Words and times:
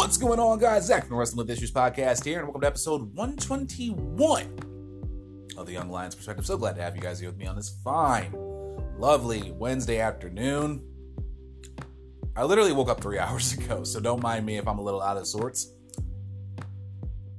What's 0.00 0.16
going 0.16 0.40
on, 0.40 0.58
guys? 0.58 0.86
Zach 0.86 1.06
from 1.06 1.18
Wrestling 1.18 1.46
with 1.46 1.50
Issues 1.50 1.70
podcast 1.70 2.24
here, 2.24 2.38
and 2.38 2.48
welcome 2.48 2.62
to 2.62 2.66
episode 2.66 3.14
121 3.14 5.52
of 5.58 5.66
the 5.66 5.72
Young 5.72 5.90
Lions 5.90 6.14
Perspective. 6.14 6.46
So 6.46 6.56
glad 6.56 6.76
to 6.76 6.82
have 6.82 6.96
you 6.96 7.02
guys 7.02 7.20
here 7.20 7.28
with 7.28 7.36
me 7.36 7.44
on 7.44 7.54
this 7.54 7.68
fine, 7.84 8.32
lovely 8.96 9.52
Wednesday 9.52 10.00
afternoon. 10.00 10.82
I 12.34 12.44
literally 12.44 12.72
woke 12.72 12.88
up 12.88 13.02
three 13.02 13.18
hours 13.18 13.52
ago, 13.52 13.84
so 13.84 14.00
don't 14.00 14.22
mind 14.22 14.46
me 14.46 14.56
if 14.56 14.66
I'm 14.66 14.78
a 14.78 14.82
little 14.82 15.02
out 15.02 15.18
of 15.18 15.26
sorts. 15.26 15.70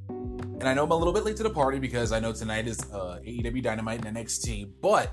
And 0.08 0.64
I 0.64 0.76
know 0.76 0.84
I'm 0.84 0.92
a 0.92 0.96
little 0.96 1.14
bit 1.14 1.26
late 1.26 1.38
to 1.38 1.44
the 1.44 1.50
party 1.50 1.80
because 1.80 2.12
I 2.12 2.20
know 2.20 2.32
tonight 2.32 2.68
is 2.68 2.80
uh, 2.94 3.22
AEW 3.26 3.64
Dynamite 3.64 4.06
and 4.06 4.16
NXT, 4.16 4.70
but 4.80 5.12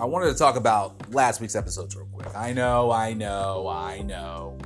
I 0.00 0.04
wanted 0.04 0.32
to 0.32 0.34
talk 0.34 0.56
about 0.56 1.14
last 1.14 1.40
week's 1.40 1.54
episodes 1.54 1.94
real 1.94 2.06
quick. 2.06 2.34
I 2.34 2.52
know, 2.52 2.90
I 2.90 3.14
know, 3.14 3.68
I 3.68 4.02
know. 4.02 4.58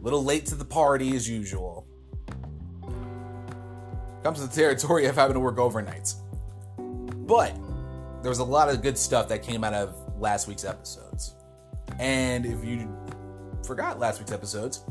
Little 0.00 0.24
late 0.24 0.46
to 0.46 0.54
the 0.54 0.64
party 0.64 1.14
as 1.14 1.28
usual. 1.28 1.86
Comes 4.22 4.40
to 4.40 4.46
the 4.46 4.54
territory 4.54 5.06
of 5.06 5.14
having 5.14 5.34
to 5.34 5.40
work 5.40 5.56
overnights. 5.56 6.16
But 7.26 7.54
there 8.22 8.30
was 8.30 8.38
a 8.38 8.44
lot 8.44 8.68
of 8.68 8.82
good 8.82 8.98
stuff 8.98 9.28
that 9.28 9.42
came 9.42 9.62
out 9.64 9.74
of 9.74 9.94
last 10.18 10.48
week's 10.48 10.64
episodes. 10.64 11.34
And 11.98 12.46
if 12.46 12.64
you 12.64 12.88
forgot 13.66 13.98
last 13.98 14.18
week's 14.18 14.32
episodes, 14.32 14.82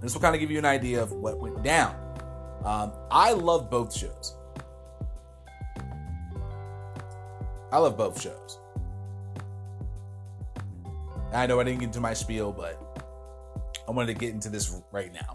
this 0.00 0.14
will 0.14 0.20
kind 0.20 0.34
of 0.34 0.40
give 0.40 0.50
you 0.50 0.58
an 0.58 0.64
idea 0.64 1.02
of 1.02 1.12
what 1.12 1.38
went 1.38 1.62
down. 1.62 1.96
Um, 2.64 2.92
I 3.10 3.32
love 3.32 3.70
both 3.70 3.94
shows. 3.94 4.34
I 7.70 7.78
love 7.78 7.96
both 7.96 8.20
shows. 8.20 8.58
I 11.32 11.46
know 11.46 11.60
I 11.60 11.64
didn't 11.64 11.80
get 11.80 11.86
into 11.86 12.00
my 12.00 12.14
spiel, 12.14 12.52
but 12.52 12.87
I 13.88 13.90
wanted 13.90 14.12
to 14.12 14.18
get 14.20 14.34
into 14.34 14.50
this 14.50 14.74
right 14.92 15.10
now. 15.12 15.34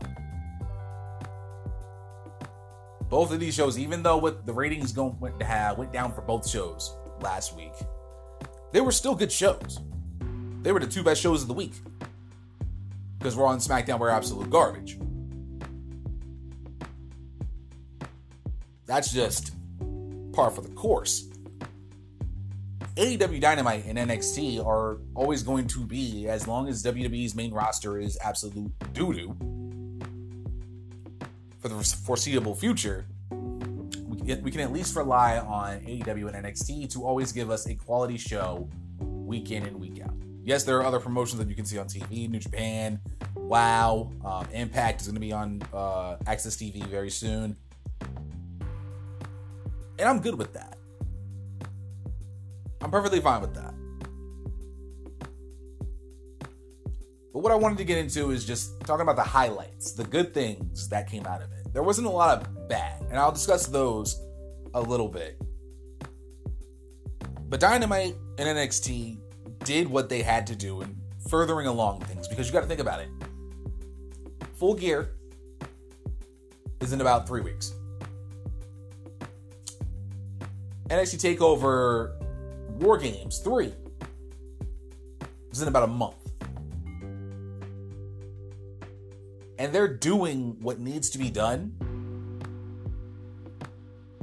Both 3.10 3.34
of 3.34 3.40
these 3.40 3.56
shows, 3.56 3.80
even 3.80 4.04
though 4.04 4.18
what 4.18 4.46
the 4.46 4.54
ratings 4.54 4.92
going 4.92 5.20
went 5.20 5.40
to 5.40 5.46
have 5.46 5.80
went 5.80 5.92
down 5.92 6.14
for 6.14 6.22
both 6.22 6.48
shows 6.48 6.96
last 7.22 7.56
week, 7.56 7.74
they 8.72 8.80
were 8.80 8.92
still 8.92 9.16
good 9.16 9.32
shows. 9.32 9.80
They 10.62 10.72
were 10.72 10.80
the 10.80 10.88
two 10.88 11.04
best 11.04 11.20
shows 11.20 11.42
of 11.42 11.48
the 11.48 11.54
week. 11.54 11.74
Because 13.18 13.36
Raw 13.36 13.52
and 13.52 13.62
SmackDown 13.62 14.00
were 14.00 14.10
absolute 14.10 14.50
garbage. 14.50 15.00
That's 18.86 19.12
just 19.12 19.56
par 20.34 20.52
for 20.52 20.62
the 20.62 20.70
course. 20.70 21.28
AEW 22.96 23.42
Dynamite 23.42 23.86
and 23.86 23.98
NXT 23.98 24.64
are 24.64 25.00
always 25.16 25.42
going 25.42 25.66
to 25.68 25.80
be, 25.80 26.28
as 26.28 26.48
long 26.48 26.68
as 26.68 26.84
WWE's 26.84 27.34
main 27.34 27.52
roster 27.52 27.98
is 27.98 28.18
absolute 28.22 28.72
doo 28.94 29.14
doo 29.14 29.36
for 31.60 31.70
the 31.70 31.84
foreseeable 32.06 32.54
future, 32.54 33.06
we 33.32 34.52
can 34.52 34.60
at 34.60 34.72
least 34.72 34.96
rely 34.96 35.40
on 35.40 35.80
AEW 35.80 36.34
and 36.34 36.46
NXT 36.46 36.92
to 36.92 37.04
always 37.04 37.32
give 37.32 37.50
us 37.50 37.68
a 37.68 37.74
quality 37.74 38.18
show 38.18 38.70
week 39.00 39.50
in 39.50 39.64
and 39.64 39.80
week 39.80 40.02
out. 40.04 40.14
Yes, 40.44 40.64
there 40.64 40.78
are 40.78 40.86
other 40.86 41.00
promotions 41.00 41.40
that 41.40 41.50
you 41.50 41.56
can 41.56 41.66
see 41.66 41.78
on 41.78 41.88
TV, 41.88 42.30
New 42.30 42.40
Japan, 42.40 43.00
Wow, 43.36 44.12
um, 44.24 44.46
Impact 44.52 45.02
is 45.02 45.08
going 45.08 45.16
to 45.16 45.22
be 45.22 45.32
on 45.32 45.62
uh, 45.74 46.18
AXS 46.26 46.62
TV 46.62 46.86
very 46.86 47.10
soon. 47.10 47.56
And 50.00 50.10
I'm 50.10 50.20
good 50.20 50.36
with 50.36 50.54
that. 50.54 50.78
I'm 52.84 52.92
perfectly 52.92 53.22
fine 53.22 53.40
with 53.40 53.56
that. 53.56 53.74
But 57.32 57.40
what 57.40 57.52
I 57.52 57.56
wanted 57.56 57.78
to 57.78 57.86
get 57.86 57.98
into 57.98 58.32
is 58.32 58.46
just 58.46 58.80
talking 58.82 59.02
about 59.02 59.16
the 59.16 59.24
highlights, 59.24 59.94
the 59.94 60.04
good 60.04 60.34
things 60.34 60.90
that 60.90 61.10
came 61.10 61.26
out 61.26 61.42
of 61.42 61.52
it. 61.54 61.74
There 61.74 61.82
wasn't 61.82 62.08
a 62.08 62.12
lot 62.12 62.42
of 62.42 62.68
bad, 62.68 63.02
and 63.10 63.18
I'll 63.18 63.32
discuss 63.32 63.68
those 63.68 64.22
a 64.74 64.82
little 64.82 65.08
bit. 65.08 65.42
But 67.50 67.60
Dynamite 67.60 68.16
and 68.38 68.58
NXT 68.58 69.18
did 69.64 69.88
what 69.88 70.10
they 70.10 70.22
had 70.22 70.46
to 70.48 70.56
do 70.56 70.82
in 70.82 70.96
furthering 71.30 71.68
along 71.68 72.02
things 72.02 72.28
because 72.28 72.48
you 72.48 72.54
got 72.54 72.62
to 72.62 72.68
think 72.68 72.82
about 72.82 73.00
it. 73.00 73.08
Full 74.56 74.76
gear 74.76 75.16
is 76.82 76.92
in 76.92 77.00
about 77.00 77.28
three 77.28 77.42
weeks. 77.42 77.74
NXT 80.90 81.38
Takeover 81.38 82.23
War 82.80 82.98
Games 82.98 83.40
3 83.40 83.74
is 85.52 85.62
in 85.62 85.68
about 85.68 85.84
a 85.84 85.88
month. 85.88 86.16
And 89.60 89.74
they're 89.74 89.94
doing 89.94 90.58
what 90.62 90.80
needs 90.80 91.10
to 91.12 91.18
be 91.18 91.30
done 91.30 91.74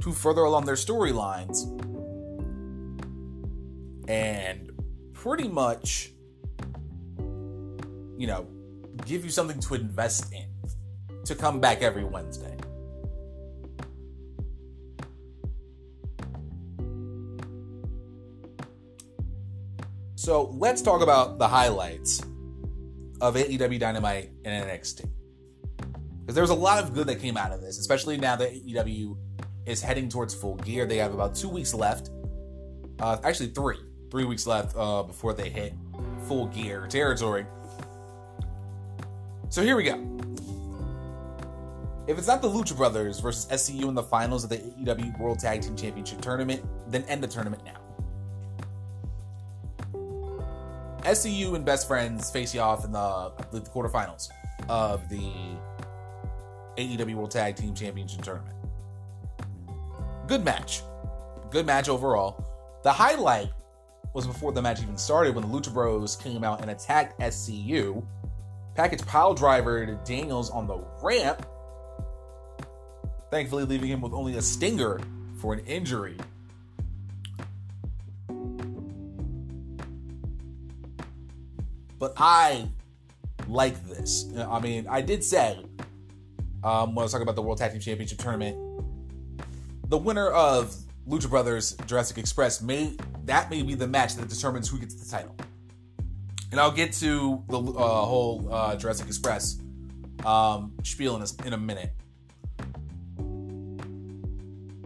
to 0.01 0.11
further 0.11 0.41
along 0.41 0.65
their 0.65 0.75
storylines 0.75 1.63
and 4.07 4.71
pretty 5.13 5.47
much, 5.47 6.11
you 7.17 8.27
know, 8.27 8.47
give 9.05 9.23
you 9.23 9.31
something 9.31 9.59
to 9.59 9.75
invest 9.75 10.33
in 10.33 10.47
to 11.23 11.35
come 11.35 11.59
back 11.59 11.81
every 11.81 12.03
Wednesday. 12.03 12.57
So 20.21 20.53
let's 20.59 20.83
talk 20.83 21.01
about 21.01 21.39
the 21.39 21.47
highlights 21.47 22.21
of 23.21 23.33
AEW 23.33 23.79
Dynamite 23.79 24.29
and 24.45 24.69
NXT. 24.69 25.09
Because 26.19 26.35
there 26.35 26.43
was 26.43 26.51
a 26.51 26.55
lot 26.55 26.83
of 26.83 26.93
good 26.93 27.07
that 27.07 27.19
came 27.19 27.37
out 27.37 27.51
of 27.51 27.59
this, 27.59 27.79
especially 27.79 28.17
now 28.17 28.35
that 28.35 28.51
AEW 28.51 29.17
is 29.65 29.81
heading 29.81 30.09
towards 30.09 30.35
full 30.35 30.57
gear. 30.57 30.85
They 30.85 30.97
have 30.97 31.15
about 31.15 31.33
two 31.33 31.49
weeks 31.49 31.73
left. 31.73 32.11
Uh, 32.99 33.17
actually, 33.23 33.49
three. 33.49 33.77
Three 34.11 34.25
weeks 34.25 34.45
left 34.45 34.75
uh, 34.77 35.01
before 35.01 35.33
they 35.33 35.49
hit 35.49 35.73
full 36.27 36.45
gear 36.49 36.85
territory. 36.85 37.47
So 39.49 39.63
here 39.63 39.75
we 39.75 39.85
go. 39.85 39.95
If 42.05 42.19
it's 42.19 42.27
not 42.27 42.43
the 42.43 42.47
Lucha 42.47 42.77
Brothers 42.77 43.19
versus 43.19 43.47
SCU 43.51 43.87
in 43.87 43.95
the 43.95 44.03
finals 44.03 44.43
of 44.43 44.51
the 44.51 44.57
AEW 44.57 45.19
World 45.19 45.39
Tag 45.39 45.63
Team 45.63 45.75
Championship 45.75 46.21
tournament, 46.21 46.63
then 46.87 47.05
end 47.05 47.23
the 47.23 47.27
tournament 47.27 47.63
now. 47.65 47.80
SCU 51.03 51.55
and 51.55 51.65
Best 51.65 51.87
Friends 51.87 52.29
face 52.29 52.53
you 52.53 52.61
off 52.61 52.85
in 52.85 52.91
the, 52.91 53.31
the 53.51 53.61
quarterfinals 53.61 54.29
of 54.69 55.07
the 55.09 55.31
AEW 56.77 57.15
World 57.15 57.31
Tag 57.31 57.55
Team 57.55 57.73
Championship 57.73 58.21
Tournament. 58.21 58.55
Good 60.27 60.45
match. 60.45 60.81
Good 61.49 61.65
match 61.65 61.89
overall. 61.89 62.45
The 62.83 62.91
highlight 62.91 63.49
was 64.13 64.27
before 64.27 64.51
the 64.51 64.61
match 64.61 64.81
even 64.81 64.97
started 64.97 65.35
when 65.35 65.49
the 65.49 65.59
Lucha 65.59 65.73
Bros 65.73 66.15
came 66.15 66.43
out 66.43 66.61
and 66.61 66.71
attacked 66.71 67.19
SCU. 67.19 68.03
Package 68.75 69.05
pile 69.05 69.33
driver 69.33 69.85
to 69.85 69.99
Daniels 70.05 70.49
on 70.49 70.67
the 70.67 70.77
ramp, 71.01 71.45
thankfully 73.29 73.65
leaving 73.65 73.89
him 73.89 74.01
with 74.01 74.13
only 74.13 74.37
a 74.37 74.41
stinger 74.41 74.99
for 75.37 75.53
an 75.53 75.59
injury. 75.65 76.17
But 82.01 82.13
I 82.17 82.67
like 83.47 83.81
this. 83.87 84.25
I 84.35 84.59
mean, 84.59 84.87
I 84.89 85.01
did 85.01 85.23
say 85.23 85.63
um, 86.63 86.95
when 86.95 87.03
I 87.03 87.03
was 87.03 87.11
talking 87.11 87.21
about 87.21 87.35
the 87.35 87.43
World 87.43 87.59
Tag 87.59 87.73
Team 87.73 87.79
Championship 87.79 88.17
tournament, 88.17 88.57
the 89.87 89.99
winner 89.99 90.29
of 90.31 90.75
Lucha 91.07 91.29
Brothers 91.29 91.73
Jurassic 91.85 92.17
Express 92.17 92.59
may 92.59 92.97
that 93.25 93.51
may 93.51 93.61
be 93.61 93.75
the 93.75 93.87
match 93.87 94.15
that 94.15 94.27
determines 94.27 94.67
who 94.67 94.79
gets 94.79 94.95
the 94.95 95.09
title. 95.09 95.35
And 96.49 96.59
I'll 96.59 96.71
get 96.71 96.91
to 96.93 97.43
the 97.47 97.59
uh, 97.59 98.05
whole 98.05 98.51
uh, 98.51 98.75
Jurassic 98.77 99.05
Express 99.05 99.59
um, 100.25 100.73
spiel 100.83 101.15
in 101.17 101.21
a, 101.21 101.47
in 101.47 101.53
a 101.53 101.57
minute. 101.57 101.93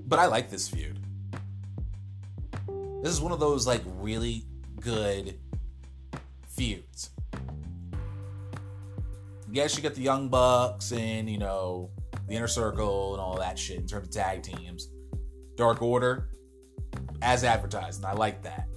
But 0.06 0.20
I 0.20 0.26
like 0.26 0.50
this 0.50 0.68
feud. 0.68 1.00
This 3.02 3.14
is 3.14 3.22
one 3.22 3.32
of 3.32 3.40
those 3.40 3.66
like 3.66 3.84
really 4.02 4.44
good 4.82 5.40
feuds. 6.56 7.12
Yes, 9.52 9.76
you 9.76 9.82
get 9.82 9.96
the 9.96 10.02
Young 10.02 10.30
Bucks 10.30 10.92
and, 10.92 11.30
you 11.30 11.38
know, 11.38 11.92
the 12.28 12.34
Inner 12.36 12.48
Circle 12.48 13.14
and 13.14 13.22
all 13.22 13.38
that 13.38 13.58
shit 13.58 13.78
in 13.78 13.88
terms 13.88 14.08
of 14.08 14.14
tag 14.14 14.44
teams. 14.44 14.90
Dark 15.56 15.82
Order, 15.82 16.30
as 17.22 17.44
advertised, 17.44 18.02
and 18.02 18.06
I 18.06 18.14
like 18.14 18.42
that. 18.44 18.68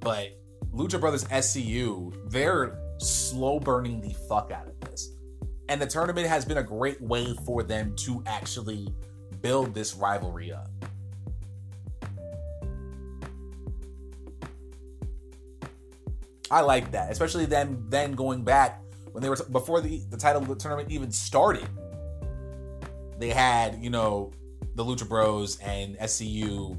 But 0.00 0.28
Lucha 0.72 1.00
Brothers 1.00 1.24
SCU, 1.24 2.30
they're 2.30 2.78
slow 2.98 3.60
burning 3.60 4.00
the 4.00 4.14
fuck 4.28 4.50
out 4.50 4.66
of 4.66 4.80
this. 4.80 5.10
And 5.68 5.80
the 5.80 5.86
tournament 5.86 6.26
has 6.26 6.44
been 6.44 6.58
a 6.58 6.62
great 6.62 7.00
way 7.00 7.34
for 7.44 7.62
them 7.62 7.94
to 8.00 8.22
actually 8.26 8.88
build 9.40 9.74
this 9.74 9.94
rivalry 9.94 10.52
up. 10.52 10.68
I 16.50 16.60
like 16.60 16.92
that, 16.92 17.10
especially 17.10 17.46
them 17.46 17.86
then 17.88 18.12
going 18.12 18.44
back 18.44 18.82
when 19.12 19.22
they 19.22 19.28
were 19.28 19.36
before 19.50 19.80
the 19.80 20.02
the 20.10 20.16
title 20.16 20.42
of 20.42 20.48
the 20.48 20.56
tournament 20.56 20.90
even 20.90 21.10
started. 21.10 21.68
They 23.18 23.30
had 23.30 23.82
you 23.82 23.90
know 23.90 24.32
the 24.74 24.84
Lucha 24.84 25.08
Bros 25.08 25.58
and 25.60 25.96
SCU 25.98 26.76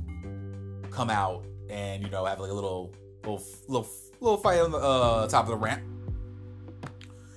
come 0.92 1.10
out 1.10 1.46
and 1.70 2.04
you 2.04 2.10
know 2.10 2.26
have 2.26 2.40
like 2.40 2.52
a 2.52 2.54
little 2.54 2.94
little 3.24 3.44
little 3.68 3.88
little 4.20 4.38
fight 4.38 4.60
on 4.60 4.72
the 4.72 4.78
uh, 4.78 5.28
top 5.28 5.46
of 5.46 5.50
the 5.50 5.58
ramp. 5.58 5.84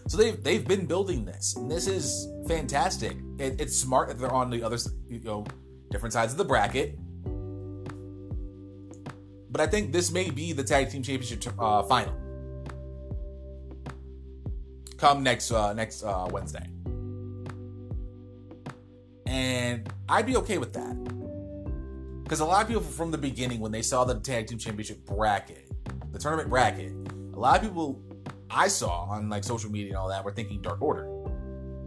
So 0.09 0.17
they've 0.17 0.43
they've 0.43 0.67
been 0.67 0.87
building 0.87 1.25
this, 1.25 1.57
and 1.57 1.71
this 1.71 1.87
is 1.87 2.29
fantastic. 2.47 3.17
It, 3.39 3.61
it's 3.61 3.77
smart 3.77 4.09
that 4.09 4.19
they're 4.19 4.33
on 4.33 4.51
the 4.51 4.63
other 4.63 4.79
you 5.07 5.21
know 5.21 5.47
different 5.91 6.13
sides 6.13 6.33
of 6.33 6.39
the 6.39 6.45
bracket. 6.45 6.99
But 9.51 9.61
I 9.61 9.67
think 9.67 9.93
this 9.93 10.11
may 10.13 10.31
be 10.31 10.53
the 10.53 10.65
tag 10.65 10.91
team 10.91 11.03
championship 11.03 11.55
uh, 11.59 11.83
final. 11.83 12.15
Come 14.97 15.23
next 15.23 15.51
uh, 15.51 15.73
next 15.75 16.03
uh, 16.03 16.29
Wednesday, 16.31 16.69
and 19.27 19.89
I'd 20.09 20.27
be 20.27 20.37
okay 20.37 20.59
with 20.59 20.73
that 20.73 20.97
because 22.25 22.41
a 22.41 22.45
lot 22.45 22.61
of 22.61 22.69
people 22.69 22.83
from 22.83 23.11
the 23.11 23.17
beginning, 23.17 23.61
when 23.61 23.73
they 23.73 23.81
saw 23.81 24.05
the 24.05 24.21
tag 24.21 24.49
team 24.49 24.59
championship 24.59 25.07
bracket, 25.07 25.71
the 26.13 26.19
tournament 26.19 26.51
bracket, 26.51 26.93
a 27.33 27.39
lot 27.39 27.57
of 27.57 27.63
people 27.63 28.03
I 28.51 28.69
saw 28.69 29.05
on 29.05 29.31
like 29.31 29.45
social 29.45 29.71
media 29.71 29.89
and 29.89 29.97
all 29.97 30.09
that 30.09 30.25
were 30.25 30.33
thinking 30.33 30.61
Dark 30.61 30.83
Order. 30.83 31.09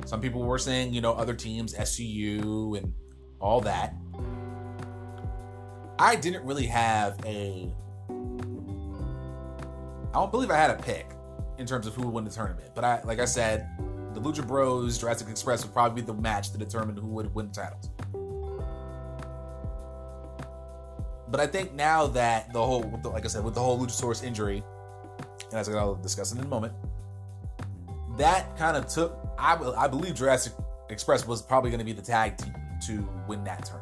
Some 0.05 0.19
people 0.19 0.41
were 0.41 0.57
saying, 0.57 0.93
you 0.93 1.01
know, 1.01 1.13
other 1.13 1.33
teams, 1.33 1.73
SCU 1.73 2.77
and 2.77 2.93
all 3.39 3.61
that. 3.61 3.93
I 6.01 6.15
didn't 6.15 6.43
really 6.43 6.65
have 6.65 7.19
a. 7.25 7.71
I 8.09 8.13
don't 10.13 10.31
believe 10.31 10.49
I 10.49 10.57
had 10.57 10.71
a 10.71 10.81
pick 10.81 11.05
in 11.59 11.67
terms 11.67 11.85
of 11.85 11.93
who 11.93 12.01
would 12.01 12.13
win 12.13 12.23
the 12.23 12.31
tournament. 12.31 12.71
But 12.73 12.83
I, 12.83 13.03
like 13.03 13.19
I 13.19 13.25
said, 13.25 13.69
the 14.15 14.19
Lucha 14.19 14.45
Bros, 14.45 14.97
Jurassic 14.97 15.29
Express 15.29 15.63
would 15.63 15.73
probably 15.73 16.01
be 16.01 16.07
the 16.07 16.15
match 16.15 16.49
to 16.53 16.57
determine 16.57 16.97
who 16.97 17.05
would 17.09 17.31
win 17.35 17.49
the 17.49 17.53
titles. 17.53 17.91
But 21.27 21.39
I 21.39 21.45
think 21.45 21.73
now 21.73 22.07
that 22.07 22.51
the 22.51 22.65
whole, 22.65 22.99
like 23.03 23.23
I 23.23 23.27
said, 23.27 23.43
with 23.43 23.53
the 23.53 23.61
whole 23.61 23.79
Luchasaurus 23.79 24.23
injury, 24.23 24.63
and 25.51 25.59
as 25.59 25.69
I'll 25.69 25.93
discuss 25.93 26.33
in 26.33 26.39
a 26.39 26.47
moment, 26.47 26.73
that 28.17 28.57
kind 28.57 28.75
of 28.75 28.87
took. 28.87 29.15
I, 29.37 29.55
I 29.77 29.87
believe 29.87 30.15
Jurassic 30.15 30.53
Express 30.89 31.27
was 31.27 31.43
probably 31.43 31.69
going 31.69 31.79
to 31.79 31.85
be 31.85 31.93
the 31.93 32.01
tag 32.01 32.37
team 32.37 32.55
to 32.87 33.07
win 33.27 33.43
that 33.43 33.65
tournament. 33.65 33.80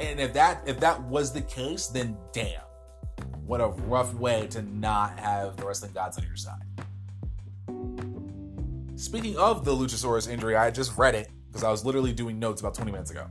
And 0.00 0.18
if 0.18 0.32
that 0.32 0.62
if 0.66 0.80
that 0.80 1.02
was 1.02 1.30
the 1.30 1.42
case, 1.42 1.88
then 1.88 2.16
damn, 2.32 2.62
what 3.44 3.60
a 3.60 3.68
rough 3.68 4.14
way 4.14 4.46
to 4.48 4.62
not 4.62 5.18
have 5.18 5.58
the 5.58 5.66
wrestling 5.66 5.92
gods 5.92 6.16
on 6.16 6.24
your 6.24 6.36
side. 6.36 6.62
Speaking 8.96 9.36
of 9.36 9.66
the 9.66 9.72
Luchasaurus 9.72 10.26
injury, 10.26 10.56
I 10.56 10.70
just 10.70 10.96
read 10.96 11.14
it 11.14 11.28
because 11.48 11.64
I 11.64 11.70
was 11.70 11.84
literally 11.84 12.14
doing 12.14 12.38
notes 12.38 12.62
about 12.62 12.74
20 12.74 12.90
minutes 12.90 13.10
ago. 13.10 13.26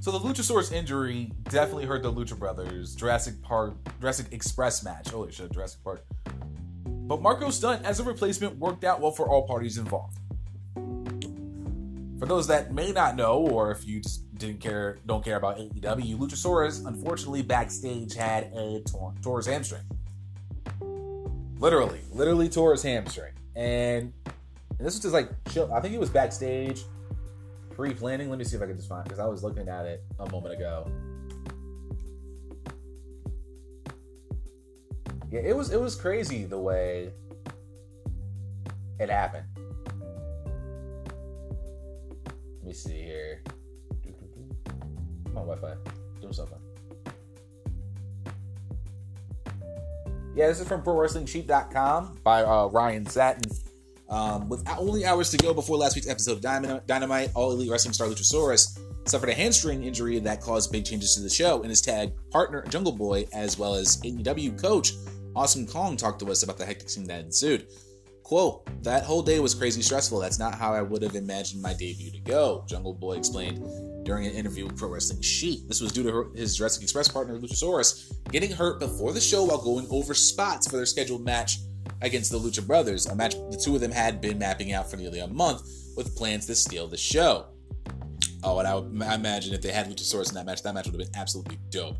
So 0.00 0.10
the 0.10 0.18
Luchasaurus 0.18 0.70
injury 0.70 1.32
definitely 1.44 1.86
hurt 1.86 2.02
the 2.02 2.12
Lucha 2.12 2.38
Brothers 2.38 2.94
Jurassic 2.94 3.40
Park 3.40 3.74
Jurassic 4.02 4.26
Express 4.32 4.84
match. 4.84 5.08
Holy 5.08 5.32
shit, 5.32 5.50
Jurassic 5.50 5.82
Park. 5.82 6.04
But 6.84 7.22
Marko 7.22 7.48
Stunt 7.48 7.86
as 7.86 8.00
a 8.00 8.04
replacement 8.04 8.58
worked 8.58 8.84
out 8.84 9.00
well 9.00 9.12
for 9.12 9.30
all 9.30 9.46
parties 9.46 9.78
involved. 9.78 10.18
For 12.18 12.26
those 12.26 12.48
that 12.48 12.72
may 12.72 12.90
not 12.90 13.14
know, 13.14 13.38
or 13.38 13.70
if 13.70 13.86
you 13.86 14.00
just 14.00 14.34
didn't 14.34 14.60
care, 14.60 14.98
don't 15.06 15.24
care 15.24 15.36
about 15.36 15.58
AEW, 15.58 16.18
Luchasaurus 16.18 16.84
unfortunately 16.84 17.42
backstage 17.42 18.14
had 18.14 18.44
a 18.54 18.80
tor- 18.80 19.14
tore 19.22 19.36
his 19.36 19.46
hamstring. 19.46 19.84
Literally, 21.60 22.00
literally 22.10 22.48
tore 22.48 22.72
his 22.72 22.82
hamstring, 22.82 23.34
and, 23.54 24.12
and 24.24 24.86
this 24.86 24.94
was 24.94 25.00
just 25.00 25.14
like 25.14 25.30
chill. 25.50 25.72
I 25.72 25.80
think 25.80 25.92
he 25.92 25.98
was 25.98 26.10
backstage 26.10 26.82
pre-planning. 27.70 28.30
Let 28.30 28.38
me 28.38 28.44
see 28.44 28.56
if 28.56 28.62
I 28.62 28.66
can 28.66 28.76
just 28.76 28.88
find 28.88 29.04
because 29.04 29.20
I 29.20 29.26
was 29.26 29.44
looking 29.44 29.68
at 29.68 29.86
it 29.86 30.02
a 30.18 30.30
moment 30.30 30.54
ago. 30.54 30.90
Yeah, 35.30 35.40
it 35.40 35.56
was 35.56 35.70
it 35.70 35.80
was 35.80 35.94
crazy 35.94 36.44
the 36.44 36.58
way 36.58 37.12
it 38.98 39.10
happened. 39.10 39.44
Me 42.68 42.74
see 42.74 43.00
here. 43.00 43.42
Come 45.24 45.38
on, 45.38 45.46
Wi-Fi, 45.46 45.74
do 46.20 46.30
something. 46.34 46.58
Yeah, 50.36 50.48
this 50.48 50.60
is 50.60 50.68
from 50.68 50.82
ProWrestlingSheet.com 50.82 52.18
by 52.22 52.42
uh, 52.42 52.66
Ryan 52.66 53.06
Satin. 53.06 53.50
Um, 54.10 54.50
with 54.50 54.68
only 54.78 55.06
hours 55.06 55.30
to 55.30 55.38
go 55.38 55.54
before 55.54 55.78
last 55.78 55.94
week's 55.94 56.10
episode 56.10 56.44
of 56.44 56.86
Dynamite, 56.86 57.30
All 57.34 57.52
Elite 57.52 57.70
Wrestling 57.70 57.94
star 57.94 58.06
Luchasaurus 58.06 58.78
suffered 59.06 59.30
a 59.30 59.34
hamstring 59.34 59.84
injury 59.84 60.18
that 60.18 60.42
caused 60.42 60.70
big 60.70 60.84
changes 60.84 61.14
to 61.14 61.22
the 61.22 61.30
show, 61.30 61.62
and 61.62 61.70
his 61.70 61.80
tag 61.80 62.12
partner 62.30 62.62
Jungle 62.68 62.92
Boy, 62.92 63.26
as 63.32 63.58
well 63.58 63.76
as 63.76 63.96
AEW 64.02 64.60
coach 64.60 64.92
Awesome 65.34 65.66
Kong, 65.66 65.96
talked 65.96 66.20
to 66.20 66.30
us 66.30 66.42
about 66.42 66.58
the 66.58 66.66
hectic 66.66 66.90
scene 66.90 67.06
that 67.06 67.24
ensued. 67.24 67.66
Quote, 68.28 68.68
that 68.84 69.04
whole 69.04 69.22
day 69.22 69.40
was 69.40 69.54
crazy 69.54 69.80
stressful. 69.80 70.20
That's 70.20 70.38
not 70.38 70.54
how 70.54 70.74
I 70.74 70.82
would 70.82 71.00
have 71.00 71.14
imagined 71.14 71.62
my 71.62 71.72
debut 71.72 72.10
to 72.10 72.18
go, 72.18 72.62
Jungle 72.68 72.92
Boy 72.92 73.14
explained 73.14 73.64
during 74.04 74.26
an 74.26 74.32
interview 74.32 74.66
with 74.66 74.76
Pro 74.76 74.90
Wrestling 74.90 75.22
Sheet. 75.22 75.66
This 75.66 75.80
was 75.80 75.92
due 75.92 76.02
to 76.02 76.12
her, 76.12 76.24
his 76.34 76.54
Jurassic 76.54 76.82
Express 76.82 77.08
partner, 77.08 77.38
Luchasaurus, 77.38 78.12
getting 78.30 78.52
hurt 78.52 78.80
before 78.80 79.14
the 79.14 79.20
show 79.20 79.44
while 79.44 79.56
going 79.56 79.86
over 79.88 80.12
spots 80.12 80.68
for 80.68 80.76
their 80.76 80.84
scheduled 80.84 81.24
match 81.24 81.56
against 82.02 82.30
the 82.30 82.38
Lucha 82.38 82.66
Brothers, 82.66 83.06
a 83.06 83.16
match 83.16 83.32
the 83.32 83.58
two 83.64 83.74
of 83.74 83.80
them 83.80 83.92
had 83.92 84.20
been 84.20 84.38
mapping 84.38 84.74
out 84.74 84.90
for 84.90 84.98
nearly 84.98 85.20
a 85.20 85.26
month 85.26 85.62
with 85.96 86.14
plans 86.14 86.44
to 86.48 86.54
steal 86.54 86.86
the 86.86 86.98
show. 86.98 87.46
Oh, 88.44 88.58
and 88.58 88.68
I, 88.68 89.10
I 89.10 89.14
imagine 89.14 89.54
if 89.54 89.62
they 89.62 89.72
had 89.72 89.88
Luchasaurus 89.88 90.28
in 90.28 90.34
that 90.34 90.44
match, 90.44 90.62
that 90.64 90.74
match 90.74 90.84
would 90.84 91.00
have 91.00 91.10
been 91.10 91.18
absolutely 91.18 91.58
dope. 91.70 91.96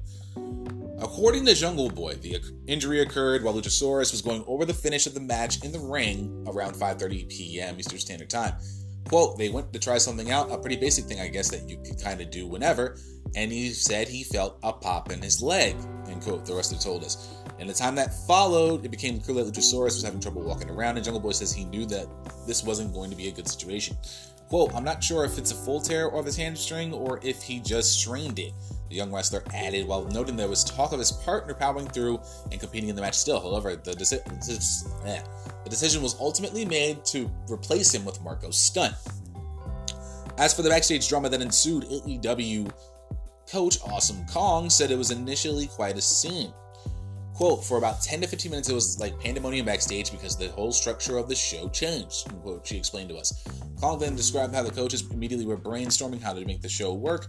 According 1.01 1.47
to 1.47 1.55
Jungle 1.55 1.89
Boy, 1.89 2.15
the 2.15 2.41
injury 2.67 3.03
occurred 3.03 3.45
while 3.45 3.55
Luchasaurus 3.55 4.11
was 4.11 4.21
going 4.21 4.43
over 4.49 4.65
the 4.65 4.75
finish 4.75 5.07
of 5.07 5.15
the 5.15 5.21
match 5.21 5.65
in 5.65 5.71
the 5.71 5.79
ring 5.79 6.45
around 6.49 6.75
5:30 6.75 7.29
p.m. 7.29 7.79
Eastern 7.79 8.01
Standard 8.01 8.31
Time. 8.31 8.55
Quote, 9.09 9.39
they 9.39 9.49
went 9.49 9.73
to 9.73 9.79
try 9.79 9.97
something 9.97 10.31
out, 10.31 10.51
a 10.51 10.59
pretty 10.59 10.77
basic 10.77 11.05
thing, 11.05 11.21
I 11.21 11.29
guess, 11.29 11.51
that 11.51 11.69
you 11.69 11.79
could 11.79 12.03
kind 12.03 12.21
of 12.21 12.31
do 12.31 12.47
whenever, 12.47 12.99
and 13.35 13.51
he 13.51 13.71
said 13.71 14.09
he 14.09 14.25
felt 14.25 14.59
a 14.63 14.73
pop 14.73 15.11
in 15.11 15.23
his 15.23 15.41
leg, 15.41 15.77
end 16.09 16.23
quote, 16.23 16.45
the 16.45 16.55
rest 16.55 16.73
of 16.73 16.81
told 16.81 17.05
us. 17.05 17.33
In 17.59 17.67
the 17.67 17.73
time 17.73 17.95
that 17.95 18.13
followed, 18.27 18.85
it 18.85 18.91
became 18.91 19.21
clear 19.21 19.45
that 19.45 19.55
Luchasaurus 19.55 19.95
was 19.95 20.03
having 20.03 20.21
trouble 20.21 20.43
walking 20.43 20.69
around, 20.69 20.97
and 20.97 21.05
Jungle 21.05 21.23
Boy 21.23 21.33
says 21.33 21.53
he 21.53 21.65
knew 21.65 21.87
that 21.87 22.07
this 22.47 22.63
wasn't 22.65 22.93
going 22.93 23.09
to 23.09 23.17
be 23.17 23.29
a 23.29 23.33
good 23.33 23.49
situation. 23.49 23.97
Quote, 24.49 24.75
I'm 24.75 24.85
not 24.85 25.03
sure 25.03 25.25
if 25.25 25.39
it's 25.39 25.53
a 25.53 25.55
full 25.55 25.81
tear 25.81 26.11
of 26.11 26.25
his 26.27 26.37
hamstring 26.37 26.93
or 26.93 27.21
if 27.23 27.43
he 27.43 27.61
just 27.61 28.01
strained 28.01 28.39
it. 28.39 28.53
The 28.89 28.97
young 28.97 29.13
wrestler 29.13 29.43
added, 29.53 29.87
while 29.87 30.05
noting 30.07 30.37
there 30.37 30.49
was 30.49 30.65
talk 30.65 30.93
of 30.93 30.99
his 30.99 31.13
partner 31.13 31.55
powering 31.55 31.89
through 31.89 32.21
and 32.51 32.61
competing 32.61 32.89
in 32.89 32.97
the 32.97 33.03
match 33.03 33.15
still. 33.15 33.41
However, 33.41 33.77
the, 33.77 33.93
deci- 33.93 35.07
eh, 35.07 35.23
the 35.65 35.71
decision 35.71 36.03
was 36.03 36.17
ultimately 36.19 36.65
made 36.65 37.05
to 37.07 37.31
replace 37.51 37.95
him 37.95 38.05
with 38.05 38.23
Marko 38.23 38.51
Stunt. 38.51 38.95
As 40.39 40.55
for 40.55 40.63
the 40.63 40.71
backstage 40.71 41.09
drama 41.09 41.29
that 41.29 41.43
ensued, 41.43 41.85
AEW 41.85 42.71
coach 43.51 43.79
Awesome 43.85 44.25
Kong 44.27 44.71
said 44.71 44.91
it 44.91 44.99
was 44.99 45.11
initially 45.11 45.67
quite 45.67 45.99
a 45.99 46.01
scene. 46.01 46.53
Quote, 47.35 47.65
for 47.65 47.79
about 47.79 48.03
10 48.03 48.23
to 48.23 48.27
15 48.27 48.51
minutes, 48.51 48.69
it 48.69 48.75
was 48.75 48.99
like 48.99 49.19
pandemonium 49.21 49.65
backstage 49.65 50.11
because 50.11 50.37
the 50.37 50.49
whole 50.49 50.73
structure 50.73 51.19
of 51.19 51.29
the 51.29 51.35
show 51.35 51.69
changed, 51.69 52.29
quote, 52.43 52.67
she 52.67 52.77
explained 52.77 53.09
to 53.11 53.17
us. 53.17 53.45
Kong 53.81 53.99
then 53.99 54.17
described 54.17 54.55
how 54.55 54.63
the 54.63 54.71
coaches 54.73 55.09
immediately 55.11 55.47
were 55.47 55.57
brainstorming 55.57 56.21
how 56.21 56.33
to 56.33 56.45
make 56.45 56.61
the 56.63 56.69
show 56.69 56.93
work, 56.93 57.29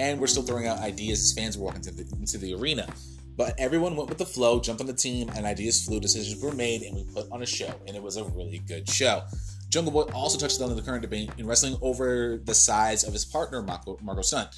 and 0.00 0.18
we're 0.18 0.26
still 0.26 0.42
throwing 0.42 0.66
out 0.66 0.78
ideas 0.78 1.20
as 1.20 1.32
fans 1.32 1.58
walk 1.58 1.76
into 1.76 1.90
the, 1.90 2.06
into 2.16 2.38
the 2.38 2.54
arena. 2.54 2.88
But 3.36 3.54
everyone 3.58 3.96
went 3.96 4.08
with 4.08 4.18
the 4.18 4.26
flow, 4.26 4.60
jumped 4.60 4.80
on 4.80 4.86
the 4.86 4.94
team, 4.94 5.30
and 5.36 5.46
ideas 5.46 5.84
flew, 5.84 6.00
decisions 6.00 6.42
were 6.42 6.52
made, 6.52 6.82
and 6.82 6.96
we 6.96 7.04
put 7.04 7.30
on 7.30 7.42
a 7.42 7.46
show, 7.46 7.72
and 7.86 7.94
it 7.96 8.02
was 8.02 8.16
a 8.16 8.24
really 8.24 8.58
good 8.66 8.88
show. 8.88 9.22
Jungle 9.68 9.92
Boy 9.92 10.02
also 10.12 10.38
touched 10.38 10.60
on 10.60 10.74
the 10.74 10.82
current 10.82 11.02
debate 11.02 11.30
in 11.38 11.46
wrestling 11.46 11.76
over 11.80 12.40
the 12.44 12.54
size 12.54 13.04
of 13.04 13.12
his 13.12 13.24
partner, 13.24 13.62
Marko, 13.62 13.98
Marko 14.02 14.22
Stunt. 14.22 14.48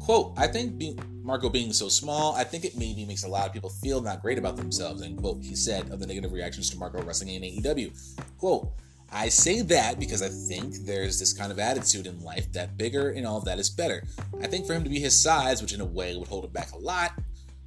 Quote, 0.00 0.34
I 0.36 0.48
think 0.48 0.76
being, 0.76 1.00
Marko 1.22 1.48
being 1.48 1.72
so 1.72 1.88
small, 1.88 2.34
I 2.34 2.44
think 2.44 2.64
it 2.64 2.76
maybe 2.76 3.04
makes 3.06 3.24
a 3.24 3.28
lot 3.28 3.46
of 3.46 3.52
people 3.52 3.70
feel 3.70 4.00
not 4.02 4.22
great 4.22 4.38
about 4.38 4.56
themselves, 4.56 5.02
end 5.02 5.18
quote, 5.18 5.42
he 5.42 5.54
said 5.54 5.90
of 5.90 5.98
the 5.98 6.06
negative 6.06 6.32
reactions 6.32 6.68
to 6.70 6.78
Marko 6.78 7.02
wrestling 7.02 7.30
in 7.30 7.42
AEW. 7.42 8.18
Quote, 8.38 8.70
I 9.12 9.28
say 9.28 9.62
that 9.62 9.98
because 9.98 10.22
I 10.22 10.28
think 10.28 10.86
there's 10.86 11.18
this 11.18 11.32
kind 11.32 11.50
of 11.50 11.58
attitude 11.58 12.06
in 12.06 12.20
life 12.20 12.52
that 12.52 12.76
bigger 12.76 13.10
and 13.10 13.26
all 13.26 13.38
of 13.38 13.44
that 13.44 13.58
is 13.58 13.68
better. 13.68 14.04
I 14.40 14.46
think 14.46 14.66
for 14.66 14.74
him 14.74 14.84
to 14.84 14.90
be 14.90 15.00
his 15.00 15.20
size, 15.20 15.60
which 15.60 15.72
in 15.72 15.80
a 15.80 15.84
way 15.84 16.16
would 16.16 16.28
hold 16.28 16.44
him 16.44 16.52
back 16.52 16.72
a 16.72 16.78
lot, 16.78 17.12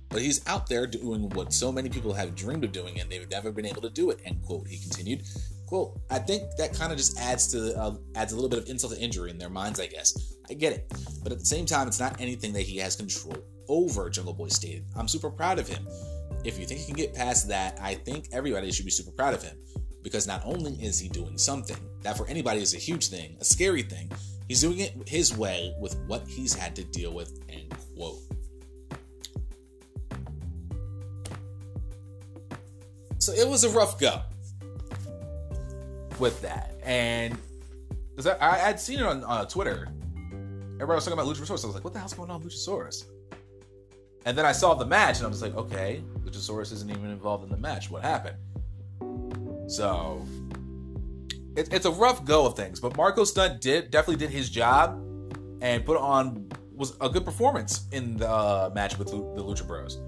but 0.09 0.21
he's 0.21 0.45
out 0.47 0.67
there 0.67 0.87
doing 0.87 1.29
what 1.31 1.51
so 1.51 1.71
many 1.71 1.89
people 1.89 2.13
have 2.13 2.35
dreamed 2.35 2.63
of 2.63 2.71
doing 2.71 2.99
and 2.99 3.09
they've 3.09 3.29
never 3.29 3.51
been 3.51 3.65
able 3.65 3.81
to 3.81 3.89
do 3.89 4.09
it, 4.09 4.21
end 4.25 4.41
quote, 4.41 4.67
he 4.67 4.77
continued. 4.77 5.23
Quote, 5.67 5.99
I 6.09 6.19
think 6.19 6.43
that 6.57 6.73
kind 6.73 6.91
of 6.91 6.97
just 6.97 7.19
adds 7.19 7.47
to 7.51 7.77
uh, 7.77 7.95
adds 8.15 8.31
a 8.31 8.35
little 8.35 8.49
bit 8.49 8.59
of 8.59 8.69
insult 8.69 8.93
to 8.93 9.01
injury 9.01 9.31
in 9.31 9.37
their 9.37 9.49
minds, 9.49 9.79
I 9.79 9.87
guess. 9.87 10.35
I 10.49 10.53
get 10.53 10.73
it. 10.73 10.91
But 11.23 11.31
at 11.31 11.39
the 11.39 11.45
same 11.45 11.65
time, 11.65 11.87
it's 11.87 11.99
not 11.99 12.21
anything 12.21 12.53
that 12.53 12.61
he 12.61 12.77
has 12.77 12.95
control 12.95 13.35
over, 13.67 14.09
Jungle 14.09 14.33
Boy 14.33 14.49
stated. 14.49 14.85
I'm 14.95 15.07
super 15.07 15.29
proud 15.29 15.57
of 15.59 15.67
him. 15.67 15.87
If 16.43 16.59
you 16.59 16.65
think 16.65 16.81
he 16.81 16.85
can 16.85 16.95
get 16.95 17.13
past 17.13 17.47
that, 17.47 17.79
I 17.81 17.95
think 17.95 18.27
everybody 18.31 18.71
should 18.71 18.85
be 18.85 18.91
super 18.91 19.11
proud 19.11 19.33
of 19.33 19.41
him. 19.41 19.57
Because 20.03 20.27
not 20.27 20.41
only 20.45 20.73
is 20.73 20.99
he 20.99 21.07
doing 21.09 21.37
something, 21.37 21.77
that 22.01 22.17
for 22.17 22.27
anybody 22.27 22.61
is 22.61 22.75
a 22.75 22.77
huge 22.77 23.07
thing, 23.07 23.35
a 23.39 23.45
scary 23.45 23.81
thing, 23.81 24.11
he's 24.47 24.61
doing 24.61 24.79
it 24.79 24.93
his 25.07 25.35
way 25.35 25.73
with 25.79 25.97
what 26.07 26.27
he's 26.27 26.53
had 26.53 26.75
to 26.75 26.83
deal 26.83 27.13
with, 27.13 27.39
end 27.49 27.73
quote. 27.95 28.19
So 33.19 33.31
it 33.31 33.47
was 33.47 33.63
a 33.63 33.69
rough 33.69 33.97
go 33.97 34.21
with 36.19 36.41
that. 36.41 36.75
And 36.83 37.37
I, 38.41 38.57
had 38.57 38.79
seen 38.79 38.99
it 38.99 39.05
on 39.05 39.23
uh, 39.23 39.45
Twitter. 39.45 39.87
Everybody 40.75 40.95
was 40.95 41.05
talking 41.05 41.17
about 41.17 41.33
Luchasaurus. 41.33 41.63
I 41.63 41.67
was 41.67 41.75
like, 41.75 41.85
what 41.85 41.93
the 41.93 41.99
hell's 41.99 42.13
going 42.13 42.29
on 42.29 42.43
with 42.43 42.51
Luchasaurus? 42.51 43.05
And 44.25 44.37
then 44.37 44.45
I 44.45 44.51
saw 44.51 44.73
the 44.73 44.85
match 44.85 45.17
and 45.17 45.25
I 45.25 45.29
was 45.29 45.41
like, 45.41 45.55
okay, 45.55 46.03
Luchasaurus 46.25 46.73
isn't 46.73 46.89
even 46.89 47.09
involved 47.09 47.45
in 47.45 47.49
the 47.49 47.57
match. 47.57 47.89
What 47.89 48.01
happened? 48.03 48.37
So 49.67 50.25
it, 51.55 51.73
it's 51.73 51.85
a 51.85 51.91
rough 51.91 52.25
go 52.25 52.45
of 52.45 52.55
things, 52.55 52.79
but 52.79 52.95
Marko 52.97 53.23
Stunt 53.23 53.61
did 53.61 53.91
definitely 53.91 54.17
did 54.17 54.31
his 54.31 54.49
job 54.49 54.99
and 55.61 55.85
put 55.85 55.97
on 55.97 56.49
was 56.73 56.95
a 57.01 57.09
good 57.09 57.23
performance 57.23 57.87
in 57.91 58.17
the 58.17 58.29
uh, 58.29 58.71
match 58.73 58.97
with 58.97 59.09
the 59.09 59.17
Lucha 59.17 59.65
Bros. 59.65 59.99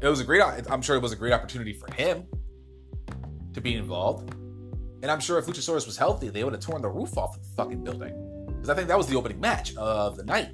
It 0.00 0.08
was 0.08 0.20
a 0.20 0.24
great. 0.24 0.42
I'm 0.42 0.82
sure 0.82 0.96
it 0.96 1.02
was 1.02 1.12
a 1.12 1.16
great 1.16 1.32
opportunity 1.32 1.72
for 1.72 1.92
him 1.94 2.26
to 3.54 3.60
be 3.60 3.74
involved. 3.74 4.34
And 5.02 5.10
I'm 5.10 5.20
sure 5.20 5.38
if 5.38 5.46
Luchasaurus 5.46 5.86
was 5.86 5.96
healthy, 5.96 6.28
they 6.28 6.44
would 6.44 6.52
have 6.52 6.62
torn 6.62 6.82
the 6.82 6.88
roof 6.88 7.16
off 7.16 7.40
the 7.40 7.46
fucking 7.56 7.82
building. 7.84 8.14
Because 8.46 8.68
I 8.68 8.74
think 8.74 8.88
that 8.88 8.98
was 8.98 9.06
the 9.06 9.16
opening 9.16 9.40
match 9.40 9.74
of 9.76 10.16
the 10.16 10.24
night. 10.24 10.50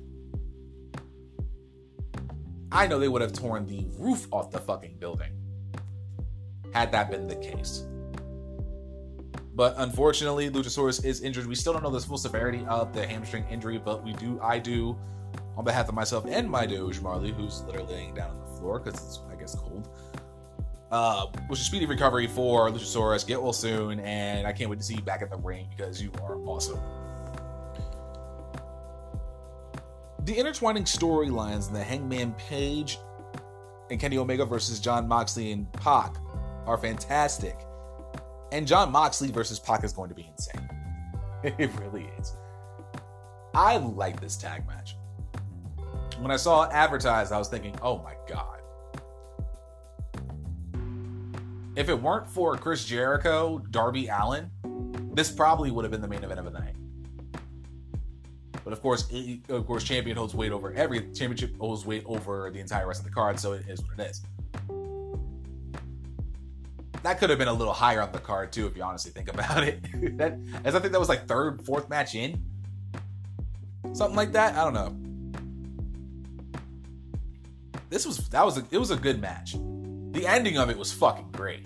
I 2.71 2.87
know 2.87 2.99
they 2.99 3.09
would 3.09 3.23
have 3.23 3.33
torn 3.33 3.67
the 3.67 3.87
roof 3.99 4.29
off 4.33 4.51
the 4.51 4.59
fucking 4.59 4.99
building 4.99 5.33
had 6.73 6.93
that 6.93 7.11
been 7.11 7.27
the 7.27 7.37
case. 7.37 7.85
But 9.57 9.75
unfortunately, 9.79 10.51
Luchasaurus 10.51 11.03
is 11.03 11.23
injured. 11.23 11.47
We 11.47 11.55
still 11.55 11.73
don't 11.73 11.83
know 11.83 11.91
the 11.91 11.99
full 11.99 12.19
severity 12.19 12.65
of 12.69 12.93
the 12.93 13.07
hamstring 13.07 13.47
injury, 13.51 13.79
but 13.79 14.05
we 14.05 14.13
do, 14.13 14.39
I 14.43 14.59
do, 14.59 14.99
on 15.57 15.65
behalf 15.65 15.89
of 15.89 15.95
myself 15.95 16.27
and 16.29 16.49
my 16.49 16.67
Doge 16.67 17.01
Marley, 17.01 17.33
who's 17.33 17.63
literally 17.63 17.95
laying 17.95 18.15
down 18.15 18.31
on 18.31 18.41
the 18.41 18.61
floor 18.61 18.79
because 18.79 19.03
it's, 19.03 19.21
I 19.33 19.35
guess, 19.35 19.55
cold. 19.55 19.89
Uh, 20.93 21.27
wish 21.49 21.63
a 21.63 21.65
speedy 21.65 21.87
recovery 21.87 22.27
for 22.27 22.69
Luchasaurus. 22.71 23.27
Get 23.27 23.43
well 23.43 23.55
soon, 23.55 23.99
and 24.01 24.47
I 24.47 24.53
can't 24.53 24.69
wait 24.69 24.79
to 24.79 24.85
see 24.85 24.95
you 24.95 25.03
back 25.03 25.23
in 25.23 25.31
the 25.31 25.39
ring 25.39 25.67
because 25.75 26.03
you 26.03 26.13
are 26.23 26.37
awesome. 26.45 26.79
The 30.25 30.35
intertwining 30.35 30.85
storylines 30.85 31.69
in 31.69 31.75
the 31.75 31.83
Hangman 31.83 32.35
Page 32.35 32.99
and 33.91 33.99
Kenny 33.99 34.19
Omega 34.19 34.45
versus 34.45 34.81
Jon 34.81 35.09
Moxley 35.09 35.53
and 35.53 35.73
Pac 35.73 36.15
are 36.67 36.77
fantastic. 36.77 37.66
And 38.53 38.67
Jon 38.67 38.93
Moxley 38.93 39.31
versus 39.31 39.59
Pac 39.59 39.85
is 39.85 39.93
going 39.93 40.09
to 40.09 40.15
be 40.15 40.29
insane. 40.31 40.69
It 41.59 41.71
really 41.81 42.11
is. 42.19 42.35
I 43.55 43.77
like 43.77 44.21
this 44.21 44.37
tag 44.37 44.67
match. 44.67 44.97
When 46.19 46.31
I 46.31 46.37
saw 46.37 46.65
it 46.65 46.73
advertised, 46.73 47.31
I 47.31 47.39
was 47.39 47.49
thinking, 47.49 47.79
oh 47.83 47.99
my 47.99 48.15
God. 48.27 48.61
If 51.77 51.89
it 51.89 51.95
weren't 51.95 52.27
for 52.27 52.57
Chris 52.57 52.85
Jericho, 52.85 53.63
Darby 53.71 54.09
Allin, 54.09 54.51
this 55.15 55.31
probably 55.31 55.71
would 55.71 55.85
have 55.85 55.93
been 55.93 56.01
the 56.01 56.09
main 56.09 56.25
event 56.25 56.41
of 56.41 56.47
the 56.47 56.59
night. 56.59 56.75
But 58.65 58.73
of 58.73 58.83
course, 58.83 59.09
of 59.49 59.67
course, 59.67 59.85
champion 59.85 60.17
holds 60.17 60.35
weight 60.35 60.53
over 60.53 60.73
every 60.73 61.01
championship 61.13 61.57
holds 61.59 61.87
weight 61.87 62.03
over 62.07 62.51
the 62.51 62.59
entire 62.59 62.89
rest 62.89 63.01
of 63.01 63.07
the 63.07 63.13
card, 63.13 63.39
so 63.39 63.53
it 63.53 63.65
is 63.69 63.81
what 63.83 64.01
it 64.01 64.11
is. 64.11 64.23
That 67.07 67.21
could 67.21 67.31
have 67.31 67.39
been 67.39 67.47
a 67.47 67.53
little 67.53 67.73
higher 67.73 68.03
on 68.03 68.11
the 68.11 68.19
card 68.19 68.51
too, 68.51 68.67
if 68.67 68.77
you 68.77 68.83
honestly 68.83 69.13
think 69.13 69.33
about 69.33 69.63
it. 69.63 69.81
that, 70.19 70.37
as 70.65 70.75
I 70.75 70.81
think 70.81 70.91
that 70.91 70.99
was 70.99 71.09
like 71.09 71.29
third, 71.29 71.65
fourth 71.65 71.89
match 71.89 72.17
in, 72.17 72.45
something 73.93 74.17
like 74.17 74.33
that. 74.33 74.57
I 74.57 74.65
don't 74.65 74.75
know. 74.75 76.59
This 77.91 78.07
was 78.07 78.29
that 78.31 78.45
was 78.45 78.59
a, 78.59 78.65
it 78.73 78.79
was 78.79 78.91
a 78.91 78.97
good 78.97 79.21
match. 79.21 79.53
The 79.53 80.27
ending 80.27 80.59
of 80.59 80.69
it 80.69 80.77
was 80.77 80.93
fucking 80.93 81.29
great. 81.31 81.65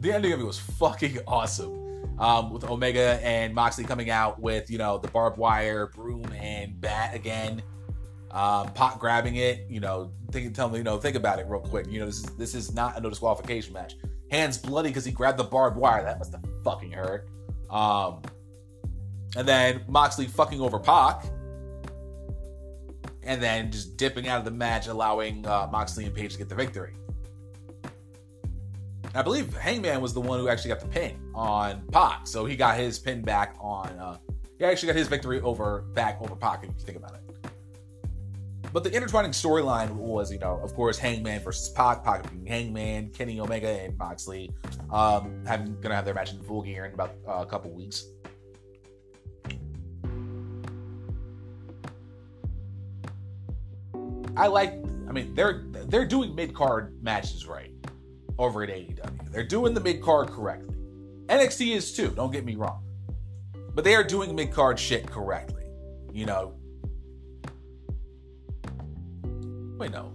The 0.00 0.12
ending 0.12 0.34
of 0.34 0.40
it 0.40 0.44
was 0.44 0.58
fucking 0.58 1.20
awesome 1.26 2.18
um, 2.18 2.50
with 2.50 2.64
Omega 2.64 3.18
and 3.22 3.54
Moxley 3.54 3.84
coming 3.84 4.10
out 4.10 4.38
with 4.38 4.70
you 4.70 4.76
know 4.76 4.98
the 4.98 5.08
barbed 5.08 5.38
wire 5.38 5.86
broom 5.86 6.30
and 6.34 6.78
bat 6.78 7.14
again. 7.14 7.62
Um, 8.30 8.70
Pac 8.74 8.98
grabbing 8.98 9.36
it, 9.36 9.64
you 9.70 9.80
know, 9.80 10.12
think, 10.30 10.54
tell 10.54 10.68
me, 10.68 10.76
you 10.76 10.84
know, 10.84 10.98
think 10.98 11.16
about 11.16 11.38
it 11.38 11.46
real 11.48 11.60
quick. 11.60 11.86
You 11.88 12.00
know, 12.00 12.04
this 12.04 12.18
is 12.18 12.24
this 12.36 12.54
is 12.54 12.74
not 12.74 12.98
a 12.98 13.00
no 13.00 13.08
disqualification 13.08 13.72
match. 13.72 13.94
Hands 14.30 14.56
bloody 14.58 14.90
because 14.90 15.04
he 15.04 15.12
grabbed 15.12 15.38
the 15.38 15.44
barbed 15.44 15.76
wire. 15.76 16.02
That 16.04 16.18
must 16.18 16.32
have 16.32 16.44
fucking 16.64 16.92
hurt. 16.92 17.28
Um, 17.70 18.22
and 19.36 19.46
then 19.46 19.84
Moxley 19.88 20.26
fucking 20.26 20.60
over 20.60 20.78
Pac, 20.78 21.24
and 23.22 23.42
then 23.42 23.70
just 23.70 23.96
dipping 23.96 24.28
out 24.28 24.38
of 24.38 24.44
the 24.44 24.50
match, 24.50 24.86
allowing 24.86 25.46
uh, 25.46 25.68
Moxley 25.70 26.04
and 26.06 26.14
Page 26.14 26.32
to 26.32 26.38
get 26.38 26.48
the 26.48 26.54
victory. 26.54 26.94
I 29.14 29.22
believe 29.22 29.54
Hangman 29.56 30.00
was 30.00 30.12
the 30.12 30.20
one 30.20 30.38
who 30.40 30.48
actually 30.48 30.68
got 30.68 30.80
the 30.80 30.88
pin 30.88 31.18
on 31.34 31.82
Pac, 31.92 32.26
so 32.26 32.44
he 32.44 32.56
got 32.56 32.76
his 32.76 32.98
pin 32.98 33.22
back 33.22 33.56
on. 33.60 33.88
Uh, 33.98 34.18
he 34.58 34.64
actually 34.64 34.88
got 34.88 34.96
his 34.96 35.08
victory 35.08 35.40
over 35.40 35.82
back 35.94 36.20
over 36.20 36.34
Pac. 36.34 36.64
If 36.64 36.70
you 36.70 36.74
think 36.84 36.98
about 36.98 37.14
it. 37.14 37.25
But 38.72 38.84
the 38.84 38.92
intertwining 38.94 39.30
storyline 39.30 39.90
was, 39.92 40.30
you 40.30 40.38
know, 40.38 40.60
of 40.62 40.74
course, 40.74 40.98
Hangman 40.98 41.40
versus 41.40 41.68
Pac, 41.70 42.04
Pac 42.04 42.30
being 42.30 42.46
Hangman, 42.46 43.10
Kenny 43.10 43.40
Omega 43.40 43.68
and 43.68 43.96
Moxley, 43.96 44.50
um, 44.90 45.42
having 45.46 45.80
gonna 45.80 45.94
have 45.94 46.04
their 46.04 46.14
match 46.14 46.32
in 46.32 46.42
full 46.42 46.62
gear 46.62 46.84
in 46.84 46.92
about 46.92 47.14
uh, 47.26 47.34
a 47.34 47.46
couple 47.46 47.70
weeks. 47.70 48.06
I 54.36 54.48
like. 54.48 54.74
I 55.08 55.12
mean, 55.12 55.34
they're 55.34 55.64
they're 55.86 56.06
doing 56.06 56.34
mid 56.34 56.54
card 56.54 57.02
matches 57.02 57.46
right 57.46 57.72
over 58.38 58.62
at 58.62 58.68
AEW. 58.68 59.32
They're 59.32 59.44
doing 59.46 59.72
the 59.72 59.80
mid 59.80 60.02
card 60.02 60.28
correctly. 60.28 60.74
NXT 61.26 61.74
is 61.74 61.92
too, 61.92 62.10
don't 62.10 62.32
get 62.32 62.44
me 62.44 62.54
wrong. 62.54 62.84
But 63.74 63.84
they 63.84 63.94
are 63.94 64.04
doing 64.04 64.34
mid 64.34 64.52
card 64.52 64.78
shit 64.78 65.06
correctly. 65.06 65.64
You 66.12 66.26
know. 66.26 66.55
Wait, 69.78 69.90
no. 69.90 70.12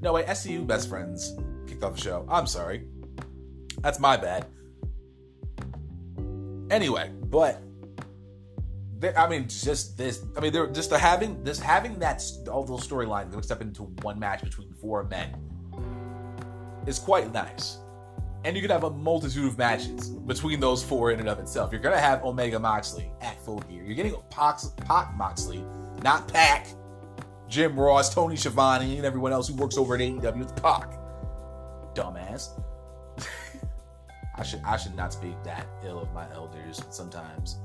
No, 0.00 0.14
wait, 0.14 0.26
SCU 0.26 0.66
Best 0.66 0.88
Friends 0.88 1.34
kicked 1.66 1.82
off 1.82 1.96
the 1.96 2.00
show. 2.00 2.26
I'm 2.28 2.46
sorry. 2.46 2.86
That's 3.80 3.98
my 3.98 4.16
bad. 4.16 4.46
Anyway, 6.70 7.10
but 7.24 7.62
I 9.16 9.28
mean, 9.28 9.48
just 9.48 9.96
this. 9.96 10.24
I 10.36 10.40
mean, 10.40 10.52
they're 10.52 10.66
just 10.68 10.90
the 10.90 10.98
having 10.98 11.42
this 11.42 11.58
having 11.58 11.98
that 11.98 12.22
all 12.50 12.64
those 12.64 12.86
storylines 12.86 13.34
mixed 13.34 13.50
up 13.50 13.60
into 13.60 13.84
one 14.02 14.18
match 14.18 14.42
between 14.42 14.72
four 14.74 15.04
men 15.04 15.34
is 16.86 16.98
quite 16.98 17.32
nice. 17.32 17.78
And 18.44 18.56
you 18.56 18.62
can 18.62 18.70
have 18.70 18.84
a 18.84 18.90
multitude 18.90 19.46
of 19.46 19.58
matches 19.58 20.10
between 20.10 20.60
those 20.60 20.82
four 20.82 21.10
in 21.10 21.20
and 21.20 21.28
of 21.28 21.38
itself. 21.38 21.72
You're 21.72 21.80
gonna 21.80 21.98
have 21.98 22.24
Omega 22.24 22.58
Moxley 22.58 23.10
at 23.20 23.42
full 23.44 23.60
gear. 23.60 23.82
You're 23.82 23.94
getting 23.94 24.14
Pac, 24.30 24.60
Pac 24.86 25.14
Moxley, 25.16 25.64
not 26.02 26.26
Pac, 26.28 26.68
Jim 27.50 27.78
Ross, 27.78 28.14
Tony 28.14 28.36
Schiavone, 28.36 28.96
and 28.96 29.04
everyone 29.04 29.32
else 29.32 29.48
who 29.48 29.54
works 29.54 29.76
over 29.76 29.94
at 29.94 30.00
AEW. 30.00 30.42
It's 30.42 30.52
Pac. 30.52 30.92
Dumbass. 31.94 32.58
I 34.36 34.42
should 34.42 34.62
I 34.64 34.76
should 34.76 34.96
not 34.96 35.12
speak 35.12 35.34
that 35.44 35.66
ill 35.84 36.00
of 36.00 36.12
my 36.14 36.26
elders. 36.32 36.80
Sometimes, 36.90 37.56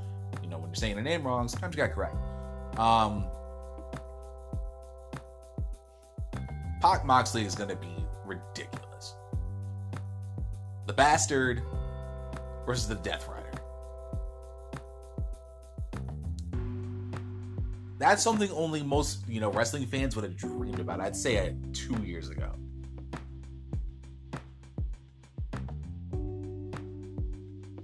you 0.41 0.49
know, 0.49 0.57
when 0.57 0.69
you're 0.69 0.75
saying 0.75 0.97
a 0.97 1.01
name 1.01 1.25
wrong, 1.25 1.47
sometimes 1.47 1.75
you 1.75 1.77
got 1.77 1.87
to 1.87 1.93
correct. 1.93 2.17
Um, 2.77 3.25
Pac 6.81 7.05
Moxley 7.05 7.45
is 7.45 7.55
gonna 7.55 7.75
be 7.75 7.95
ridiculous 8.25 8.85
the 10.85 10.93
Bastard 10.93 11.63
versus 12.65 12.87
the 12.87 12.95
Death 12.95 13.27
That's 17.97 18.21
something 18.21 18.51
only 18.51 18.83
most, 18.83 19.27
you 19.27 19.39
know, 19.39 19.51
wrestling 19.51 19.85
fans 19.85 20.15
would 20.15 20.23
have 20.23 20.35
dreamed 20.35 20.79
about. 20.79 20.99
I'd 20.99 21.15
say 21.15 21.35
it 21.35 21.55
two 21.73 21.95
years 22.03 22.29
ago. 22.29 22.51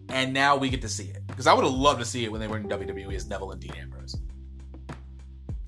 And 0.10 0.34
now 0.34 0.58
we 0.58 0.70
get 0.70 0.82
to 0.82 0.89
see 0.89 1.06
it. 1.06 1.25
Because 1.27 1.48
I 1.48 1.53
would 1.53 1.63
have 1.63 1.74
loved 1.74 2.00
to 2.00 2.06
see 2.06 2.25
it 2.25 2.32
when 2.32 2.41
they 2.41 2.48
were 2.48 2.58
in 2.58 2.68
WWE 2.68 3.15
as 3.15 3.27
Neville 3.27 3.51
and 3.51 3.62
Dean 3.62 3.74
Ambrose. 3.80 4.18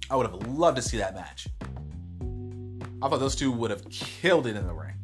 I 0.10 0.18
would 0.18 0.26
have 0.26 0.48
loved 0.48 0.76
to 0.76 0.82
see 0.82 0.98
that 0.98 1.16
match. 1.16 1.48
I 3.02 3.10
thought 3.10 3.20
those 3.20 3.36
two 3.36 3.52
would 3.52 3.72
have 3.72 3.90
killed 3.90 4.46
it 4.48 4.56
in 4.58 4.68
the 4.68 4.74
ring. 4.74 4.96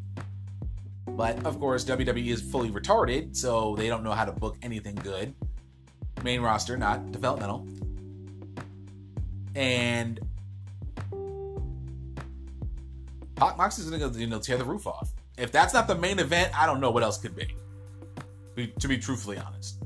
But 1.08 1.46
of 1.46 1.60
course, 1.60 1.84
WWE 1.86 2.28
is 2.28 2.42
fully 2.42 2.70
retarded, 2.70 3.36
so 3.36 3.76
they 3.76 3.88
don't 3.88 4.04
know 4.04 4.12
how 4.12 4.26
to 4.26 4.32
book 4.32 4.58
anything 4.62 4.96
good. 4.96 5.34
Main 6.24 6.42
roster, 6.42 6.78
not 6.78 7.12
developmental. 7.12 7.68
And 9.60 10.22
Pac 13.36 13.58
Moxley's 13.58 13.90
gonna 13.90 14.18
you 14.18 14.26
know 14.26 14.40
tear 14.40 14.58
the 14.58 14.64
roof 14.64 14.88
off. 14.88 15.12
If 15.38 15.52
that's 15.52 15.74
not 15.74 15.86
the 15.86 15.96
main 15.96 16.18
event, 16.20 16.58
I 16.58 16.66
don't 16.66 16.80
know 16.80 16.92
what 16.92 17.04
else 17.04 17.18
could 17.18 17.36
be. 17.36 17.54
be 18.56 18.68
to 18.68 18.88
be 18.88 18.98
truthfully 18.98 19.38
honest. 19.38 19.84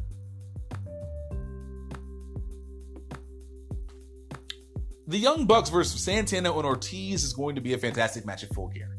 The 5.07 5.17
Young 5.17 5.47
Bucks 5.47 5.69
versus 5.69 6.01
Santana 6.03 6.55
and 6.55 6.65
Ortiz 6.65 7.23
is 7.23 7.33
going 7.33 7.55
to 7.55 7.61
be 7.61 7.73
a 7.73 7.77
fantastic 7.79 8.27
match 8.27 8.43
at 8.43 8.53
full 8.53 8.67
gear. 8.67 8.95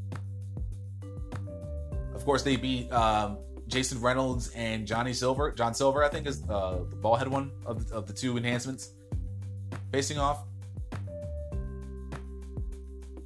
Of 2.16 2.24
course, 2.24 2.42
they 2.42 2.56
beat 2.56 2.90
um, 2.92 3.38
Jason 3.68 4.00
Reynolds 4.00 4.50
and 4.56 4.88
Johnny 4.88 5.12
Silver. 5.12 5.52
John 5.52 5.72
Silver, 5.72 6.02
I 6.02 6.08
think, 6.08 6.26
is 6.26 6.42
uh, 6.42 6.80
the 6.90 6.96
ballhead 6.96 7.28
one 7.28 7.52
of 7.64 7.88
the, 7.88 7.94
of 7.94 8.08
the 8.08 8.12
two 8.12 8.36
enhancements 8.36 8.92
facing 9.92 10.18
off. 10.18 10.42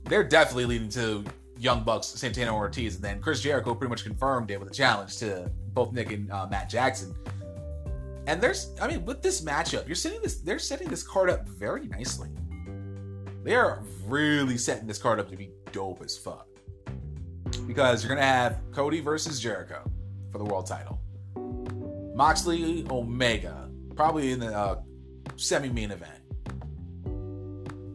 They're 0.08 0.24
definitely 0.24 0.64
leading 0.64 0.88
to 0.90 1.24
Young 1.58 1.84
Bucks, 1.84 2.06
Santana 2.06 2.54
Ortiz, 2.54 2.94
and 2.94 3.04
then 3.04 3.20
Chris 3.20 3.40
Jericho 3.40 3.74
pretty 3.74 3.90
much 3.90 4.04
confirmed 4.04 4.50
it 4.50 4.58
with 4.58 4.70
a 4.70 4.74
challenge 4.74 5.18
to 5.18 5.50
both 5.74 5.92
Nick 5.92 6.12
and 6.12 6.30
uh, 6.32 6.46
Matt 6.50 6.70
Jackson. 6.70 7.14
And 8.26 8.40
there's, 8.40 8.74
I 8.80 8.88
mean, 8.88 9.04
with 9.04 9.22
this 9.22 9.40
matchup, 9.42 9.86
you're 9.86 9.96
setting 9.96 10.20
this, 10.22 10.40
they're 10.40 10.58
setting 10.58 10.88
this 10.88 11.02
card 11.02 11.30
up 11.30 11.46
very 11.46 11.86
nicely. 11.86 12.28
They 13.44 13.54
are 13.54 13.82
really 14.06 14.58
setting 14.58 14.86
this 14.86 14.98
card 14.98 15.20
up 15.20 15.30
to 15.30 15.36
be 15.36 15.50
dope 15.72 16.02
as 16.02 16.16
fuck. 16.16 16.46
Because 17.66 18.02
you're 18.02 18.14
gonna 18.14 18.26
have 18.26 18.60
Cody 18.72 19.00
versus 19.00 19.40
Jericho 19.40 19.90
for 20.30 20.38
the 20.38 20.44
world 20.44 20.66
title. 20.66 21.00
Moxley 22.14 22.84
Omega, 22.90 23.70
probably 23.94 24.32
in 24.32 24.40
the 24.40 24.54
uh, 24.54 24.80
semi 25.36 25.68
main 25.68 25.90
event. 25.90 26.17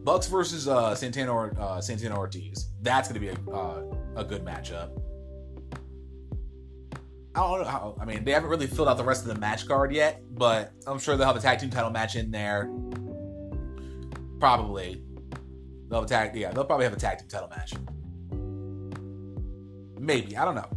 Bucks 0.04 0.26
versus 0.26 0.68
uh, 0.68 0.94
Santana 0.94 1.32
or 1.32 1.54
uh, 1.58 1.80
Santana 1.80 2.16
Ortiz. 2.16 2.68
That's 2.82 3.08
going 3.08 3.20
to 3.20 3.20
be 3.20 3.28
a, 3.28 3.54
uh, 3.54 3.82
a 4.16 4.24
good 4.24 4.44
matchup. 4.44 4.90
I 7.34 7.40
don't 7.40 7.62
know 7.62 7.68
how. 7.68 7.96
I 8.00 8.04
mean, 8.04 8.22
they 8.22 8.30
haven't 8.30 8.50
really 8.50 8.66
filled 8.66 8.86
out 8.86 8.96
the 8.96 9.04
rest 9.04 9.22
of 9.22 9.28
the 9.28 9.40
match 9.40 9.66
card 9.66 9.92
yet, 9.92 10.22
but 10.30 10.72
I'm 10.86 10.98
sure 10.98 11.16
they'll 11.16 11.26
have 11.26 11.36
a 11.36 11.40
tag 11.40 11.58
team 11.58 11.70
title 11.70 11.90
match 11.90 12.14
in 12.14 12.30
there. 12.30 12.70
Probably. 14.38 15.02
They'll 15.88 16.00
have 16.00 16.04
a 16.04 16.08
tag. 16.08 16.36
Yeah, 16.36 16.52
they'll 16.52 16.64
probably 16.64 16.84
have 16.84 16.92
a 16.92 17.00
tag 17.00 17.18
team 17.18 17.28
title 17.28 17.48
match. 17.48 17.72
Maybe 19.98 20.36
I 20.36 20.44
don't 20.44 20.54
know. 20.54 20.68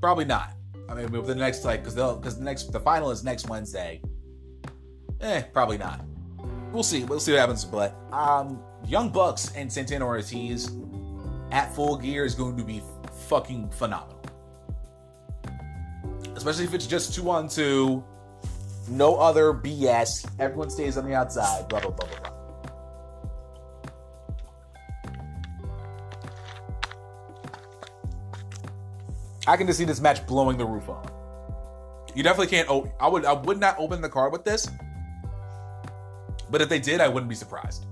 Probably 0.00 0.24
not. 0.24 0.54
I 0.88 0.94
mean, 0.94 1.12
with 1.12 1.26
the 1.26 1.34
next 1.34 1.64
like 1.64 1.80
because 1.80 1.94
they'll 1.94 2.16
because 2.16 2.38
the 2.38 2.44
next 2.44 2.72
the 2.72 2.80
final 2.80 3.10
is 3.10 3.22
next 3.22 3.48
Wednesday. 3.48 4.00
Eh, 5.20 5.42
probably 5.52 5.78
not. 5.78 6.00
We'll 6.76 6.82
see. 6.82 7.04
We'll 7.04 7.20
see 7.20 7.32
what 7.32 7.38
happens. 7.38 7.64
But 7.64 7.96
um, 8.12 8.62
Young 8.84 9.08
Bucks 9.08 9.50
and 9.56 9.72
Santana 9.72 10.04
Ortiz 10.04 10.70
at 11.50 11.74
full 11.74 11.96
gear 11.96 12.26
is 12.26 12.34
going 12.34 12.54
to 12.58 12.64
be 12.64 12.82
fucking 13.28 13.70
phenomenal. 13.70 14.20
Especially 16.34 16.64
if 16.64 16.74
it's 16.74 16.86
just 16.86 17.14
two 17.14 17.30
on 17.30 17.48
two, 17.48 18.04
no 18.90 19.16
other 19.16 19.54
BS. 19.54 20.30
Everyone 20.38 20.68
stays 20.68 20.98
on 20.98 21.08
the 21.08 21.14
outside. 21.14 21.66
Blah 21.70 21.80
blah 21.80 21.92
blah 21.92 22.08
blah 22.08 22.18
blah. 22.18 22.32
I 29.46 29.56
can 29.56 29.66
just 29.66 29.78
see 29.78 29.86
this 29.86 30.02
match 30.02 30.26
blowing 30.26 30.58
the 30.58 30.66
roof 30.66 30.90
off. 30.90 31.10
You 32.14 32.22
definitely 32.22 32.48
can't. 32.54 32.68
Oh, 32.68 32.92
I 33.00 33.08
would. 33.08 33.24
I 33.24 33.32
would 33.32 33.58
not 33.58 33.76
open 33.78 34.02
the 34.02 34.10
card 34.10 34.30
with 34.30 34.44
this. 34.44 34.68
But 36.50 36.62
if 36.62 36.68
they 36.68 36.78
did, 36.78 37.00
I 37.00 37.08
wouldn't 37.08 37.28
be 37.28 37.34
surprised. 37.34 37.86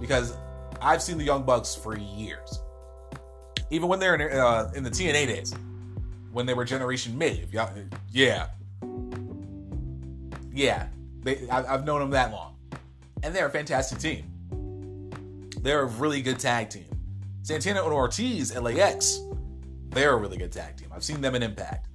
Because 0.00 0.36
I've 0.80 1.02
seen 1.02 1.18
the 1.18 1.24
Young 1.24 1.44
Bucks 1.44 1.74
for 1.74 1.96
years. 1.96 2.60
Even 3.70 3.88
when 3.88 3.98
they're 3.98 4.14
in, 4.14 4.38
uh, 4.38 4.70
in 4.74 4.82
the 4.82 4.90
TNA 4.90 5.26
days, 5.26 5.54
when 6.32 6.46
they 6.46 6.54
were 6.54 6.64
Generation 6.64 7.16
Me. 7.16 7.44
Yeah. 8.10 8.48
Yeah. 10.52 10.88
They, 11.22 11.48
I've 11.48 11.84
known 11.84 12.00
them 12.00 12.10
that 12.10 12.32
long. 12.32 12.56
And 13.22 13.34
they're 13.34 13.46
a 13.46 13.50
fantastic 13.50 13.98
team. 13.98 14.30
They're 15.62 15.82
a 15.82 15.86
really 15.86 16.20
good 16.20 16.38
tag 16.38 16.68
team. 16.68 16.84
Santana 17.42 17.82
and 17.82 17.92
Ortiz, 17.92 18.54
LAX, 18.54 19.20
they're 19.90 20.12
a 20.12 20.16
really 20.16 20.36
good 20.36 20.52
tag 20.52 20.76
team. 20.76 20.88
I've 20.94 21.04
seen 21.04 21.20
them 21.20 21.34
in 21.34 21.42
Impact. 21.42 21.88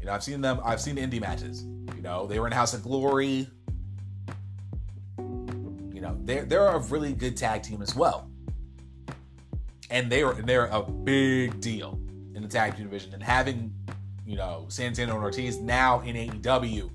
You 0.00 0.06
know, 0.06 0.12
I've 0.12 0.24
seen 0.24 0.40
them, 0.40 0.60
I've 0.64 0.80
seen 0.80 0.96
indie 0.96 1.20
matches. 1.20 1.64
You 1.94 2.02
know, 2.02 2.26
they 2.26 2.40
were 2.40 2.46
in 2.46 2.52
House 2.52 2.72
of 2.72 2.82
Glory. 2.82 3.46
Know, 6.10 6.20
they're 6.24 6.44
they're 6.44 6.66
a 6.66 6.78
really 6.78 7.12
good 7.12 7.36
tag 7.36 7.62
team 7.62 7.82
as 7.82 7.94
well. 7.94 8.30
And 9.90 10.10
they 10.10 10.22
are 10.22 10.34
they're 10.34 10.66
a 10.66 10.82
big 10.82 11.60
deal 11.60 12.00
in 12.34 12.42
the 12.42 12.48
tag 12.48 12.76
team 12.76 12.84
division. 12.84 13.14
And 13.14 13.22
having, 13.22 13.72
you 14.26 14.36
know, 14.36 14.66
Santana 14.68 15.14
and 15.14 15.22
Ortiz 15.22 15.58
now 15.58 16.00
in 16.00 16.16
AEW. 16.16 16.90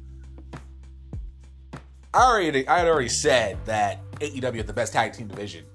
I 2.13 2.17
already 2.17 2.67
I 2.67 2.79
had 2.79 2.87
already 2.87 3.09
said 3.09 3.57
that 3.65 3.99
AEW 4.19 4.59
is 4.59 4.65
the 4.65 4.73
best 4.73 4.93
tag 4.93 5.13
team 5.13 5.27
division 5.27 5.65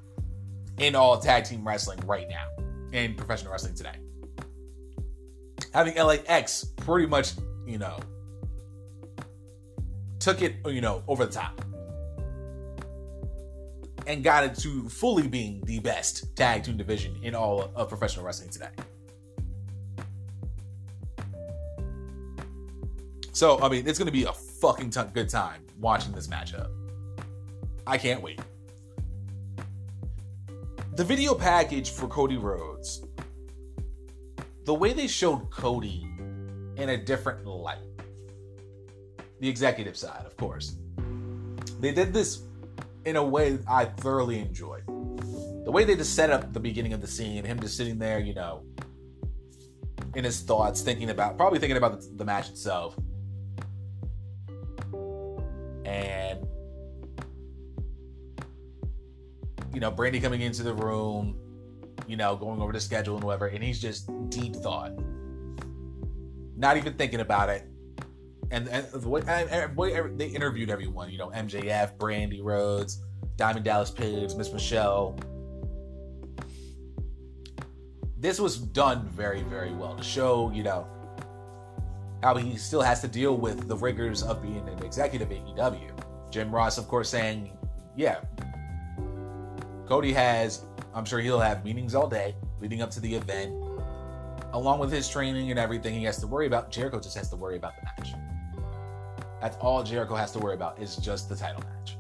in 0.79 0.95
all 0.95 1.19
tag 1.19 1.45
team 1.45 1.67
wrestling 1.67 2.01
right 2.07 2.29
now, 2.29 2.47
in 2.93 3.15
professional 3.15 3.53
wrestling 3.53 3.75
today. 3.75 3.93
Having 5.75 5.97
LAX 5.97 6.65
pretty 6.77 7.07
much, 7.07 7.33
you 7.67 7.79
know, 7.79 7.99
took 10.19 10.43
it, 10.43 10.57
you 10.67 10.81
know, 10.81 11.05
over 11.07 11.27
the 11.27 11.33
top 11.33 11.63
and 14.11 14.25
got 14.25 14.43
it 14.43 14.57
to 14.57 14.89
fully 14.89 15.29
being 15.29 15.63
the 15.67 15.79
best 15.79 16.35
tag 16.35 16.65
team 16.65 16.77
division 16.77 17.17
in 17.23 17.33
all 17.33 17.71
of 17.77 17.89
professional 17.89 18.27
wrestling 18.27 18.51
today. 18.51 18.71
So, 23.31 23.61
I 23.63 23.69
mean, 23.69 23.87
it's 23.87 24.01
going 24.01 24.07
to 24.07 24.13
be 24.13 24.25
a 24.25 24.33
fucking 24.33 24.93
good 25.15 25.29
time 25.29 25.63
watching 25.79 26.13
this 26.13 26.27
matchup. 26.27 26.71
I 27.87 27.99
can't 27.99 28.21
wait. 28.21 28.41
The 30.97 31.05
video 31.05 31.33
package 31.37 31.91
for 31.91 32.09
Cody 32.09 32.37
Rhodes, 32.37 33.05
the 34.65 34.75
way 34.75 34.93
they 34.93 35.07
showed 35.07 35.51
Cody 35.51 36.05
in 36.77 36.89
a 36.89 36.97
different 36.97 37.47
light, 37.47 37.79
the 39.39 39.49
executive 39.49 39.97
side, 39.97 40.27
of 40.27 40.37
course, 40.37 40.79
they 41.79 41.93
did 41.93 42.13
this 42.13 42.43
in 43.05 43.17
a 43.17 43.25
way 43.25 43.59
I 43.69 43.87
thoroughly 43.87 44.39
enjoyed. 44.41 44.87
The 45.65 45.71
way 45.71 45.85
they 45.85 45.97
just 45.97 46.15
set 46.15 46.31
up 46.31 46.53
the 46.53 46.61
beginning 46.61 46.93
of 46.93 47.01
the 47.01 47.07
scene, 47.07 47.45
him 47.45 47.61
just 47.61 47.77
sitting 47.77 47.99
there, 47.99 48.19
you 48.19 48.35
know, 48.35 48.63
in 50.15 50.25
his 50.25 50.41
thoughts, 50.41 50.81
thinking 50.81 51.11
about, 51.11 51.37
probably 51.37 51.59
thinking 51.59 51.77
about 51.77 52.01
the, 52.01 52.09
the 52.17 52.25
match 52.25 52.49
itself. 52.49 52.97
And, 55.85 56.47
you 59.73 59.81
know, 59.81 59.93
Brandi 59.93 60.21
coming 60.21 60.41
into 60.41 60.63
the 60.63 60.75
room, 60.75 61.37
you 62.07 62.17
know, 62.17 62.37
going 62.37 62.61
over 62.61 62.73
the 62.73 62.81
schedule 62.81 63.17
and 63.17 63.25
whatever, 63.25 63.47
and 63.47 63.63
he's 63.63 63.81
just 63.81 64.11
deep 64.31 64.57
thought. 64.57 64.93
Not 66.57 66.77
even 66.77 66.95
thinking 66.95 67.21
about 67.21 67.49
it, 67.49 67.67
and, 68.51 68.69
and 68.69 68.87
the 68.93 69.09
way, 69.09 69.21
they 70.17 70.27
interviewed 70.27 70.71
everyone, 70.71 71.11
you 71.11 71.19
know, 71.19 71.31
MJF, 71.31 71.97
Brandi 71.97 72.41
Rhodes, 72.43 73.03
Diamond 73.37 73.65
Dallas 73.65 73.91
Page, 73.91 74.35
Miss 74.35 74.53
Michelle. 74.53 75.19
This 78.19 78.41
was 78.41 78.59
done 78.59 79.09
very, 79.09 79.43
very 79.43 79.73
well 79.73 79.95
to 79.95 80.03
show, 80.03 80.51
you 80.51 80.63
know, 80.63 80.87
how 82.23 82.35
he 82.35 82.57
still 82.57 82.83
has 82.83 83.01
to 83.01 83.09
deal 83.09 83.37
with 83.37 83.69
the 83.69 83.77
rigors 83.77 84.23
of 84.23 84.43
being 84.43 84.69
an 84.69 84.85
executive 84.85 85.31
at 85.31 85.39
AEW. 85.39 85.91
Jim 86.31 86.55
Ross, 86.55 86.77
of 86.77 86.87
course, 86.87 87.09
saying, 87.09 87.57
yeah, 87.97 88.21
Cody 89.87 90.13
has, 90.13 90.65
I'm 90.93 91.05
sure 91.05 91.21
he'll 91.21 91.41
have 91.41 91.65
meetings 91.65 91.95
all 91.95 92.09
day 92.09 92.35
leading 92.61 92.83
up 92.83 92.91
to 92.91 93.01
the 93.01 93.15
event. 93.15 93.53
Along 94.53 94.81
with 94.81 94.93
his 94.93 95.09
training 95.09 95.51
and 95.51 95.59
everything 95.59 95.95
he 95.95 96.05
has 96.05 96.19
to 96.19 96.27
worry 96.27 96.47
about, 96.47 96.71
Jericho 96.71 97.01
just 97.01 97.17
has 97.17 97.31
to 97.31 97.37
worry 97.37 97.57
about 97.57 97.73
the 97.77 97.83
match. 97.85 98.30
That's 99.41 99.57
all 99.57 99.83
Jericho 99.83 100.15
has 100.15 100.33
to 100.33 100.39
worry 100.39 100.55
about 100.55 100.81
is 100.81 100.97
just 100.97 101.29
the 101.29 101.37
title 101.37 101.63
match. 101.63 101.97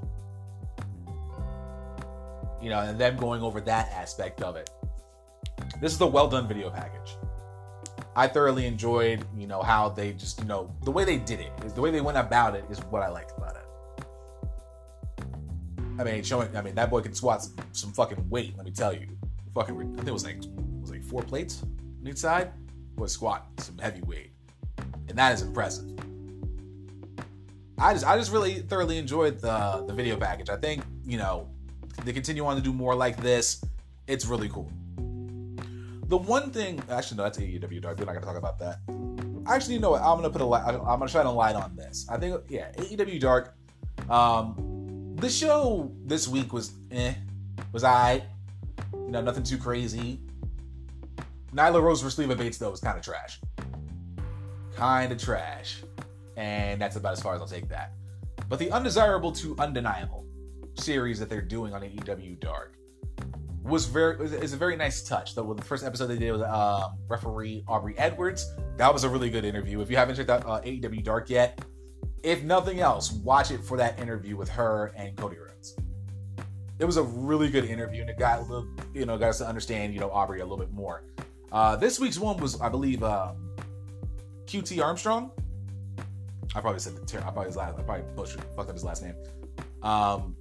You 2.60 2.70
know, 2.70 2.80
and 2.80 2.98
them 2.98 3.16
going 3.16 3.42
over 3.42 3.60
that 3.62 3.90
aspect 3.92 4.42
of 4.42 4.56
it. 4.56 4.70
This 5.80 5.94
is 5.94 6.00
a 6.00 6.06
well 6.06 6.28
done 6.28 6.46
video 6.46 6.70
package. 6.70 7.16
I 8.14 8.26
thoroughly 8.26 8.66
enjoyed, 8.66 9.24
you 9.36 9.46
know, 9.46 9.62
how 9.62 9.88
they 9.88 10.12
just, 10.12 10.40
you 10.40 10.44
know, 10.44 10.74
the 10.82 10.90
way 10.90 11.04
they 11.04 11.16
did 11.16 11.40
it, 11.40 11.56
the 11.74 11.80
way 11.80 11.90
they 11.90 12.00
went 12.00 12.18
about 12.18 12.54
it 12.54 12.64
is 12.68 12.78
what 12.90 13.02
I 13.02 13.08
liked 13.08 13.32
about 13.38 13.56
it. 13.56 14.04
I 15.98 16.04
mean, 16.04 16.22
showing, 16.22 16.54
I 16.56 16.62
mean, 16.62 16.74
that 16.74 16.90
boy 16.90 17.02
can 17.02 17.14
squat 17.14 17.42
some, 17.42 17.54
some 17.72 17.92
fucking 17.92 18.28
weight. 18.28 18.54
Let 18.56 18.66
me 18.66 18.72
tell 18.72 18.92
you, 18.92 19.06
fucking, 19.54 19.76
I 19.76 19.96
think 19.96 20.08
it 20.08 20.12
was 20.12 20.24
like, 20.24 20.36
it 20.36 20.80
was 20.80 20.90
like 20.90 21.04
four 21.04 21.22
plates 21.22 21.62
on 21.62 22.08
each 22.08 22.18
side. 22.18 22.52
Was 22.96 23.12
squat 23.12 23.46
some 23.58 23.78
heavy 23.78 24.02
weight, 24.02 24.32
and 25.08 25.16
that 25.16 25.32
is 25.32 25.40
impressive. 25.40 25.90
I 27.80 27.94
just 27.94 28.06
I 28.06 28.16
just 28.18 28.30
really 28.30 28.56
thoroughly 28.60 28.98
enjoyed 28.98 29.40
the 29.40 29.84
the 29.86 29.94
video 29.94 30.16
package. 30.16 30.50
I 30.50 30.56
think 30.56 30.84
you 31.04 31.16
know 31.16 31.48
they 32.04 32.12
continue 32.12 32.44
on 32.44 32.56
to 32.56 32.62
do 32.62 32.72
more 32.72 32.94
like 32.94 33.16
this. 33.16 33.64
It's 34.06 34.26
really 34.26 34.48
cool. 34.48 34.70
The 36.10 36.16
one 36.16 36.50
thing, 36.50 36.82
actually, 36.90 37.18
no, 37.18 37.22
that's 37.22 37.38
AEW 37.38 37.80
Dark. 37.80 37.98
We're 37.98 38.04
not 38.04 38.14
gonna 38.14 38.26
talk 38.26 38.36
about 38.36 38.58
that. 38.58 38.80
Actually, 39.46 39.74
you 39.74 39.80
know 39.80 39.92
what? 39.92 40.02
I'm 40.02 40.16
gonna 40.16 40.30
put 40.30 40.40
a 40.40 40.44
light. 40.44 40.64
I'm 40.66 40.82
gonna 40.82 41.08
shine 41.08 41.24
a 41.24 41.32
light 41.32 41.54
on 41.54 41.74
this. 41.76 42.06
I 42.10 42.18
think, 42.18 42.42
yeah, 42.48 42.72
AEW 42.72 43.20
Dark. 43.20 43.54
Um, 44.08 45.14
the 45.16 45.30
show 45.30 45.90
this 46.04 46.26
week 46.28 46.52
was 46.52 46.72
eh, 46.90 47.14
was 47.72 47.84
I. 47.84 48.24
You 48.92 49.10
know, 49.10 49.22
nothing 49.22 49.42
too 49.42 49.58
crazy. 49.58 50.20
Nyla 51.54 51.82
Rose 51.82 52.02
versus 52.02 52.18
Leva 52.18 52.36
Bates 52.36 52.58
though 52.58 52.70
was 52.70 52.80
kind 52.80 52.98
of 52.98 53.04
trash. 53.04 53.40
Kind 54.74 55.12
of 55.12 55.22
trash, 55.22 55.82
and 56.40 56.80
that's 56.80 56.96
about 56.96 57.12
as 57.12 57.22
far 57.22 57.34
as 57.34 57.40
I'll 57.42 57.46
take 57.46 57.68
that. 57.68 57.92
But 58.48 58.58
the 58.58 58.70
undesirable 58.70 59.30
to 59.32 59.54
undeniable 59.58 60.26
series 60.74 61.18
that 61.20 61.28
they're 61.28 61.42
doing 61.42 61.74
on 61.74 61.82
AEW 61.82 62.40
Dark 62.40 62.76
was 63.62 63.84
very 63.84 64.24
is 64.24 64.54
a 64.54 64.56
very 64.56 64.74
nice 64.74 65.02
touch. 65.02 65.34
Though 65.34 65.52
the 65.52 65.62
first 65.62 65.84
episode 65.84 66.06
they 66.06 66.18
did 66.18 66.32
with 66.32 66.42
um, 66.42 66.96
referee 67.08 67.62
Aubrey 67.68 67.96
Edwards, 67.98 68.50
that 68.78 68.92
was 68.92 69.04
a 69.04 69.08
really 69.08 69.28
good 69.28 69.44
interview. 69.44 69.82
If 69.82 69.90
you 69.90 69.98
haven't 69.98 70.16
checked 70.16 70.30
out 70.30 70.46
uh, 70.46 70.62
AEW 70.62 71.04
Dark 71.04 71.28
yet, 71.28 71.62
if 72.22 72.42
nothing 72.42 72.80
else, 72.80 73.12
watch 73.12 73.50
it 73.50 73.62
for 73.62 73.76
that 73.76 74.00
interview 74.00 74.36
with 74.36 74.48
her 74.48 74.92
and 74.96 75.14
Cody 75.16 75.36
Rhodes. 75.36 75.76
It 76.78 76.86
was 76.86 76.96
a 76.96 77.02
really 77.02 77.50
good 77.50 77.66
interview, 77.66 78.00
and 78.00 78.08
it 78.08 78.18
got 78.18 78.38
a 78.38 78.42
little, 78.42 78.66
you 78.94 79.04
know, 79.04 79.18
got 79.18 79.28
us 79.28 79.38
to 79.38 79.46
understand, 79.46 79.92
you 79.92 80.00
know, 80.00 80.10
Aubrey 80.10 80.40
a 80.40 80.44
little 80.44 80.56
bit 80.56 80.72
more. 80.72 81.04
Uh, 81.52 81.76
this 81.76 82.00
week's 82.00 82.18
one 82.18 82.38
was, 82.38 82.58
I 82.58 82.70
believe, 82.70 83.02
uh, 83.02 83.34
QT 84.46 84.82
Armstrong. 84.82 85.30
I 86.54 86.60
probably 86.60 86.80
said 86.80 86.96
the 86.96 87.06
ter- 87.06 87.18
I 87.18 87.30
probably 87.30 87.46
his 87.46 87.56
last, 87.56 87.78
I 87.78 87.82
probably 87.82 88.04
butchered, 88.16 88.42
fucked 88.56 88.68
up 88.68 88.74
his 88.74 88.84
last 88.84 89.02
name. 89.02 89.14
Um, 89.82 90.36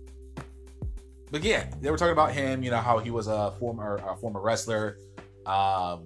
but 1.31 1.43
yeah, 1.43 1.69
they 1.81 1.91
were 1.91 1.97
talking 1.97 2.13
about 2.13 2.31
him. 2.31 2.63
You 2.63 2.71
know 2.71 2.77
how 2.77 2.99
he 2.99 3.11
was 3.11 3.27
a 3.27 3.51
former 3.59 4.01
a 4.07 4.15
former 4.15 4.41
wrestler. 4.41 4.97
Um, 5.45 6.05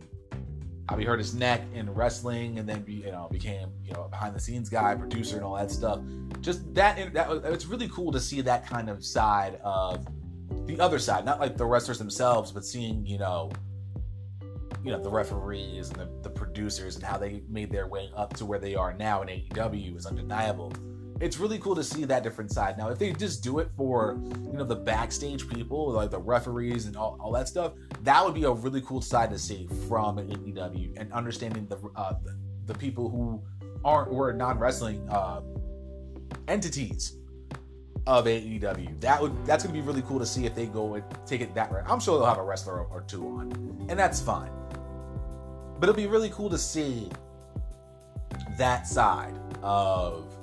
how 0.89 0.97
he 0.97 1.05
hurt 1.05 1.19
his 1.19 1.33
neck 1.33 1.61
in 1.73 1.89
wrestling, 1.93 2.59
and 2.59 2.67
then 2.67 2.81
be, 2.81 2.93
you 2.93 3.11
know 3.11 3.29
became 3.31 3.69
you 3.85 3.93
know 3.93 4.07
behind 4.09 4.35
the 4.35 4.39
scenes 4.39 4.69
guy, 4.69 4.95
producer, 4.95 5.37
and 5.37 5.45
all 5.45 5.55
that 5.55 5.71
stuff. 5.71 6.01
Just 6.41 6.73
that 6.73 7.13
that 7.13 7.29
it's 7.45 7.65
really 7.65 7.87
cool 7.87 8.11
to 8.11 8.19
see 8.19 8.41
that 8.41 8.67
kind 8.67 8.89
of 8.89 9.03
side 9.05 9.59
of 9.63 10.05
the 10.65 10.79
other 10.79 10.99
side, 10.99 11.25
not 11.25 11.39
like 11.39 11.55
the 11.57 11.65
wrestlers 11.65 11.97
themselves, 11.97 12.51
but 12.51 12.65
seeing 12.65 13.05
you 13.05 13.17
know 13.17 13.51
you 14.83 14.91
know 14.91 15.01
the 15.01 15.09
referees 15.09 15.89
and 15.89 15.99
the, 15.99 16.09
the 16.23 16.29
producers 16.29 16.95
and 16.95 17.03
how 17.03 17.17
they 17.17 17.41
made 17.49 17.71
their 17.71 17.87
way 17.87 18.11
up 18.15 18.35
to 18.37 18.45
where 18.45 18.59
they 18.59 18.75
are 18.75 18.93
now 18.93 19.21
in 19.21 19.29
AEW 19.29 19.97
is 19.97 20.05
undeniable. 20.05 20.73
It's 21.21 21.37
really 21.37 21.57
cool 21.59 21.75
to 21.75 21.83
see 21.83 22.03
that 22.05 22.23
different 22.23 22.51
side. 22.51 22.77
Now, 22.77 22.89
if 22.89 22.99
they 22.99 23.13
just 23.13 23.43
do 23.43 23.59
it 23.59 23.69
for 23.77 24.19
you 24.45 24.57
know 24.57 24.65
the 24.65 24.75
backstage 24.75 25.47
people, 25.47 25.91
like 25.91 26.11
the 26.11 26.19
referees 26.19 26.85
and 26.85 26.97
all, 26.97 27.17
all 27.21 27.31
that 27.31 27.47
stuff, 27.47 27.73
that 28.01 28.23
would 28.23 28.33
be 28.33 28.43
a 28.43 28.51
really 28.51 28.81
cool 28.81 29.01
side 29.01 29.29
to 29.31 29.39
see 29.39 29.67
from 29.87 30.17
AEW 30.17 30.93
and 30.97 31.13
understanding 31.13 31.65
the 31.67 31.77
uh, 31.95 32.15
the, 32.65 32.73
people 32.73 33.09
who 33.09 33.41
aren't 33.85 34.11
or 34.11 34.33
non 34.33 34.59
wrestling 34.59 35.07
uh, 35.09 35.41
entities 36.49 37.17
of 38.05 38.25
AEW. 38.25 38.99
That 38.99 39.21
would 39.21 39.45
that's 39.45 39.63
gonna 39.63 39.73
be 39.73 39.81
really 39.81 40.01
cool 40.01 40.19
to 40.19 40.25
see 40.25 40.45
if 40.45 40.55
they 40.55 40.65
go 40.65 40.95
and 40.95 41.03
take 41.25 41.39
it 41.39 41.55
that 41.55 41.71
route. 41.71 41.85
I'm 41.87 42.01
sure 42.01 42.17
they'll 42.17 42.27
have 42.27 42.37
a 42.37 42.43
wrestler 42.43 42.83
or 42.83 43.01
two 43.01 43.25
on, 43.27 43.85
and 43.87 43.97
that's 43.97 44.19
fine. 44.19 44.51
But 45.83 45.89
it'll 45.89 46.01
be 46.01 46.07
really 46.07 46.29
cool 46.29 46.49
to 46.49 46.57
see 46.57 47.09
that 48.57 48.87
side 48.87 49.37
of 49.61 50.33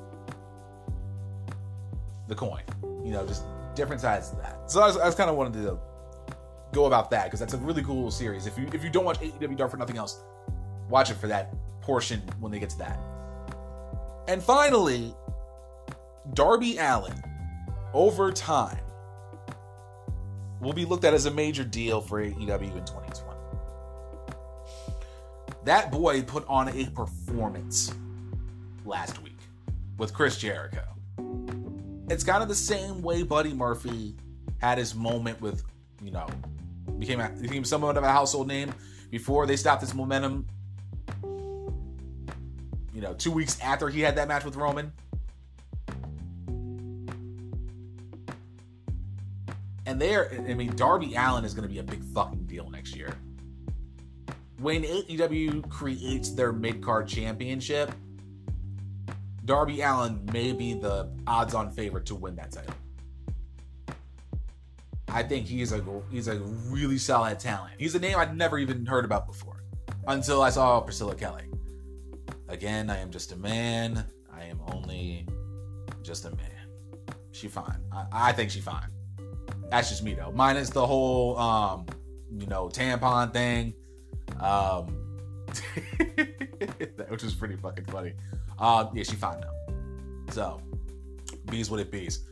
the 2.28 2.34
coin. 2.34 2.60
You 3.02 3.12
know, 3.12 3.26
just 3.26 3.44
different 3.74 4.02
sides 4.02 4.32
of 4.32 4.42
that. 4.42 4.70
So 4.70 4.82
I, 4.82 4.90
I 4.90 5.06
was 5.06 5.14
kind 5.14 5.30
of 5.30 5.36
wanted 5.36 5.54
to 5.54 5.78
go 6.72 6.84
about 6.84 7.10
that 7.12 7.24
because 7.24 7.40
that's 7.40 7.54
a 7.54 7.56
really 7.56 7.82
cool 7.82 8.10
series. 8.10 8.46
If 8.46 8.58
you 8.58 8.68
if 8.74 8.84
you 8.84 8.90
don't 8.90 9.06
watch 9.06 9.18
AEW 9.20 9.56
Dark 9.56 9.70
for 9.70 9.78
nothing 9.78 9.96
else, 9.96 10.20
watch 10.90 11.10
it 11.10 11.14
for 11.14 11.28
that 11.28 11.54
portion 11.80 12.20
when 12.38 12.52
they 12.52 12.58
get 12.58 12.68
to 12.68 12.78
that. 12.80 13.00
And 14.28 14.42
finally, 14.42 15.14
Darby 16.34 16.76
Allin, 16.76 17.18
over 17.94 18.30
time, 18.30 18.84
will 20.60 20.74
be 20.74 20.84
looked 20.84 21.04
at 21.04 21.14
as 21.14 21.24
a 21.24 21.30
major 21.30 21.64
deal 21.64 22.02
for 22.02 22.22
AEW 22.22 22.76
in 22.76 22.84
2020. 22.84 23.29
That 25.64 25.92
boy 25.92 26.22
put 26.22 26.46
on 26.48 26.68
a 26.68 26.86
performance 26.86 27.94
last 28.86 29.22
week 29.22 29.36
with 29.98 30.14
Chris 30.14 30.38
Jericho. 30.38 30.84
It's 32.08 32.24
kind 32.24 32.42
of 32.42 32.48
the 32.48 32.54
same 32.54 33.02
way 33.02 33.22
Buddy 33.22 33.52
Murphy 33.52 34.16
had 34.58 34.78
his 34.78 34.94
moment 34.94 35.40
with, 35.40 35.62
you 36.02 36.10
know, 36.10 36.26
became 36.98 37.20
a, 37.20 37.28
became 37.28 37.64
somewhat 37.64 37.96
of 37.98 38.04
a 38.04 38.10
household 38.10 38.48
name 38.48 38.72
before 39.10 39.46
they 39.46 39.56
stopped 39.56 39.82
his 39.82 39.94
momentum. 39.94 40.46
You 42.94 43.02
know, 43.02 43.12
two 43.14 43.30
weeks 43.30 43.60
after 43.60 43.88
he 43.90 44.00
had 44.00 44.16
that 44.16 44.28
match 44.28 44.44
with 44.44 44.56
Roman. 44.56 44.92
And 49.84 50.00
there, 50.00 50.32
I 50.32 50.54
mean, 50.54 50.74
Darby 50.74 51.14
Allin 51.16 51.44
is 51.44 51.52
going 51.52 51.68
to 51.68 51.72
be 51.72 51.80
a 51.80 51.82
big 51.82 52.02
fucking 52.02 52.44
deal 52.44 52.70
next 52.70 52.96
year 52.96 53.14
when 54.60 54.82
AEW 54.82 55.68
creates 55.70 56.30
their 56.30 56.52
mid 56.52 56.82
card 56.82 57.08
championship, 57.08 57.92
Darby 59.44 59.80
Allin 59.80 60.24
may 60.32 60.52
be 60.52 60.74
the 60.74 61.10
odds 61.26 61.54
on 61.54 61.70
favorite 61.70 62.06
to 62.06 62.14
win 62.14 62.36
that 62.36 62.52
title. 62.52 62.74
I 65.08 65.22
think 65.22 65.46
he's 65.46 65.72
a 65.72 65.82
he's 66.10 66.28
a 66.28 66.38
really 66.68 66.98
solid 66.98 67.38
talent. 67.40 67.74
He's 67.78 67.94
a 67.94 67.98
name 67.98 68.18
I'd 68.18 68.36
never 68.36 68.58
even 68.58 68.86
heard 68.86 69.04
about 69.04 69.26
before 69.26 69.64
until 70.06 70.42
I 70.42 70.50
saw 70.50 70.80
Priscilla 70.80 71.14
Kelly. 71.14 71.44
Again, 72.48 72.90
I 72.90 72.98
am 72.98 73.10
just 73.10 73.32
a 73.32 73.36
man. 73.36 74.04
I 74.32 74.44
am 74.44 74.60
only 74.72 75.26
just 76.02 76.26
a 76.26 76.30
man. 76.30 76.46
She 77.32 77.48
fine. 77.48 77.82
I, 77.92 78.06
I 78.12 78.32
think 78.32 78.50
she 78.50 78.60
fine. 78.60 78.88
That's 79.70 79.88
just 79.88 80.04
me 80.04 80.14
though. 80.14 80.32
Minus 80.32 80.70
the 80.70 80.86
whole 80.86 81.36
um, 81.38 81.86
you 82.30 82.46
know, 82.46 82.68
tampon 82.68 83.32
thing. 83.32 83.74
Um, 84.38 84.96
which 87.08 87.24
is 87.24 87.34
pretty 87.34 87.56
fucking 87.56 87.84
funny. 87.86 88.12
Uh, 88.58 88.88
yeah, 88.94 89.02
she 89.02 89.16
fine 89.16 89.40
now. 89.40 89.74
So, 90.30 90.60
bees 91.50 91.70
what 91.70 91.80
it 91.80 91.90
bees. 91.90 92.26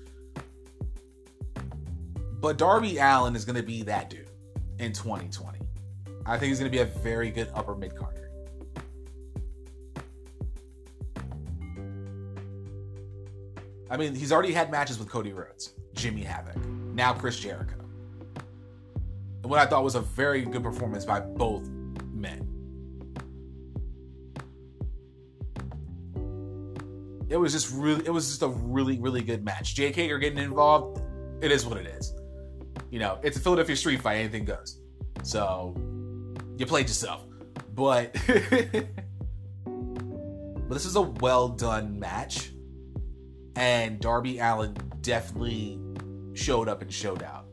But 2.40 2.56
Darby 2.56 2.98
Allin 2.98 3.34
is 3.34 3.44
going 3.44 3.56
to 3.56 3.62
be 3.62 3.82
that 3.82 4.10
dude 4.10 4.30
in 4.78 4.92
2020. 4.92 5.58
I 6.24 6.38
think 6.38 6.50
he's 6.50 6.58
going 6.60 6.70
to 6.70 6.76
be 6.76 6.82
a 6.82 6.86
very 7.00 7.30
good 7.30 7.50
upper 7.54 7.74
mid 7.74 7.96
carder. 7.96 8.30
I 13.90 13.96
mean, 13.96 14.14
he's 14.14 14.32
already 14.32 14.52
had 14.52 14.70
matches 14.70 14.98
with 14.98 15.08
Cody 15.08 15.32
Rhodes, 15.32 15.72
Jimmy 15.94 16.22
Havoc, 16.22 16.56
now 16.92 17.14
Chris 17.14 17.40
Jericho. 17.40 17.76
And 19.42 19.50
what 19.50 19.58
I 19.58 19.66
thought 19.66 19.82
was 19.82 19.94
a 19.94 20.02
very 20.02 20.42
good 20.42 20.62
performance 20.62 21.06
by 21.06 21.20
both 21.20 21.68
It 27.28 27.36
was 27.36 27.52
just 27.52 27.72
really, 27.72 28.06
it 28.06 28.10
was 28.10 28.28
just 28.28 28.42
a 28.42 28.48
really, 28.48 28.98
really 28.98 29.22
good 29.22 29.44
match. 29.44 29.74
Jake 29.74 29.94
Hager 29.94 30.18
getting 30.18 30.38
involved, 30.38 31.02
it 31.42 31.52
is 31.52 31.66
what 31.66 31.78
it 31.78 31.86
is. 31.86 32.14
You 32.90 32.98
know, 32.98 33.18
it's 33.22 33.36
a 33.36 33.40
Philadelphia 33.40 33.76
street 33.76 34.00
fight, 34.00 34.16
anything 34.16 34.44
goes. 34.44 34.80
So 35.22 35.74
you 36.56 36.66
played 36.66 36.88
yourself. 36.88 37.24
But 37.74 38.12
but 39.64 40.74
this 40.74 40.86
is 40.86 40.96
a 40.96 41.02
well 41.02 41.48
done 41.48 41.98
match. 41.98 42.52
And 43.56 43.98
Darby 44.00 44.38
Allin 44.38 44.76
definitely 45.00 45.80
showed 46.32 46.68
up 46.68 46.82
and 46.82 46.92
showed 46.92 47.22
out. 47.22 47.46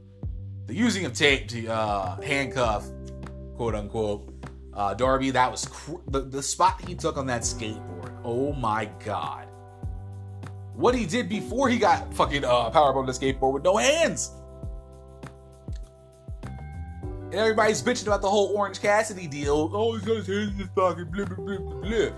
The 0.67 0.75
using 0.75 1.05
of 1.05 1.13
tape 1.13 1.47
to 1.49 1.67
uh, 1.67 2.21
handcuff, 2.21 2.85
quote 3.55 3.75
unquote, 3.75 4.31
uh, 4.73 4.93
Darby, 4.93 5.31
that 5.31 5.49
was 5.49 5.65
cr- 5.65 5.95
the, 6.07 6.21
the 6.21 6.43
spot 6.43 6.81
he 6.87 6.95
took 6.95 7.17
on 7.17 7.27
that 7.27 7.41
skateboard. 7.41 8.15
Oh 8.23 8.53
my 8.53 8.85
god. 9.03 9.44
What 10.75 10.93
he 10.95 11.05
did 11.05 11.29
before 11.29 11.69
he 11.69 11.77
got 11.77 12.13
fucking 12.13 12.43
uh, 12.43 12.69
powerbomb 12.71 13.05
the 13.05 13.13
skateboard 13.13 13.53
with 13.53 13.63
no 13.63 13.77
hands. 13.77 14.31
And 17.25 17.35
everybody's 17.35 17.81
bitching 17.81 18.07
about 18.07 18.21
the 18.21 18.29
whole 18.29 18.55
Orange 18.55 18.81
Cassidy 18.81 19.27
deal. 19.27 19.69
Oh, 19.73 19.93
he's 19.93 20.05
got 20.05 20.17
his 20.17 20.27
hands 20.27 20.51
in 20.53 20.59
his 20.59 20.69
pocket, 20.69 21.11
blah, 21.11 21.25
blah, 21.25 21.35
blah, 21.35 21.57
blah. 21.57 22.09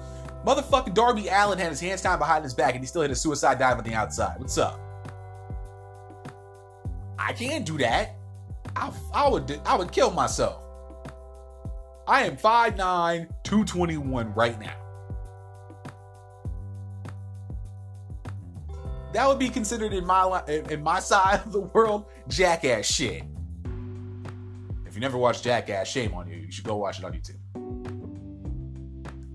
Motherfucking 0.45 0.93
Darby 0.93 1.27
Allin 1.27 1.59
had 1.59 1.69
his 1.69 1.79
hands 1.79 2.01
tied 2.01 2.17
behind 2.19 2.43
his 2.43 2.53
back 2.53 2.73
and 2.73 2.83
he 2.83 2.87
still 2.87 3.01
hit 3.01 3.11
a 3.11 3.15
suicide 3.15 3.59
dive 3.59 3.77
on 3.77 3.83
the 3.83 3.93
outside. 3.93 4.39
What's 4.39 4.57
up? 4.57 4.79
I 7.19 7.33
can't 7.33 7.65
do 7.65 7.77
that. 7.79 8.15
I, 8.75 8.91
I 9.13 9.27
would 9.27 9.59
I 9.65 9.75
would 9.75 9.91
kill 9.91 10.11
myself. 10.11 10.63
I 12.07 12.23
am 12.25 12.37
5'9, 12.37 13.27
221 13.43 14.33
right 14.33 14.59
now. 14.59 14.86
That 19.17 19.27
would 19.27 19.39
be 19.39 19.49
considered 19.49 19.93
in 19.95 20.05
my 20.05 20.43
in 20.47 20.83
my 20.83 20.99
side 20.99 21.41
of 21.43 21.51
the 21.51 21.61
world 21.61 22.05
jackass 22.27 22.85
shit. 22.85 23.23
If 24.85 24.93
you 24.93 25.01
never 25.01 25.17
watched 25.17 25.43
Jackass, 25.43 25.87
shame 25.87 26.13
on 26.13 26.29
you. 26.29 26.35
You 26.35 26.51
should 26.51 26.65
go 26.65 26.75
watch 26.75 26.99
it 26.99 27.03
on 27.05 27.13
YouTube. 27.13 27.39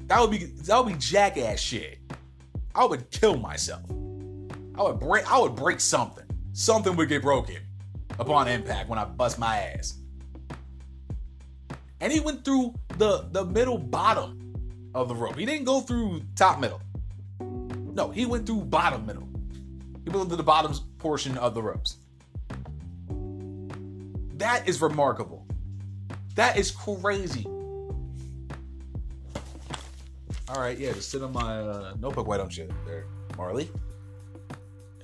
That 0.06 0.20
would 0.20 0.30
be 0.30 0.44
that 0.44 0.78
would 0.78 0.92
be 0.92 0.98
jackass 1.00 1.58
shit. 1.58 1.98
I 2.76 2.84
would 2.84 3.10
kill 3.10 3.36
myself. 3.36 3.82
I 4.76 4.82
would 4.84 5.00
break 5.00 5.28
I 5.28 5.40
would 5.40 5.56
break 5.56 5.80
something. 5.80 6.26
Something 6.52 6.94
would 6.94 7.08
get 7.08 7.22
broken 7.22 7.56
upon 8.20 8.46
impact 8.46 8.88
when 8.88 9.00
I 9.00 9.04
bust 9.04 9.36
my 9.40 9.56
ass. 9.56 9.98
And 12.00 12.12
he 12.12 12.20
went 12.20 12.44
through 12.44 12.76
the 12.98 13.26
the 13.32 13.44
middle 13.46 13.78
bottom 13.78 14.54
of 14.94 15.08
the 15.08 15.16
rope. 15.16 15.36
He 15.36 15.44
didn't 15.44 15.64
go 15.64 15.80
through 15.80 16.22
top 16.36 16.60
middle. 16.60 16.80
No, 17.40 18.12
he 18.12 18.26
went 18.26 18.46
through 18.46 18.60
bottom 18.66 19.06
middle. 19.06 19.31
He 20.04 20.10
went 20.10 20.30
to 20.30 20.36
the 20.36 20.42
bottom 20.42 20.74
portion 20.98 21.38
of 21.38 21.54
the 21.54 21.62
ropes. 21.62 21.98
That 24.34 24.68
is 24.68 24.80
remarkable. 24.82 25.46
That 26.34 26.56
is 26.56 26.70
crazy. 26.70 27.46
All 30.48 30.60
right, 30.60 30.76
yeah, 30.78 30.92
just 30.92 31.10
sit 31.10 31.22
on 31.22 31.32
my 31.32 31.60
uh, 31.60 31.94
notebook, 31.98 32.26
why 32.26 32.36
don't 32.36 32.54
you, 32.56 32.68
there, 32.86 33.06
Marley? 33.36 33.70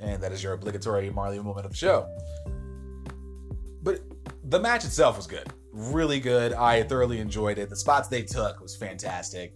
And 0.01 0.23
that 0.23 0.33
is 0.33 0.43
your 0.43 0.53
obligatory 0.53 1.11
Marley 1.11 1.39
moment 1.39 1.65
of 1.65 1.73
the 1.73 1.77
show. 1.77 2.09
But 3.83 4.01
the 4.45 4.61
match 4.61 4.85
itself 4.85 5.17
was 5.17 5.27
good. 5.27 5.47
Really 5.73 6.21
good. 6.21 6.53
I 6.53 6.83
thoroughly 6.83 7.21
enjoyed 7.21 7.59
it. 7.59 7.71
The 7.71 7.77
spots 7.77 8.09
they 8.09 8.23
took 8.23 8.61
was 8.61 8.77
fantastic. 8.77 9.55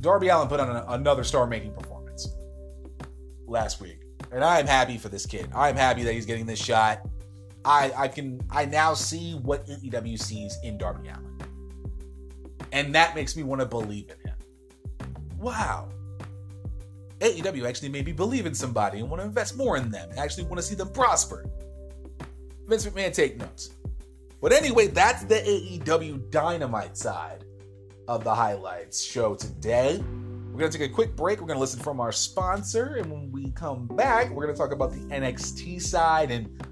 Darby 0.00 0.28
Allin 0.28 0.48
put 0.48 0.60
on 0.60 0.68
a, 0.68 0.84
another 0.88 1.24
star 1.24 1.46
making 1.46 1.72
performance 1.72 2.28
last 3.46 3.80
week. 3.80 4.01
And 4.30 4.44
I 4.44 4.60
am 4.60 4.66
happy 4.66 4.98
for 4.98 5.08
this 5.08 5.26
kid. 5.26 5.48
I'm 5.54 5.76
happy 5.76 6.02
that 6.04 6.12
he's 6.12 6.26
getting 6.26 6.46
this 6.46 6.62
shot. 6.62 7.06
I, 7.64 7.92
I 7.96 8.08
can 8.08 8.40
I 8.50 8.64
now 8.64 8.94
see 8.94 9.34
what 9.34 9.66
AEW 9.66 10.18
sees 10.18 10.56
in 10.62 10.78
Darby 10.78 11.08
Allin. 11.08 11.38
And 12.72 12.94
that 12.94 13.14
makes 13.14 13.36
me 13.36 13.42
want 13.42 13.60
to 13.60 13.66
believe 13.66 14.10
in 14.10 14.30
him. 14.30 14.36
Wow. 15.38 15.88
AEW 17.20 17.68
actually 17.68 17.88
made 17.90 18.06
me 18.06 18.12
believe 18.12 18.46
in 18.46 18.54
somebody 18.54 18.98
and 18.98 19.08
want 19.08 19.20
to 19.20 19.26
invest 19.26 19.56
more 19.56 19.76
in 19.76 19.90
them 19.90 20.10
actually 20.16 20.44
want 20.44 20.56
to 20.56 20.62
see 20.62 20.74
them 20.74 20.88
prosper. 20.88 21.46
Vince 22.66 22.86
McMahon, 22.86 23.14
take 23.14 23.36
notes. 23.36 23.70
But 24.40 24.52
anyway, 24.52 24.88
that's 24.88 25.24
the 25.24 25.36
AEW 25.36 26.30
Dynamite 26.30 26.96
side 26.96 27.44
of 28.08 28.24
the 28.24 28.34
highlights 28.34 29.02
show 29.02 29.34
today. 29.36 30.02
We're 30.52 30.58
going 30.58 30.70
to 30.70 30.78
take 30.78 30.90
a 30.90 30.92
quick 30.92 31.16
break. 31.16 31.40
We're 31.40 31.46
going 31.46 31.56
to 31.56 31.60
listen 31.60 31.80
from 31.80 31.98
our 31.98 32.12
sponsor. 32.12 32.96
And 32.96 33.10
when 33.10 33.32
we 33.32 33.52
come 33.52 33.86
back, 33.86 34.28
we're 34.28 34.44
going 34.44 34.54
to 34.54 34.60
talk 34.60 34.70
about 34.70 34.92
the 34.92 34.98
NXT 34.98 35.80
side. 35.80 36.30
And 36.30 36.62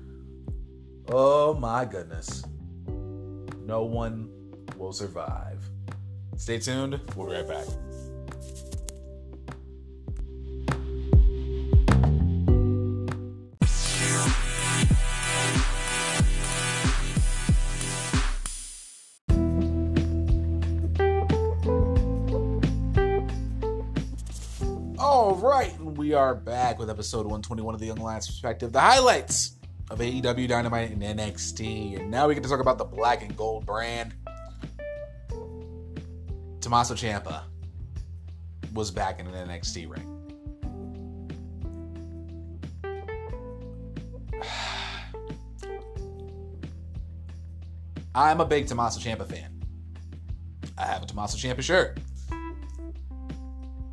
oh 1.09 1.55
my 1.55 1.87
goodness, 1.87 2.45
no 2.87 3.85
one 3.85 4.29
will 4.77 4.93
survive. 4.93 5.65
Stay 6.37 6.59
tuned. 6.59 7.01
We'll 7.17 7.29
be 7.29 7.37
right 7.37 7.49
back. 7.49 7.67
We 26.11 26.15
are 26.15 26.35
back 26.35 26.81
with 26.81 26.91
episode 26.91 27.19
121 27.19 27.73
of 27.73 27.79
the 27.79 27.87
Young 27.87 27.99
Lions 27.99 28.27
Perspective. 28.27 28.73
The 28.73 28.81
highlights 28.81 29.59
of 29.91 30.01
AEW 30.01 30.49
Dynamite 30.49 30.91
and 30.91 31.01
NXT. 31.01 32.01
And 32.01 32.11
now 32.11 32.27
we 32.27 32.35
get 32.35 32.43
to 32.43 32.49
talk 32.49 32.59
about 32.59 32.79
the 32.79 32.85
black 32.85 33.23
and 33.23 33.37
gold 33.37 33.65
brand. 33.65 34.13
Tommaso 36.61 36.95
Ciampa 36.95 37.45
was 38.75 38.91
back 38.91 39.21
in 39.21 39.29
an 39.29 39.49
NXT 39.49 39.89
ring. 39.89 40.17
I'm 48.17 48.41
a 48.41 48.45
big 48.45 48.67
Tommaso 48.67 48.99
Ciampa 48.99 49.29
fan. 49.29 49.63
I 50.77 50.87
have 50.87 51.05
a 51.05 51.07
Tommaso 51.07 51.39
Ciampa 51.39 51.63
shirt. 51.63 52.01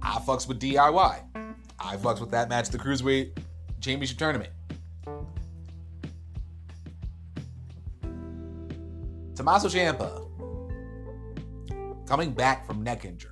I 0.01 0.17
fucks 0.25 0.47
with 0.47 0.59
DIY. 0.59 1.36
I 1.79 1.95
fucks 1.97 2.19
with 2.19 2.31
that 2.31 2.49
match, 2.49 2.69
the 2.69 2.77
Cruiserweight 2.77 3.37
Championship 3.79 4.17
Tournament. 4.17 4.51
Tommaso 9.35 9.67
Ciampa 9.67 10.23
coming 12.07 12.31
back 12.31 12.65
from 12.65 12.81
neck 12.83 13.05
injury. 13.05 13.31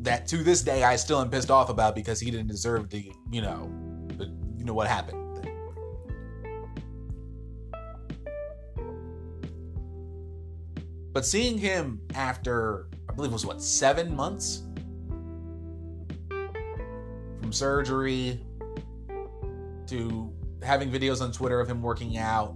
That 0.00 0.26
to 0.28 0.38
this 0.38 0.62
day 0.62 0.82
I 0.82 0.96
still 0.96 1.20
am 1.20 1.30
pissed 1.30 1.50
off 1.50 1.68
about 1.68 1.94
because 1.94 2.18
he 2.18 2.30
didn't 2.30 2.48
deserve 2.48 2.90
the, 2.90 3.12
you 3.30 3.42
know, 3.42 3.70
the, 4.16 4.24
you 4.56 4.64
know 4.64 4.74
what 4.74 4.88
happened. 4.88 5.18
But 11.12 11.26
seeing 11.26 11.58
him 11.58 12.00
after, 12.14 12.88
I 13.08 13.14
believe 13.14 13.30
it 13.30 13.34
was 13.34 13.44
what, 13.44 13.60
seven 13.60 14.14
months 14.14 14.62
from 17.50 17.56
surgery 17.56 18.40
to 19.88 20.32
having 20.62 20.88
videos 20.88 21.20
on 21.20 21.32
Twitter 21.32 21.58
of 21.58 21.68
him 21.68 21.82
working 21.82 22.16
out, 22.16 22.54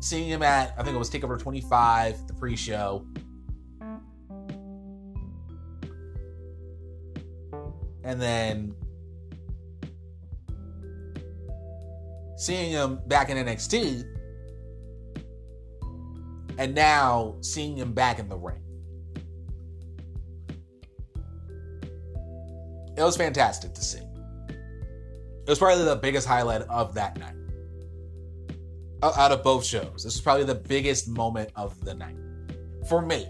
seeing 0.00 0.26
him 0.26 0.42
at, 0.42 0.72
I 0.78 0.82
think 0.82 0.94
it 0.94 0.98
was 0.98 1.10
Takeover 1.10 1.38
25, 1.38 2.26
the 2.26 2.32
pre 2.32 2.56
show. 2.56 3.06
And 8.04 8.22
then 8.22 8.74
seeing 12.38 12.70
him 12.70 13.00
back 13.06 13.28
in 13.28 13.36
NXT 13.36 14.02
and 16.56 16.74
now 16.74 17.36
seeing 17.42 17.76
him 17.76 17.92
back 17.92 18.18
in 18.18 18.30
the 18.30 18.38
ring. 18.38 18.65
It 22.96 23.02
was 23.02 23.16
fantastic 23.16 23.74
to 23.74 23.82
see. 23.82 24.00
It 24.48 25.50
was 25.50 25.58
probably 25.58 25.84
the 25.84 25.96
biggest 25.96 26.26
highlight 26.26 26.62
of 26.62 26.94
that 26.94 27.18
night. 27.18 27.34
Out 29.02 29.30
of 29.30 29.44
both 29.44 29.64
shows, 29.64 30.02
this 30.02 30.04
was 30.04 30.20
probably 30.20 30.44
the 30.44 30.54
biggest 30.54 31.06
moment 31.06 31.50
of 31.54 31.78
the 31.84 31.94
night 31.94 32.16
for 32.88 33.02
me. 33.02 33.28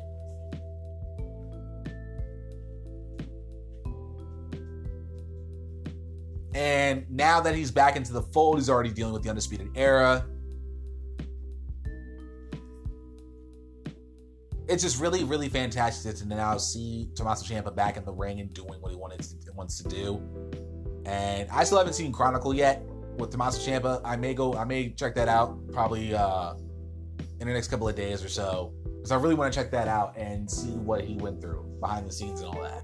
And 6.55 7.05
now 7.11 7.41
that 7.41 7.55
he's 7.55 7.71
back 7.71 7.97
into 7.97 8.15
the 8.15 8.23
fold, 8.23 8.57
he's 8.57 8.71
already 8.71 8.91
dealing 8.91 9.13
with 9.13 9.23
the 9.23 9.29
Undisputed 9.29 9.69
Era. 9.75 10.25
It's 14.69 14.83
just 14.83 15.01
really, 15.01 15.25
really 15.25 15.49
fantastic 15.49 16.17
to 16.17 16.27
now 16.27 16.57
see 16.57 17.09
Tommaso 17.15 17.45
Ciampa 17.47 17.75
back 17.75 17.97
in 17.97 18.05
the 18.05 18.13
ring 18.13 18.41
and 18.41 18.53
doing 18.53 18.81
what 18.81 18.91
he 18.91 18.97
wanted 18.97 19.21
to, 19.21 19.53
wants 19.53 19.81
to 19.83 19.89
do. 19.89 20.21
And 21.05 21.49
I 21.51 21.63
still 21.65 21.79
haven't 21.79 21.93
seen 21.93 22.11
Chronicle 22.11 22.53
yet 22.53 22.83
with 23.17 23.31
Tommaso 23.31 23.61
Ciampa. 23.61 24.01
I 24.05 24.17
may 24.17 24.35
go, 24.35 24.55
I 24.55 24.65
may 24.65 24.91
check 24.91 25.15
that 25.15 25.29
out 25.29 25.57
probably 25.73 26.15
uh, 26.15 26.55
in 27.41 27.47
the 27.47 27.55
next 27.55 27.69
couple 27.69 27.89
of 27.89 27.95
days 27.95 28.25
or 28.25 28.29
so 28.29 28.73
because 28.97 29.13
I 29.13 29.17
really 29.17 29.37
want 29.37 29.53
to 29.53 29.59
check 29.59 29.71
that 29.71 29.87
out 29.87 30.17
and 30.17 30.51
see 30.51 30.73
what 30.73 31.05
he 31.05 31.15
went 31.15 31.41
through 31.41 31.63
behind 31.81 32.07
the 32.07 32.13
scenes 32.13 32.41
and 32.41 32.49
all 32.53 32.63
that. 32.63 32.83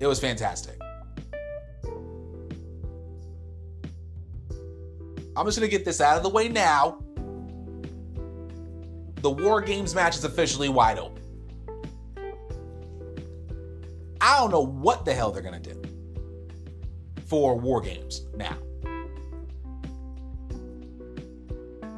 It 0.00 0.06
was 0.06 0.18
fantastic. 0.18 0.80
I'm 5.36 5.44
just 5.46 5.58
gonna 5.58 5.68
get 5.68 5.84
this 5.84 6.00
out 6.00 6.16
of 6.16 6.22
the 6.22 6.28
way 6.28 6.48
now 6.48 7.03
the 9.24 9.30
War 9.30 9.62
Games 9.62 9.94
match 9.94 10.16
is 10.16 10.24
officially 10.24 10.68
wide 10.68 10.98
open. 10.98 11.22
I 14.20 14.38
don't 14.38 14.50
know 14.50 14.66
what 14.66 15.06
the 15.06 15.14
hell 15.14 15.32
they're 15.32 15.42
going 15.42 15.62
to 15.62 15.72
do 15.72 15.82
for 17.24 17.58
War 17.58 17.80
Games 17.80 18.26
now. 18.36 18.58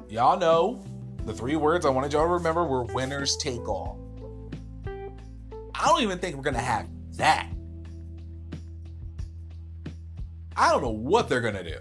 Y'all 0.09 0.39
know 0.39 0.85
the 1.25 1.35
three 1.35 1.57
words 1.57 1.85
I 1.85 1.89
wanted 1.89 2.13
y'all 2.13 2.23
to 2.23 2.29
remember 2.29 2.65
were 2.65 2.85
winners 2.85 3.37
take 3.37 3.69
all. 3.69 3.99
I 4.87 5.85
don't 5.87 6.03
even 6.03 6.21
think 6.21 6.37
we're 6.37 6.45
going 6.45 6.55
to 6.55 6.61
have 6.61 6.87
that. 7.17 7.51
I 10.57 10.71
don't 10.71 10.81
know 10.81 10.91
what 10.91 11.29
they're 11.29 11.41
going 11.41 11.55
to 11.55 11.65
do 11.65 11.79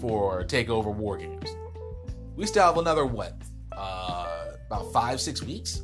for 0.00 0.42
Takeover 0.42 0.92
War 0.92 1.18
Games. 1.18 1.54
We 2.34 2.46
still 2.46 2.64
have 2.64 2.78
another, 2.78 3.06
what, 3.06 3.40
uh, 3.70 4.31
about 4.72 4.90
five, 4.90 5.20
six 5.20 5.42
weeks. 5.42 5.82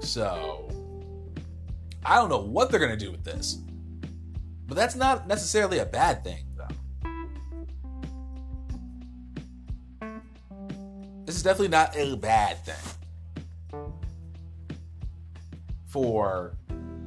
So 0.00 0.70
I 2.04 2.16
don't 2.16 2.30
know 2.30 2.40
what 2.40 2.70
they're 2.70 2.80
gonna 2.80 2.96
do 2.96 3.10
with 3.10 3.24
this, 3.24 3.58
but 4.66 4.74
that's 4.74 4.94
not 4.94 5.28
necessarily 5.28 5.78
a 5.78 5.86
bad 5.86 6.24
thing, 6.24 6.46
though. 6.56 6.66
This 11.26 11.36
is 11.36 11.42
definitely 11.42 11.68
not 11.68 11.94
a 11.94 12.16
bad 12.16 12.64
thing 12.64 12.74
for 15.86 16.56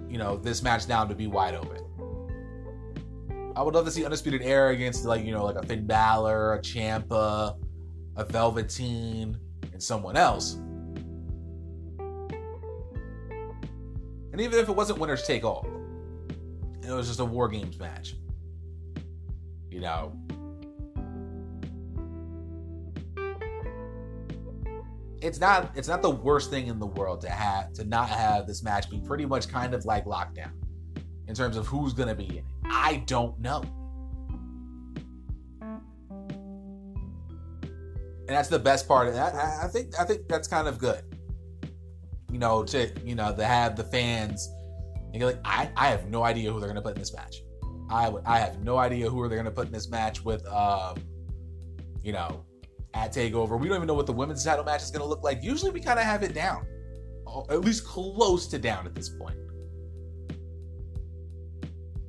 you 0.09 0.17
know 0.19 0.37
this 0.37 0.61
match 0.61 0.87
down 0.87 1.09
to 1.09 1.15
be 1.15 1.25
wide 1.25 1.55
open. 1.55 1.82
I 3.55 3.61
would 3.61 3.75
love 3.75 3.85
to 3.85 3.91
see 3.91 4.03
Undisputed 4.03 4.41
Era 4.41 4.73
against 4.73 5.05
like 5.05 5.23
you 5.23 5.31
know 5.31 5.45
like 5.45 5.55
a 5.55 5.63
Finn 5.63 5.85
Balor, 5.85 6.55
a 6.55 6.59
Ciampa, 6.59 7.55
a 8.15 8.25
Velveteen, 8.25 9.37
and 9.71 9.81
someone 9.81 10.17
else. 10.17 10.55
And 14.31 14.41
even 14.41 14.57
if 14.57 14.67
it 14.67 14.75
wasn't 14.75 14.97
winners 14.97 15.27
take 15.27 15.43
all, 15.43 15.67
it 16.81 16.91
was 16.91 17.07
just 17.07 17.19
a 17.19 17.25
War 17.25 17.47
Games 17.47 17.77
match. 17.77 18.15
You 19.69 19.81
know. 19.81 20.17
It's 25.21 25.39
not 25.39 25.71
it's 25.75 25.87
not 25.87 26.01
the 26.01 26.09
worst 26.09 26.49
thing 26.49 26.67
in 26.67 26.79
the 26.79 26.87
world 26.87 27.21
to 27.21 27.29
have 27.29 27.71
to 27.73 27.85
not 27.85 28.09
have 28.09 28.47
this 28.47 28.63
match 28.63 28.89
be 28.89 28.99
pretty 28.99 29.25
much 29.25 29.47
kind 29.47 29.73
of 29.73 29.85
like 29.85 30.05
lockdown 30.05 30.51
in 31.27 31.35
terms 31.35 31.55
of 31.55 31.65
who's 31.67 31.93
gonna 31.93 32.15
be 32.15 32.25
in 32.25 32.37
it. 32.39 32.52
I 32.65 33.03
don't 33.05 33.39
know. 33.39 33.63
And 38.25 38.37
that's 38.37 38.49
the 38.49 38.59
best 38.59 38.87
part 38.87 39.07
of 39.07 39.13
that. 39.15 39.35
I 39.35 39.67
think 39.67 39.99
I 39.99 40.05
think 40.05 40.27
that's 40.27 40.47
kind 40.47 40.67
of 40.67 40.77
good 40.77 41.03
you 42.33 42.39
know, 42.39 42.63
to 42.63 42.91
you 43.05 43.13
know, 43.13 43.33
to 43.33 43.45
have 43.45 43.75
the 43.75 43.83
fans 43.83 44.51
and 45.13 45.21
you're 45.21 45.31
like, 45.31 45.39
I, 45.45 45.69
I 45.77 45.89
have 45.89 46.09
no 46.09 46.23
idea 46.23 46.51
who 46.51 46.59
they're 46.59 46.67
gonna 46.67 46.81
put 46.81 46.95
in 46.95 46.99
this 46.99 47.13
match. 47.13 47.43
I 47.91 48.11
I 48.25 48.39
have 48.39 48.59
no 48.63 48.77
idea 48.77 49.07
who 49.07 49.29
they're 49.29 49.37
gonna 49.37 49.51
put 49.51 49.67
in 49.67 49.71
this 49.71 49.87
match 49.87 50.25
with 50.25 50.45
um, 50.47 50.97
you 52.03 52.11
know, 52.11 52.43
at 52.95 53.13
Takeover. 53.13 53.59
We 53.59 53.67
don't 53.67 53.77
even 53.77 53.87
know 53.87 53.93
what 53.93 54.07
the 54.07 54.13
women's 54.13 54.43
title 54.43 54.65
match 54.65 54.81
is 54.81 54.89
gonna 54.89 55.05
look 55.05 55.21
like. 55.23 55.43
Usually 55.43 55.69
we 55.69 55.79
kind 55.79 55.99
of 55.99 56.05
have 56.05 56.23
it 56.23 56.33
down. 56.33 56.65
At 57.49 57.61
least 57.61 57.85
close 57.85 58.47
to 58.47 58.57
down 58.57 58.87
at 58.87 58.95
this 58.95 59.09
point. 59.09 59.37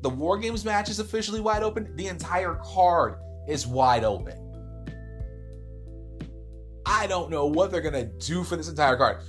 The 0.04 0.10
War 0.10 0.36
Games 0.36 0.66
match 0.66 0.90
is 0.90 0.98
officially 0.98 1.40
wide 1.40 1.62
open. 1.62 1.96
The 1.96 2.08
entire 2.08 2.60
card 2.62 3.16
is 3.48 3.66
wide 3.66 4.04
open. 4.04 4.34
I 6.84 7.06
don't 7.06 7.30
know 7.30 7.46
what 7.46 7.70
they're 7.70 7.80
gonna 7.80 8.04
do 8.04 8.44
for 8.44 8.56
this 8.56 8.68
entire 8.68 8.98
card. 8.98 9.22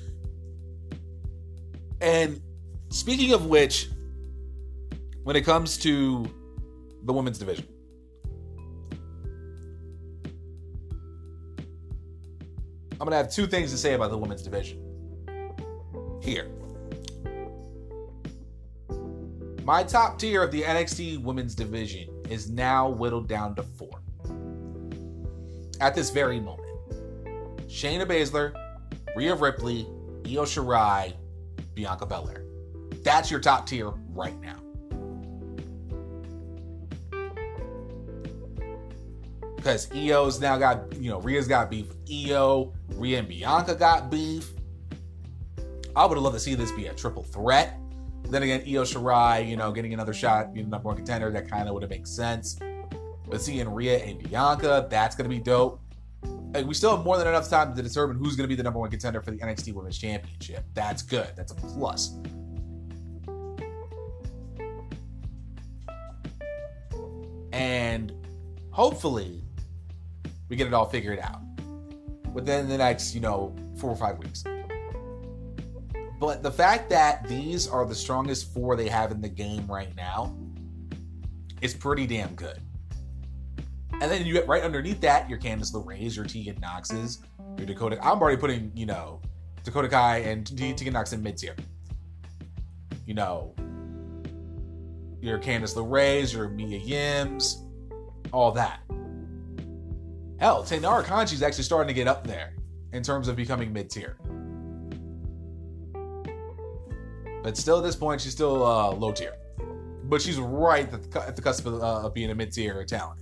And 2.02 2.42
speaking 2.90 3.32
of 3.32 3.46
which, 3.46 3.88
when 5.24 5.38
it 5.38 5.46
comes 5.46 5.78
to 5.78 6.26
the 7.04 7.14
women's 7.14 7.40
division, 7.40 7.66
I'm 12.92 13.00
going 13.00 13.12
to 13.12 13.18
have 13.18 13.32
two 13.32 13.46
things 13.46 13.72
to 13.72 13.78
say 13.78 13.94
about 13.94 14.10
the 14.10 14.18
women's 14.18 14.42
division. 14.42 14.80
Here. 16.22 16.55
My 19.66 19.82
top 19.82 20.20
tier 20.20 20.44
of 20.44 20.52
the 20.52 20.62
NXT 20.62 21.24
women's 21.24 21.56
division 21.56 22.08
is 22.30 22.52
now 22.52 22.88
whittled 22.88 23.28
down 23.28 23.56
to 23.56 23.64
four. 23.64 24.00
At 25.82 25.96
this 25.96 26.12
very 26.12 26.40
moment 26.40 26.62
Shayna 27.68 28.06
Baszler, 28.06 28.54
Rhea 29.16 29.34
Ripley, 29.34 29.88
Io 30.28 30.44
Shirai, 30.44 31.16
Bianca 31.74 32.06
Belair. 32.06 32.46
That's 33.04 33.32
your 33.32 33.40
top 33.40 33.66
tier 33.66 33.90
right 34.14 34.40
now. 34.40 34.60
Because 39.56 39.90
Io's 39.96 40.40
now 40.40 40.60
got, 40.60 40.96
you 40.98 41.10
know, 41.10 41.20
Rhea's 41.20 41.48
got 41.48 41.72
beef 41.72 41.88
with 41.88 41.98
Io. 42.08 42.72
Rhea 42.90 43.18
and 43.18 43.28
Bianca 43.28 43.74
got 43.74 44.12
beef. 44.12 44.52
I 45.96 46.06
would 46.06 46.18
have 46.18 46.24
loved 46.24 46.36
to 46.36 46.40
see 46.40 46.54
this 46.54 46.72
be 46.72 46.86
a 46.86 46.94
triple 46.94 47.24
threat. 47.24 47.80
Then 48.30 48.44
again, 48.44 48.62
Io 48.62 48.84
Shirai, 48.84 49.48
you 49.48 49.56
know, 49.56 49.72
getting 49.72 49.94
another 49.94 50.14
shot, 50.14 50.54
being 50.54 50.66
the 50.66 50.72
number 50.72 50.88
one 50.88 50.98
contender, 50.98 51.32
that 51.32 51.50
kind 51.50 51.68
of 51.68 51.74
would 51.74 51.84
have 51.84 51.90
made 51.90 52.08
sense. 52.08 52.58
But 53.30 53.42
seeing 53.42 53.68
Rhea 53.70 53.98
and 54.04 54.22
Bianca, 54.22 54.88
that's 54.90 55.16
going 55.16 55.30
to 55.30 55.36
be 55.36 55.42
dope 55.42 55.82
we 56.64 56.74
still 56.74 56.96
have 56.96 57.06
more 57.06 57.18
than 57.18 57.28
enough 57.28 57.50
time 57.50 57.76
to 57.76 57.82
determine 57.82 58.18
who's 58.18 58.36
going 58.36 58.46
to 58.46 58.48
be 58.48 58.56
the 58.56 58.64
number 58.64 58.80
one 58.80 58.90
contender 58.90 59.22
for 59.22 59.32
the 59.32 59.38
NXT 59.38 59.74
Women's 59.74 59.98
Championship. 59.98 60.64
That's 60.74 61.02
good. 61.02 61.28
That's 61.36 61.52
a 61.52 61.56
plus. 61.56 62.18
And 67.52 68.14
hopefully, 68.72 69.44
we 70.50 70.56
get 70.56 70.68
it 70.68 70.74
all 70.74 70.86
figured 70.86 71.20
out 71.20 71.42
within 72.34 72.68
the 72.68 72.78
next, 72.78 73.16
you 73.16 73.22
know, 73.22 73.56
four 73.78 73.90
or 73.90 73.96
five 73.96 74.18
weeks. 74.20 74.44
But 76.26 76.42
the 76.42 76.52
fact 76.52 76.90
that 76.90 77.28
these 77.28 77.68
are 77.68 77.86
the 77.86 77.94
strongest 77.94 78.52
four 78.52 78.76
they 78.76 78.90
have 78.90 79.12
in 79.12 79.22
the 79.22 79.30
game 79.30 79.68
right 79.68 79.96
now 79.96 80.36
is 81.62 81.76
pretty 81.76 82.08
damn 82.08 82.34
good. 82.34 82.60
And 84.02 84.10
then 84.10 84.26
you 84.26 84.34
get 84.34 84.48
right 84.48 84.64
underneath 84.64 85.00
that 85.02 85.30
your 85.30 85.38
Candice 85.38 85.72
LeRae's, 85.72 86.16
your 86.18 86.26
Tegan 86.26 86.60
Nox's, 86.60 87.20
your 87.60 87.68
Dakota. 87.68 88.00
I'm 88.04 88.20
already 88.20 88.38
putting, 88.38 88.72
you 88.74 88.88
know, 88.88 89.22
Dakota 89.64 89.88
Kai 89.88 90.18
and 90.22 90.48
Tegan 90.48 90.94
Nox 90.94 91.14
in 91.14 91.22
mid 91.22 91.38
tier. 91.38 91.56
You 93.06 93.14
know, 93.14 93.54
your 95.22 95.38
Candice 95.38 95.76
LeRae's, 95.76 96.34
your 96.34 96.50
Mia 96.50 96.80
Yims, 96.80 97.58
all 98.32 98.52
that. 98.54 98.80
Hell, 100.40 100.64
Taynara 100.64 101.04
Conti's 101.04 101.44
actually 101.44 101.66
starting 101.66 101.88
to 101.88 101.94
get 101.94 102.08
up 102.08 102.26
there 102.26 102.56
in 102.94 103.04
terms 103.04 103.28
of 103.28 103.36
becoming 103.36 103.72
mid 103.72 103.92
tier. 103.92 104.18
But 107.46 107.56
still, 107.58 107.78
at 107.78 107.84
this 107.84 107.96
point, 107.96 108.22
she's 108.22 108.32
still 108.32 108.66
uh, 108.66 108.90
low 108.90 109.12
tier. 109.12 109.36
But 110.06 110.20
she's 110.20 110.40
right 110.40 110.92
at 110.92 111.12
the, 111.12 111.22
at 111.22 111.36
the 111.36 111.44
cusp 111.44 111.68
of, 111.68 111.76
uh, 111.76 112.08
of 112.08 112.14
being 112.16 112.32
a 112.32 112.36
mid 112.36 112.52
tier 112.52 112.84
talent 112.86 113.20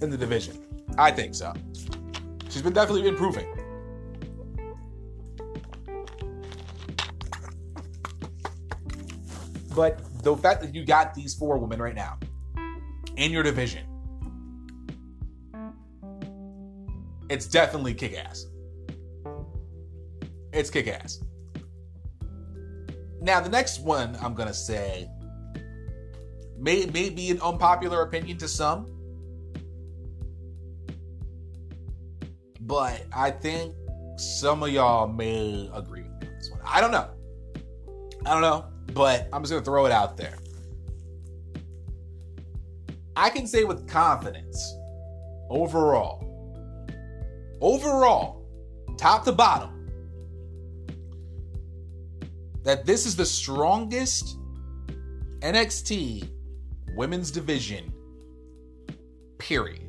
in 0.00 0.10
the 0.10 0.16
division. 0.16 0.64
I 0.96 1.10
think 1.10 1.34
so. 1.34 1.52
She's 2.48 2.62
been 2.62 2.72
definitely 2.72 3.08
improving. 3.08 3.48
But 9.74 10.22
the 10.22 10.36
fact 10.36 10.60
that 10.62 10.72
you 10.72 10.84
got 10.84 11.12
these 11.12 11.34
four 11.34 11.58
women 11.58 11.82
right 11.82 11.96
now 11.96 12.20
in 13.16 13.32
your 13.32 13.42
division, 13.42 13.84
it's 17.28 17.48
definitely 17.48 17.94
kick 17.94 18.16
ass. 18.16 18.46
It's 20.52 20.70
kick 20.70 20.86
ass. 20.86 21.24
Now, 23.22 23.40
the 23.40 23.48
next 23.48 23.80
one 23.80 24.16
I'm 24.20 24.34
going 24.34 24.48
to 24.48 24.54
say 24.54 25.08
may, 26.58 26.86
may 26.86 27.08
be 27.08 27.30
an 27.30 27.40
unpopular 27.40 28.02
opinion 28.02 28.36
to 28.38 28.48
some, 28.48 28.86
but 32.60 33.06
I 33.14 33.30
think 33.30 33.74
some 34.16 34.62
of 34.62 34.70
y'all 34.70 35.06
may 35.06 35.70
agree 35.72 36.02
with 36.02 36.10
me 36.20 36.28
on 36.28 36.34
this 36.38 36.50
one. 36.50 36.60
I 36.64 36.80
don't 36.80 36.90
know. 36.90 37.10
I 38.26 38.32
don't 38.32 38.42
know, 38.42 38.66
but 38.92 39.28
I'm 39.32 39.42
just 39.42 39.52
gonna 39.52 39.64
throw 39.64 39.86
it 39.86 39.92
out 39.92 40.16
there. 40.16 40.38
I 43.16 43.30
can 43.30 43.46
say 43.46 43.64
with 43.64 43.88
confidence, 43.88 44.76
overall, 45.50 46.20
overall, 47.60 48.46
top 48.96 49.24
to 49.24 49.32
bottom, 49.32 49.71
that 52.64 52.86
this 52.86 53.06
is 53.06 53.16
the 53.16 53.26
strongest 53.26 54.38
NXT 55.40 56.28
women's 56.94 57.30
division, 57.30 57.92
period. 59.38 59.88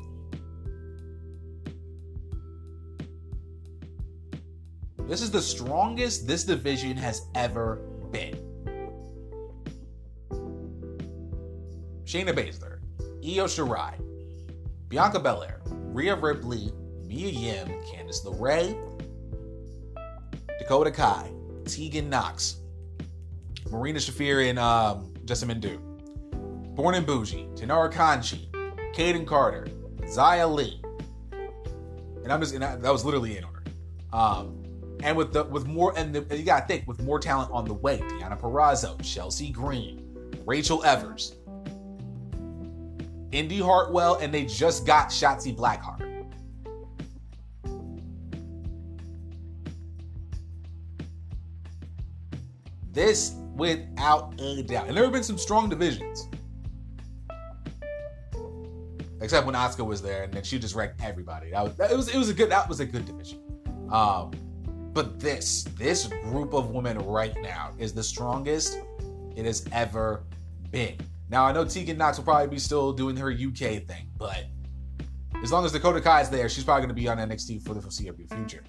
This 5.08 5.22
is 5.22 5.30
the 5.30 5.42
strongest 5.42 6.28
this 6.28 6.44
division 6.44 6.98
has 6.98 7.28
ever 7.36 7.76
been. 8.12 8.34
Shayna 12.06 12.34
Baszler, 12.34 12.80
Io 13.24 13.46
Shirai, 13.46 13.96
Bianca 14.88 15.20
Belair, 15.20 15.62
Rhea 15.66 16.16
Ripley, 16.16 16.72
Mia 17.06 17.28
Yim, 17.28 17.68
Candice 17.84 18.26
LeRae, 18.26 18.76
Dakota 20.60 20.92
Kai, 20.92 21.32
Tegan 21.66 22.10
Nox, 22.10 22.58
Marina 23.74 23.98
Shafir, 23.98 24.50
and 24.50 24.60
um, 24.60 25.12
Duke, 25.60 25.82
Born 26.76 26.94
in 26.94 27.04
Bougie, 27.04 27.48
Taynara 27.56 27.92
Conti, 27.92 28.48
Kayden 28.94 29.26
Carter, 29.26 29.68
Xia 30.02 30.54
Li. 30.54 30.80
and 32.24 32.32
I'm 32.32 32.40
just 32.40 32.54
and 32.54 32.62
that 32.62 32.92
was 32.92 33.04
literally 33.04 33.38
in 33.38 33.44
order. 33.44 33.64
Um, 34.14 34.64
And 35.02 35.18
with 35.18 35.34
the 35.34 35.44
with 35.46 35.66
more 35.66 35.98
and, 35.98 36.14
the, 36.14 36.38
you 36.38 36.44
gotta 36.44 36.68
think 36.68 36.88
with 36.88 37.02
more 37.02 37.20
talent 37.20 37.52
on 37.52 37.66
the 37.66 37.74
way, 37.74 37.98
Deonna 37.98 38.40
Purrazzo, 38.40 39.02
Chelsea 39.04 39.50
Green, 39.50 40.32
Rachel 40.46 40.84
Evers, 40.84 41.36
Indi 43.32 43.60
Hartwell, 43.60 44.16
and 44.22 44.32
they 44.32 44.46
just 44.46 44.86
got 44.86 45.10
Shotzi 45.10 45.56
Blackheart. 45.56 46.10
This 52.92 53.34
without 53.56 54.34
a 54.40 54.64
doubt. 54.64 54.88
And 54.88 54.98
there 54.98 55.04
have 55.04 55.14
been 55.14 55.24
some 55.24 55.38
strong 55.38 55.70
divisions. 55.70 56.28
Except 59.22 59.46
when 59.46 59.56
Asuka 59.56 59.86
was 59.86 60.02
there, 60.02 60.24
and 60.24 60.34
then 60.34 60.44
she 60.44 60.60
just 60.60 60.76
wrecked 60.76 61.02
everybody. 61.02 61.52
That 61.52 61.64
was 61.64 61.80
it 61.80 61.96
was 61.96 62.08
it 62.10 62.18
was 62.18 62.30
a 62.30 62.34
good 62.34 62.52
that 62.52 62.68
was 62.68 62.82
a 62.82 62.86
good 62.86 63.06
division. 63.06 63.40
Um, 63.90 64.32
but 64.92 65.20
this 65.20 65.64
this 65.78 66.08
group 66.24 66.54
of 66.54 66.72
women 66.72 67.00
right 67.00 67.34
now 67.42 67.72
is 67.78 67.94
the 67.94 68.04
strongest 68.04 68.78
it 69.36 69.46
has 69.46 69.66
ever 69.72 70.24
been. 70.72 70.98
Now 71.30 71.46
I 71.46 71.54
know 71.54 71.64
Tegan 71.64 71.98
Nox 71.98 72.18
will 72.18 72.26
probably 72.26 72.48
be 72.48 72.60
still 72.60 72.92
doing 72.92 73.16
her 73.16 73.32
UK 73.32 73.86
thing, 73.88 74.10
but 74.18 74.46
as 75.42 75.52
long 75.52 75.66
as 75.66 75.72
Dakota 75.72 76.02
Kai 76.02 76.22
is 76.22 76.30
there, 76.30 76.50
she's 76.50 76.64
probably 76.64 76.82
going 76.82 76.96
to 76.96 77.02
be 77.02 77.08
on 77.08 77.18
NXT 77.18 77.66
for 77.66 77.74
the 77.74 77.82
foreseeable 77.82 78.26
future. 78.28 78.64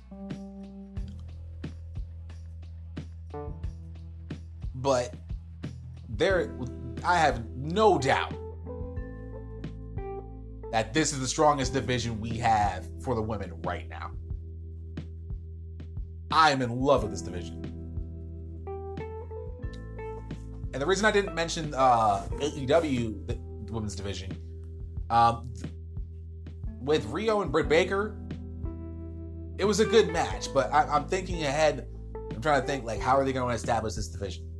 But 4.84 5.14
there, 6.10 6.54
I 7.02 7.16
have 7.16 7.46
no 7.56 7.98
doubt 7.98 8.34
that 10.72 10.92
this 10.92 11.14
is 11.14 11.20
the 11.20 11.26
strongest 11.26 11.72
division 11.72 12.20
we 12.20 12.36
have 12.36 12.86
for 13.00 13.14
the 13.14 13.22
women 13.22 13.54
right 13.62 13.88
now. 13.88 14.10
I 16.30 16.50
am 16.50 16.60
in 16.60 16.78
love 16.78 17.02
with 17.02 17.12
this 17.12 17.22
division. 17.22 17.62
And 20.74 20.82
the 20.82 20.84
reason 20.84 21.06
I 21.06 21.12
didn't 21.12 21.34
mention 21.34 21.72
uh, 21.72 22.28
AEW, 22.32 23.26
the 23.26 23.72
women's 23.72 23.96
division, 23.96 24.36
um, 25.08 25.50
with 26.82 27.06
Riho 27.06 27.40
and 27.40 27.50
Britt 27.50 27.70
Baker, 27.70 28.18
it 29.56 29.64
was 29.64 29.80
a 29.80 29.86
good 29.86 30.12
match. 30.12 30.52
But 30.52 30.70
I, 30.74 30.94
am 30.94 31.08
thinking 31.08 31.42
ahead. 31.44 31.88
I'm 32.34 32.42
trying 32.42 32.60
to 32.60 32.66
think 32.66 32.84
like, 32.84 33.00
how 33.00 33.16
are 33.16 33.24
they 33.24 33.32
going 33.32 33.48
to 33.48 33.54
establish 33.54 33.94
this 33.94 34.08
division? 34.08 34.50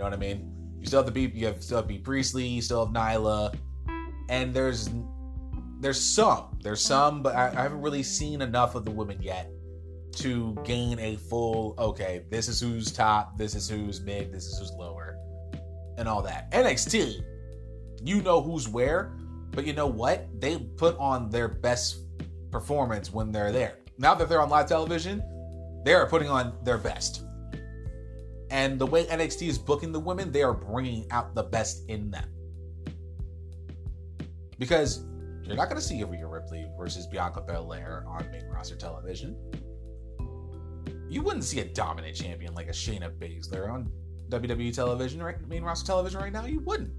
You 0.00 0.04
know 0.04 0.16
what 0.16 0.24
I 0.24 0.34
mean? 0.34 0.50
You 0.80 0.86
still 0.86 1.00
have 1.00 1.06
to 1.08 1.12
be, 1.12 1.30
you 1.38 1.44
have 1.44 1.62
still 1.62 1.76
have 1.76 1.84
to 1.84 1.92
Bea 1.92 1.98
Priestley, 1.98 2.46
you 2.46 2.62
still 2.62 2.86
have 2.86 2.94
Nyla, 2.94 3.54
and 4.30 4.54
there's 4.54 4.88
there's 5.78 6.00
some, 6.00 6.58
there's 6.62 6.80
some, 6.80 7.22
but 7.22 7.36
I, 7.36 7.48
I 7.48 7.62
haven't 7.62 7.82
really 7.82 8.02
seen 8.02 8.40
enough 8.40 8.74
of 8.74 8.86
the 8.86 8.90
women 8.90 9.20
yet 9.20 9.50
to 10.16 10.58
gain 10.64 10.98
a 11.00 11.16
full 11.16 11.74
okay. 11.78 12.22
This 12.30 12.48
is 12.48 12.58
who's 12.62 12.90
top, 12.90 13.36
this 13.36 13.54
is 13.54 13.68
who's 13.68 14.00
mid, 14.00 14.32
this 14.32 14.46
is 14.46 14.58
who's 14.58 14.72
lower, 14.72 15.18
and 15.98 16.08
all 16.08 16.22
that. 16.22 16.50
NXT, 16.52 17.20
you 18.02 18.22
know 18.22 18.40
who's 18.40 18.70
where, 18.70 19.12
but 19.50 19.66
you 19.66 19.74
know 19.74 19.86
what? 19.86 20.28
They 20.40 20.56
put 20.78 20.96
on 20.96 21.28
their 21.28 21.48
best 21.48 21.98
performance 22.50 23.12
when 23.12 23.32
they're 23.32 23.52
there. 23.52 23.76
Now 23.98 24.14
that 24.14 24.30
they're 24.30 24.40
on 24.40 24.48
live 24.48 24.66
television, 24.66 25.22
they 25.84 25.92
are 25.92 26.06
putting 26.06 26.30
on 26.30 26.54
their 26.64 26.78
best. 26.78 27.26
And 28.50 28.78
the 28.78 28.86
way 28.86 29.04
NXT 29.04 29.48
is 29.48 29.58
booking 29.58 29.92
the 29.92 30.00
women, 30.00 30.32
they 30.32 30.42
are 30.42 30.52
bringing 30.52 31.06
out 31.10 31.34
the 31.34 31.44
best 31.44 31.88
in 31.88 32.10
them. 32.10 32.28
Because 34.58 35.04
you're 35.42 35.56
not 35.56 35.68
going 35.68 35.80
to 35.80 35.86
see 35.86 36.02
Rhea 36.04 36.26
Ripley 36.26 36.66
versus 36.76 37.06
Bianca 37.06 37.40
Belair 37.40 38.04
on 38.06 38.30
main 38.30 38.46
roster 38.46 38.76
television. 38.76 39.36
You 41.08 41.22
wouldn't 41.22 41.44
see 41.44 41.60
a 41.60 41.64
dominant 41.64 42.14
champion 42.16 42.54
like 42.54 42.68
a 42.68 42.72
Shayna 42.72 43.10
Baszler 43.10 43.72
on 43.72 43.90
WWE 44.28 44.72
television, 44.72 45.22
right? 45.22 45.36
Main 45.48 45.62
roster 45.62 45.86
television 45.86 46.20
right 46.20 46.32
now. 46.32 46.44
You 46.44 46.60
wouldn't. 46.60 46.92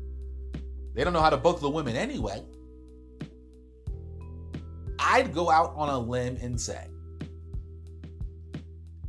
They 0.93 1.04
don't 1.04 1.14
know 1.14 1.22
how 1.22 1.30
to 1.30 1.38
book 1.38 1.62
the 1.62 1.70
women 1.70 1.95
anyway. 1.95 2.43
I'd 4.99 5.34
go 5.34 5.49
out 5.49 5.74
on 5.76 5.89
a 5.89 5.97
limb 5.97 6.38
and 6.41 6.60
say, 6.60 6.88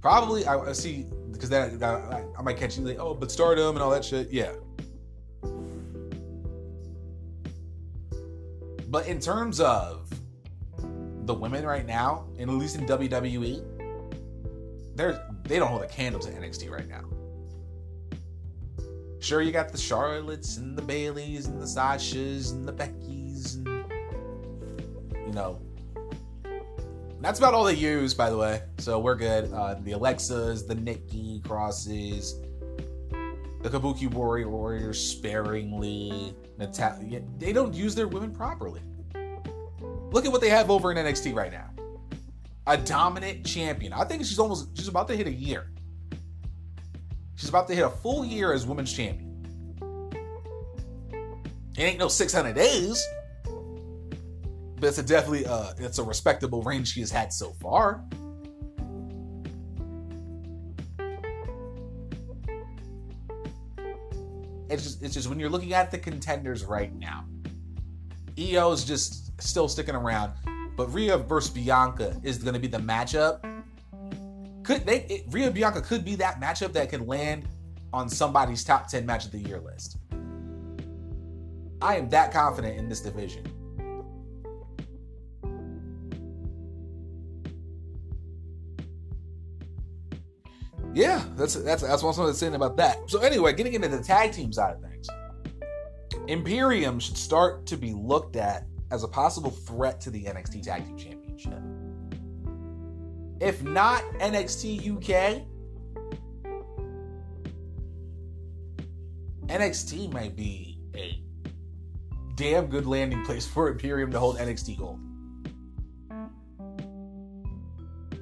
probably 0.02 0.44
I 0.44 0.72
see 0.72 1.06
because 1.32 1.48
that, 1.48 1.82
I, 1.82 2.24
I 2.38 2.42
might 2.42 2.58
catch 2.58 2.76
you 2.76 2.84
like, 2.84 2.98
oh, 2.98 3.14
but 3.14 3.32
Stardom 3.32 3.76
and 3.76 3.82
all 3.82 3.90
that 3.90 4.04
shit. 4.04 4.30
Yeah. 4.30 4.52
But 8.88 9.06
in 9.06 9.18
terms 9.18 9.58
of 9.58 10.10
the 11.24 11.32
women 11.32 11.64
right 11.64 11.86
now, 11.86 12.26
and 12.38 12.50
at 12.50 12.56
least 12.56 12.76
in 12.76 12.84
WWE, 12.86 13.64
there's 14.94 15.16
they 15.44 15.58
don't 15.58 15.68
hold 15.68 15.82
a 15.82 15.88
candle 15.88 16.20
to 16.20 16.30
NXT 16.30 16.70
right 16.70 16.88
now. 16.88 17.04
Sure, 19.20 19.40
you 19.40 19.52
got 19.52 19.70
the 19.70 19.78
Charlottes 19.78 20.58
and 20.58 20.76
the 20.76 20.82
Baileys 20.82 21.46
and 21.46 21.60
the 21.60 21.64
Sashas 21.64 22.52
and 22.52 22.68
the 22.68 22.72
Beckys 22.72 23.54
and 23.54 23.66
you 25.26 25.32
know 25.32 25.60
that's 27.22 27.38
about 27.38 27.54
all 27.54 27.64
they 27.64 27.74
use, 27.74 28.14
by 28.14 28.30
the 28.30 28.36
way. 28.36 28.62
So 28.78 28.98
we're 28.98 29.14
good. 29.14 29.52
Uh, 29.52 29.74
the 29.80 29.92
Alexas, 29.92 30.64
the 30.64 30.74
Nikki 30.74 31.40
Crosses, 31.40 32.40
the 33.62 33.70
Kabuki 33.70 34.10
Warrior 34.10 34.48
Warriors 34.48 34.98
sparingly. 35.00 36.34
Natalya, 36.58 37.22
they 37.38 37.52
don't 37.52 37.74
use 37.74 37.94
their 37.94 38.08
women 38.08 38.32
properly. 38.32 38.80
Look 40.10 40.26
at 40.26 40.32
what 40.32 40.40
they 40.40 40.48
have 40.48 40.70
over 40.70 40.90
in 40.90 40.98
NXT 40.98 41.34
right 41.34 41.52
now. 41.52 41.70
A 42.66 42.76
dominant 42.76 43.46
champion. 43.46 43.92
I 43.92 44.04
think 44.04 44.24
she's 44.24 44.38
almost 44.38 44.76
she's 44.76 44.88
about 44.88 45.08
to 45.08 45.16
hit 45.16 45.26
a 45.26 45.32
year. 45.32 45.70
She's 47.36 47.48
about 47.48 47.66
to 47.68 47.74
hit 47.74 47.84
a 47.84 47.90
full 47.90 48.24
year 48.24 48.52
as 48.52 48.66
women's 48.66 48.92
champion. 48.92 49.30
It 51.76 51.82
ain't 51.82 51.98
no 51.98 52.08
600 52.08 52.54
days 52.54 53.04
but 54.82 54.88
it's 54.88 54.98
a 54.98 55.02
definitely 55.04 55.46
uh, 55.46 55.72
it's 55.78 55.98
a 55.98 56.02
respectable 56.02 56.60
range 56.64 56.92
she 56.92 56.98
has 56.98 57.10
had 57.12 57.32
so 57.32 57.52
far. 57.60 58.02
It's 64.68 64.82
just 64.82 65.02
it's 65.04 65.14
just 65.14 65.28
when 65.28 65.38
you're 65.38 65.50
looking 65.50 65.72
at 65.72 65.92
the 65.92 65.98
contenders 65.98 66.64
right 66.64 66.92
now, 66.98 67.24
Io 68.36 68.72
is 68.72 68.82
just 68.82 69.40
still 69.40 69.68
sticking 69.68 69.94
around, 69.94 70.32
but 70.76 70.92
Rhea 70.92 71.16
versus 71.16 71.52
Bianca 71.52 72.20
is 72.24 72.38
going 72.38 72.54
to 72.54 72.60
be 72.60 72.66
the 72.66 72.78
matchup. 72.78 73.40
Could 74.64 74.84
they 74.84 75.02
it, 75.02 75.26
Rhea 75.30 75.52
Bianca 75.52 75.80
could 75.80 76.04
be 76.04 76.16
that 76.16 76.40
matchup 76.40 76.72
that 76.72 76.90
can 76.90 77.06
land 77.06 77.44
on 77.92 78.08
somebody's 78.08 78.64
top 78.64 78.88
10 78.88 79.06
match 79.06 79.26
of 79.26 79.30
the 79.30 79.38
year 79.38 79.60
list. 79.60 79.98
I 81.80 81.98
am 81.98 82.08
that 82.08 82.32
confident 82.32 82.76
in 82.78 82.88
this 82.88 83.00
division. 83.00 83.44
Yeah, 90.94 91.24
that's 91.36 91.54
that's 91.54 91.82
that's 91.82 92.02
what 92.02 92.18
I 92.18 92.24
was 92.24 92.38
saying 92.38 92.54
about 92.54 92.76
that. 92.76 92.98
So 93.08 93.20
anyway, 93.20 93.52
getting 93.54 93.74
into 93.74 93.88
the 93.88 94.02
tag 94.02 94.32
team 94.32 94.52
side 94.52 94.76
of 94.76 94.82
things, 94.82 95.06
Imperium 96.28 96.98
should 97.00 97.16
start 97.16 97.66
to 97.66 97.76
be 97.76 97.92
looked 97.92 98.36
at 98.36 98.66
as 98.90 99.04
a 99.04 99.08
possible 99.08 99.50
threat 99.50 100.00
to 100.02 100.10
the 100.10 100.24
NXT 100.24 100.62
Tag 100.62 100.84
Team 100.84 100.96
Championship. 100.98 101.58
If 103.40 103.62
not 103.62 104.02
NXT 104.20 104.96
UK, 104.96 105.42
NXT 109.46 110.12
might 110.12 110.36
be 110.36 110.78
a 110.94 111.22
damn 112.36 112.66
good 112.66 112.86
landing 112.86 113.24
place 113.24 113.46
for 113.46 113.68
Imperium 113.68 114.12
to 114.12 114.18
hold 114.18 114.36
NXT 114.36 114.78
Gold. 114.78 115.00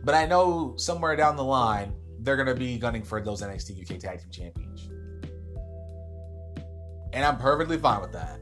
But 0.05 0.15
I 0.15 0.25
know 0.27 0.75
somewhere 0.77 1.17
down 1.17 1.37
the 1.37 1.45
line, 1.45 1.93
they're 2.23 2.37
going 2.37 2.49
to 2.49 2.55
be 2.55 2.79
gunning 2.79 3.03
for 3.03 3.21
those 3.21 3.43
NXT 3.43 3.83
UK 3.83 3.99
Tag 3.99 4.21
Team 4.21 4.31
Champions. 4.31 4.89
And 7.13 7.25
I'm 7.25 7.39
perfectly 7.39 7.79
fine 7.79 8.01
with 8.01 8.13
that. 8.13 8.39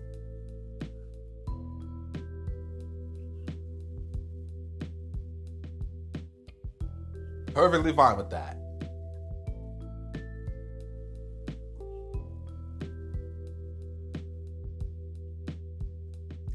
Perfectly 7.55 7.93
fine 7.93 8.16
with 8.16 8.31
that. 8.31 8.57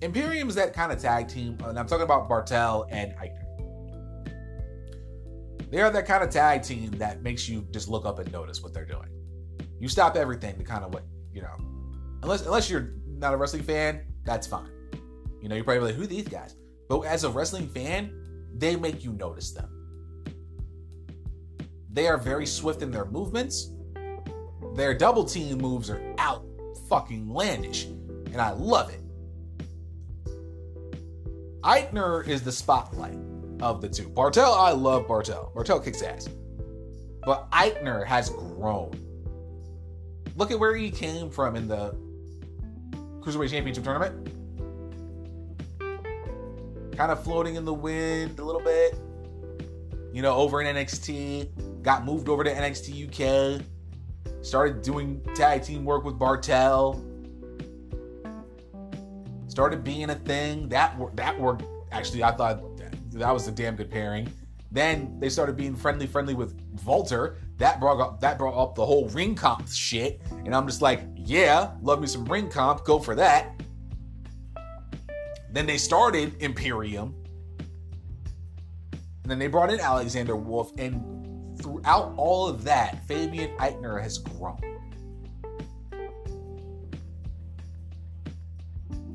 Imperium's 0.02 0.56
that 0.56 0.74
kind 0.74 0.92
of 0.92 1.02
tag 1.02 1.30
team, 1.30 1.58
and 1.64 1.80
I'm 1.80 1.88
talking 1.88 2.04
about 2.04 2.30
Barthel 2.30 2.88
and 2.92 3.14
Aichner. 3.14 3.43
They 5.74 5.82
are 5.82 5.90
that 5.90 6.06
kind 6.06 6.24
of 6.24 6.30
tag 6.30 6.62
team 6.62 6.92
that 7.00 7.24
makes 7.24 7.50
you 7.50 7.66
just 7.72 7.90
look 7.90 8.06
up 8.06 8.20
and 8.20 8.32
notice 8.32 8.62
what 8.62 8.76
they're 8.76 8.86
doing. 8.86 9.10
You 9.80 9.88
stop 9.88 10.16
everything 10.16 10.56
to 10.60 10.64
kind 10.64 10.84
of 10.84 10.94
what 10.94 11.04
you 11.34 11.42
know, 11.42 11.56
unless 12.22 12.46
unless 12.46 12.70
you're 12.70 12.94
not 13.08 13.34
a 13.34 13.38
wrestling 13.38 13.64
fan, 13.64 14.06
that's 14.24 14.46
fine. 14.46 14.70
You 15.42 15.50
know, 15.50 15.56
you're 15.56 15.64
probably 15.64 15.86
like, 15.86 15.96
who 15.96 16.06
these 16.06 16.28
guys? 16.28 16.54
But 16.90 17.02
as 17.02 17.24
a 17.24 17.30
wrestling 17.32 17.70
fan, 17.70 18.14
they 18.56 18.76
make 18.76 19.04
you 19.04 19.14
notice 19.14 19.50
them. 19.50 19.68
They 21.92 22.06
are 22.08 22.20
very 22.20 22.46
swift 22.46 22.84
in 22.84 22.92
their 22.92 23.06
movements. 23.06 23.72
Their 24.76 24.94
double 24.94 25.26
team 25.26 25.58
moves 25.58 25.90
are 25.90 26.14
out 26.20 26.46
fucking 26.88 27.26
landish, 27.26 27.86
and 28.32 28.40
I 28.40 28.52
love 28.52 28.92
it. 28.92 29.02
Aichner 31.64 32.28
is 32.28 32.44
the 32.44 32.52
spotlight 32.52 33.18
of 33.64 33.82
the 33.82 33.90
two. 33.90 34.10
Barthel, 34.10 34.56
I 34.58 34.72
love 34.72 35.08
Barthel. 35.08 35.54
Barthel 35.54 35.84
kicks 35.84 36.02
ass. 36.02 36.28
But 37.26 37.50
Aichner 37.52 38.06
has 38.06 38.30
grown. 38.30 38.92
Look 40.36 40.52
at 40.52 40.60
where 40.60 40.76
he 40.76 40.92
came 40.92 41.30
from 41.30 41.56
in 41.56 41.68
the 41.68 41.96
Cruiserweight 43.22 43.50
Championship 43.50 43.86
tournament. 43.86 44.30
Kind 46.98 47.12
of 47.12 47.24
floating 47.24 47.56
in 47.56 47.64
the 47.64 47.74
wind 47.74 48.38
a 48.40 48.44
little 48.44 48.62
bit. 48.62 48.96
You 50.12 50.22
know, 50.22 50.36
over 50.36 50.62
in 50.62 50.76
NXT. 50.76 51.82
Got 51.82 52.06
moved 52.06 52.30
over 52.30 52.44
to 52.44 52.54
NXT 52.54 53.60
UK. 53.60 53.66
Started 54.42 54.82
doing 54.82 55.22
tag 55.36 55.64
team 55.64 55.86
work 55.86 56.04
with 56.04 56.20
Barthel, 56.20 57.02
Started 59.48 59.84
being 59.84 60.10
a 60.10 60.16
thing. 60.16 60.68
That. 60.70 60.98
That 61.16 61.40
worked. 61.40 61.64
Actually, 61.92 62.24
I 62.24 62.32
thought 62.32 62.73
that 63.20 63.32
was 63.32 63.48
a 63.48 63.52
damn 63.52 63.76
good 63.76 63.90
pairing. 63.90 64.32
Then 64.72 65.20
they 65.20 65.30
started 65.30 65.56
being 65.56 65.76
friendly, 65.76 66.08
friendly 66.08 66.34
with 66.34 66.60
Walter. 66.84 67.38
That 67.58 67.80
brought 67.80 68.00
up 68.00 68.20
that 68.22 68.40
brought 68.40 68.60
up 68.60 68.74
the 68.74 68.86
whole 68.86 69.08
Ringkampf 69.10 69.74
shit, 69.74 70.22
and 70.46 70.56
I'm 70.56 70.68
just 70.68 70.82
like, 70.82 71.02
yeah, 71.16 71.72
love 71.82 72.02
me 72.02 72.08
some 72.08 72.26
Ringkampf, 72.26 72.84
go 72.84 72.98
for 72.98 73.14
that. 73.16 73.62
Then 75.52 75.68
they 75.68 75.78
started 75.78 76.36
Imperium, 76.42 77.14
and 78.92 79.32
then 79.32 79.38
they 79.38 79.48
brought 79.48 79.72
in 79.72 79.80
Alexander 79.80 80.36
Wolf, 80.36 80.72
and 80.80 81.60
throughout 81.62 82.14
all 82.18 82.48
of 82.48 82.64
that, 82.64 83.08
Fabian 83.08 83.56
Aichner 83.58 84.02
has 84.02 84.18
grown. 84.18 84.60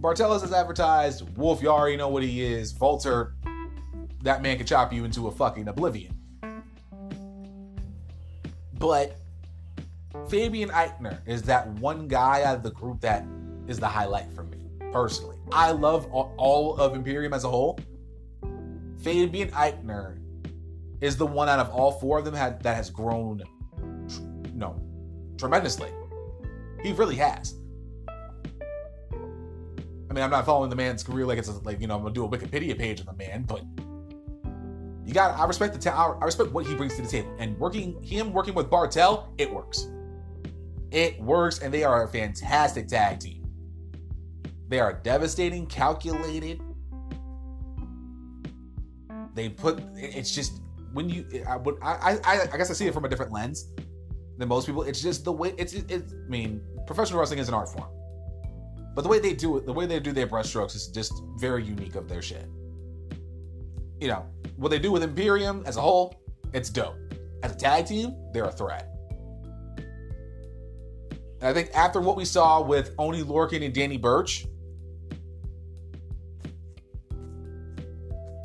Bartelos 0.00 0.42
has 0.42 0.52
advertised, 0.52 1.36
Wolf, 1.36 1.60
you 1.60 1.68
already 1.68 1.96
know 1.96 2.08
what 2.08 2.22
he 2.22 2.44
is. 2.44 2.78
Walter, 2.78 3.34
that 4.22 4.42
man 4.42 4.58
could 4.58 4.66
chop 4.66 4.92
you 4.92 5.04
into 5.04 5.28
a 5.28 5.30
fucking 5.30 5.68
oblivion. 5.68 6.14
But 8.78 9.16
Fabian 10.28 10.70
Aichner 10.70 11.18
is 11.26 11.42
that 11.42 11.68
one 11.80 12.08
guy 12.08 12.42
out 12.42 12.56
of 12.56 12.62
the 12.62 12.70
group 12.70 13.00
that 13.00 13.24
is 13.66 13.78
the 13.78 13.88
highlight 13.88 14.32
for 14.32 14.44
me, 14.44 14.58
personally. 14.92 15.36
I 15.52 15.72
love 15.72 16.06
all 16.12 16.76
of 16.76 16.94
Imperium 16.94 17.32
as 17.32 17.44
a 17.44 17.48
whole. 17.48 17.78
Fabian 19.02 19.50
Aichner 19.50 20.18
is 21.00 21.16
the 21.16 21.26
one 21.26 21.48
out 21.48 21.58
of 21.58 21.70
all 21.70 21.92
four 21.92 22.18
of 22.18 22.24
them 22.24 22.34
that 22.34 22.64
has 22.64 22.90
grown, 22.90 23.42
no, 24.54 24.80
tremendously. 25.36 25.90
He 26.82 26.92
really 26.92 27.16
has. 27.16 27.54
I 30.10 30.14
mean, 30.14 30.24
I'm 30.24 30.30
not 30.30 30.46
following 30.46 30.70
the 30.70 30.76
man's 30.76 31.02
career 31.02 31.26
like 31.26 31.38
it's 31.38 31.48
a, 31.48 31.52
like 31.60 31.80
you 31.80 31.86
know 31.86 31.96
I'm 31.96 32.02
gonna 32.02 32.14
do 32.14 32.24
a 32.24 32.28
Wikipedia 32.28 32.76
page 32.76 33.00
on 33.00 33.06
the 33.06 33.12
man, 33.12 33.42
but 33.42 33.62
you 35.08 35.14
got 35.14 35.40
I 35.40 35.46
respect 35.46 35.72
the 35.72 35.80
ta- 35.80 36.18
I 36.20 36.24
respect 36.26 36.52
what 36.52 36.66
he 36.66 36.74
brings 36.74 36.94
to 36.96 37.02
the 37.02 37.08
table, 37.08 37.34
and 37.38 37.58
working 37.58 38.00
him 38.02 38.30
working 38.30 38.52
with 38.52 38.68
Barthel, 38.68 39.28
it 39.38 39.50
works. 39.50 39.88
It 40.90 41.18
works, 41.18 41.60
and 41.60 41.72
they 41.72 41.82
are 41.82 42.04
a 42.04 42.08
fantastic 42.08 42.88
tag 42.88 43.18
team. 43.18 43.50
They 44.68 44.80
are 44.80 44.92
devastating, 44.92 45.64
calculated. 45.66 46.60
They 49.32 49.48
put 49.48 49.82
it's 49.96 50.34
just 50.34 50.60
when 50.92 51.08
you 51.08 51.24
I 51.48 51.56
would 51.56 51.78
I 51.80 52.18
I, 52.22 52.40
I 52.52 52.56
guess 52.58 52.68
I 52.68 52.74
see 52.74 52.86
it 52.86 52.92
from 52.92 53.06
a 53.06 53.08
different 53.08 53.32
lens 53.32 53.72
than 54.36 54.46
most 54.46 54.66
people. 54.66 54.82
It's 54.82 55.00
just 55.00 55.24
the 55.24 55.32
way 55.32 55.54
it's 55.56 55.72
it, 55.72 55.90
it 55.90 56.04
I 56.12 56.28
mean 56.28 56.60
professional 56.86 57.18
wrestling 57.18 57.38
is 57.38 57.48
an 57.48 57.54
art 57.54 57.70
form. 57.70 57.88
But 58.94 59.04
the 59.04 59.08
way 59.08 59.20
they 59.20 59.32
do 59.32 59.56
it, 59.56 59.64
the 59.64 59.72
way 59.72 59.86
they 59.86 60.00
do 60.00 60.12
their 60.12 60.26
brushstrokes 60.26 60.76
is 60.76 60.88
just 60.88 61.14
very 61.38 61.64
unique 61.64 61.94
of 61.94 62.08
their 62.08 62.20
shit. 62.20 62.46
You 64.00 64.08
know, 64.08 64.26
what 64.56 64.70
they 64.70 64.78
do 64.78 64.92
with 64.92 65.02
Imperium 65.02 65.62
as 65.66 65.76
a 65.76 65.80
whole, 65.80 66.20
it's 66.52 66.70
dope. 66.70 66.96
As 67.42 67.52
a 67.52 67.56
tag 67.56 67.86
team, 67.86 68.14
they're 68.32 68.44
a 68.44 68.52
threat. 68.52 68.88
And 71.40 71.48
I 71.48 71.52
think 71.52 71.70
after 71.74 72.00
what 72.00 72.16
we 72.16 72.24
saw 72.24 72.60
with 72.60 72.92
Oney 72.98 73.22
Lorcan 73.22 73.64
and 73.64 73.72
Danny 73.72 73.96
Burch, 73.96 74.46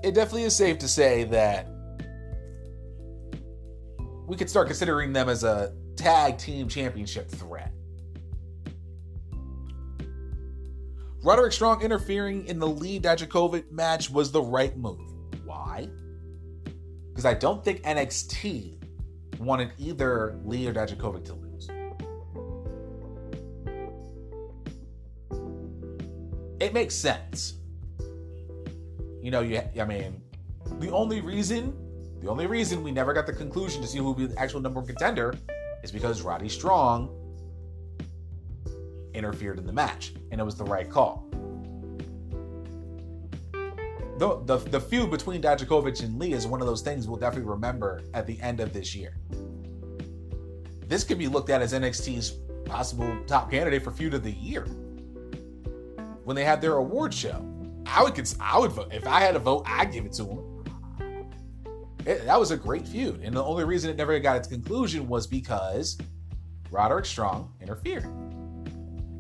it 0.03 0.13
definitely 0.13 0.43
is 0.43 0.55
safe 0.55 0.77
to 0.79 0.87
say 0.87 1.23
that 1.25 1.67
we 4.27 4.37
could 4.37 4.49
start 4.49 4.67
considering 4.67 5.13
them 5.13 5.29
as 5.29 5.43
a 5.43 5.73
tag 5.95 6.37
team 6.37 6.67
championship 6.67 7.29
threat. 7.29 7.71
Roderick 11.23 11.53
Strong 11.53 11.81
interfering 11.81 12.45
in 12.47 12.59
the 12.59 12.67
Lee 12.67 12.99
Dijakovic 12.99 13.71
match 13.71 14.09
was 14.09 14.31
the 14.31 14.41
right 14.41 14.75
move. 14.77 15.12
Why? 15.53 15.87
Because 17.09 17.25
I 17.25 17.35
don't 17.35 17.63
think 17.63 17.83
NXT 17.83 18.77
wanted 19.39 19.71
either 19.77 20.39
Lee 20.43 20.67
or 20.67 20.73
Dijakovic 20.73 21.25
to 21.25 21.33
lose. 21.33 21.69
It 26.59 26.73
makes 26.73 26.95
sense. 26.95 27.55
You 29.21 29.31
know, 29.31 29.41
you 29.41 29.61
I 29.79 29.85
mean, 29.85 30.21
the 30.79 30.89
only 30.89 31.21
reason, 31.21 31.73
the 32.19 32.29
only 32.29 32.47
reason 32.47 32.83
we 32.83 32.91
never 32.91 33.13
got 33.13 33.27
the 33.27 33.33
conclusion 33.33 33.81
to 33.81 33.87
see 33.87 33.99
who 33.99 34.05
would 34.05 34.17
be 34.17 34.25
the 34.25 34.39
actual 34.39 34.59
number 34.59 34.79
one 34.79 34.87
contender 34.87 35.35
is 35.83 35.91
because 35.91 36.23
Roddy 36.23 36.49
Strong 36.49 37.09
interfered 39.13 39.59
in 39.59 39.67
the 39.67 39.73
match, 39.73 40.13
and 40.31 40.41
it 40.41 40.43
was 40.43 40.55
the 40.55 40.65
right 40.65 40.89
call. 40.89 41.29
The, 44.17 44.41
the, 44.45 44.57
the 44.57 44.79
feud 44.79 45.09
between 45.09 45.41
Dijakovic 45.41 46.03
and 46.03 46.19
Lee 46.19 46.33
is 46.33 46.45
one 46.45 46.61
of 46.61 46.67
those 46.67 46.81
things 46.81 47.07
we'll 47.07 47.17
definitely 47.17 47.49
remember 47.49 48.03
at 48.13 48.27
the 48.27 48.39
end 48.41 48.59
of 48.59 48.71
this 48.71 48.93
year. 48.93 49.17
This 50.87 51.03
could 51.03 51.17
be 51.17 51.27
looked 51.27 51.49
at 51.49 51.61
as 51.61 51.73
NXT's 51.73 52.37
possible 52.65 53.17
top 53.25 53.49
candidate 53.49 53.83
for 53.83 53.91
feud 53.91 54.13
of 54.13 54.23
the 54.23 54.31
year 54.31 54.65
when 56.23 56.35
they 56.35 56.43
had 56.43 56.61
their 56.61 56.75
award 56.75 57.13
show. 57.13 57.43
I 57.85 58.03
would 58.03 58.33
I 58.39 58.59
would 58.59 58.71
vote 58.71 58.93
if 58.93 59.07
I 59.07 59.19
had 59.19 59.35
a 59.35 59.39
vote. 59.39 59.63
I'd 59.67 59.91
give 59.91 60.05
it 60.05 60.13
to 60.13 60.23
them. 60.23 60.63
It, 62.05 62.25
that 62.25 62.39
was 62.39 62.51
a 62.51 62.57
great 62.57 62.87
feud, 62.87 63.21
and 63.23 63.35
the 63.35 63.43
only 63.43 63.63
reason 63.63 63.89
it 63.89 63.97
never 63.97 64.17
got 64.19 64.37
its 64.37 64.47
conclusion 64.47 65.07
was 65.07 65.25
because 65.25 65.97
Roderick 66.69 67.05
Strong 67.05 67.51
interfered. 67.61 68.05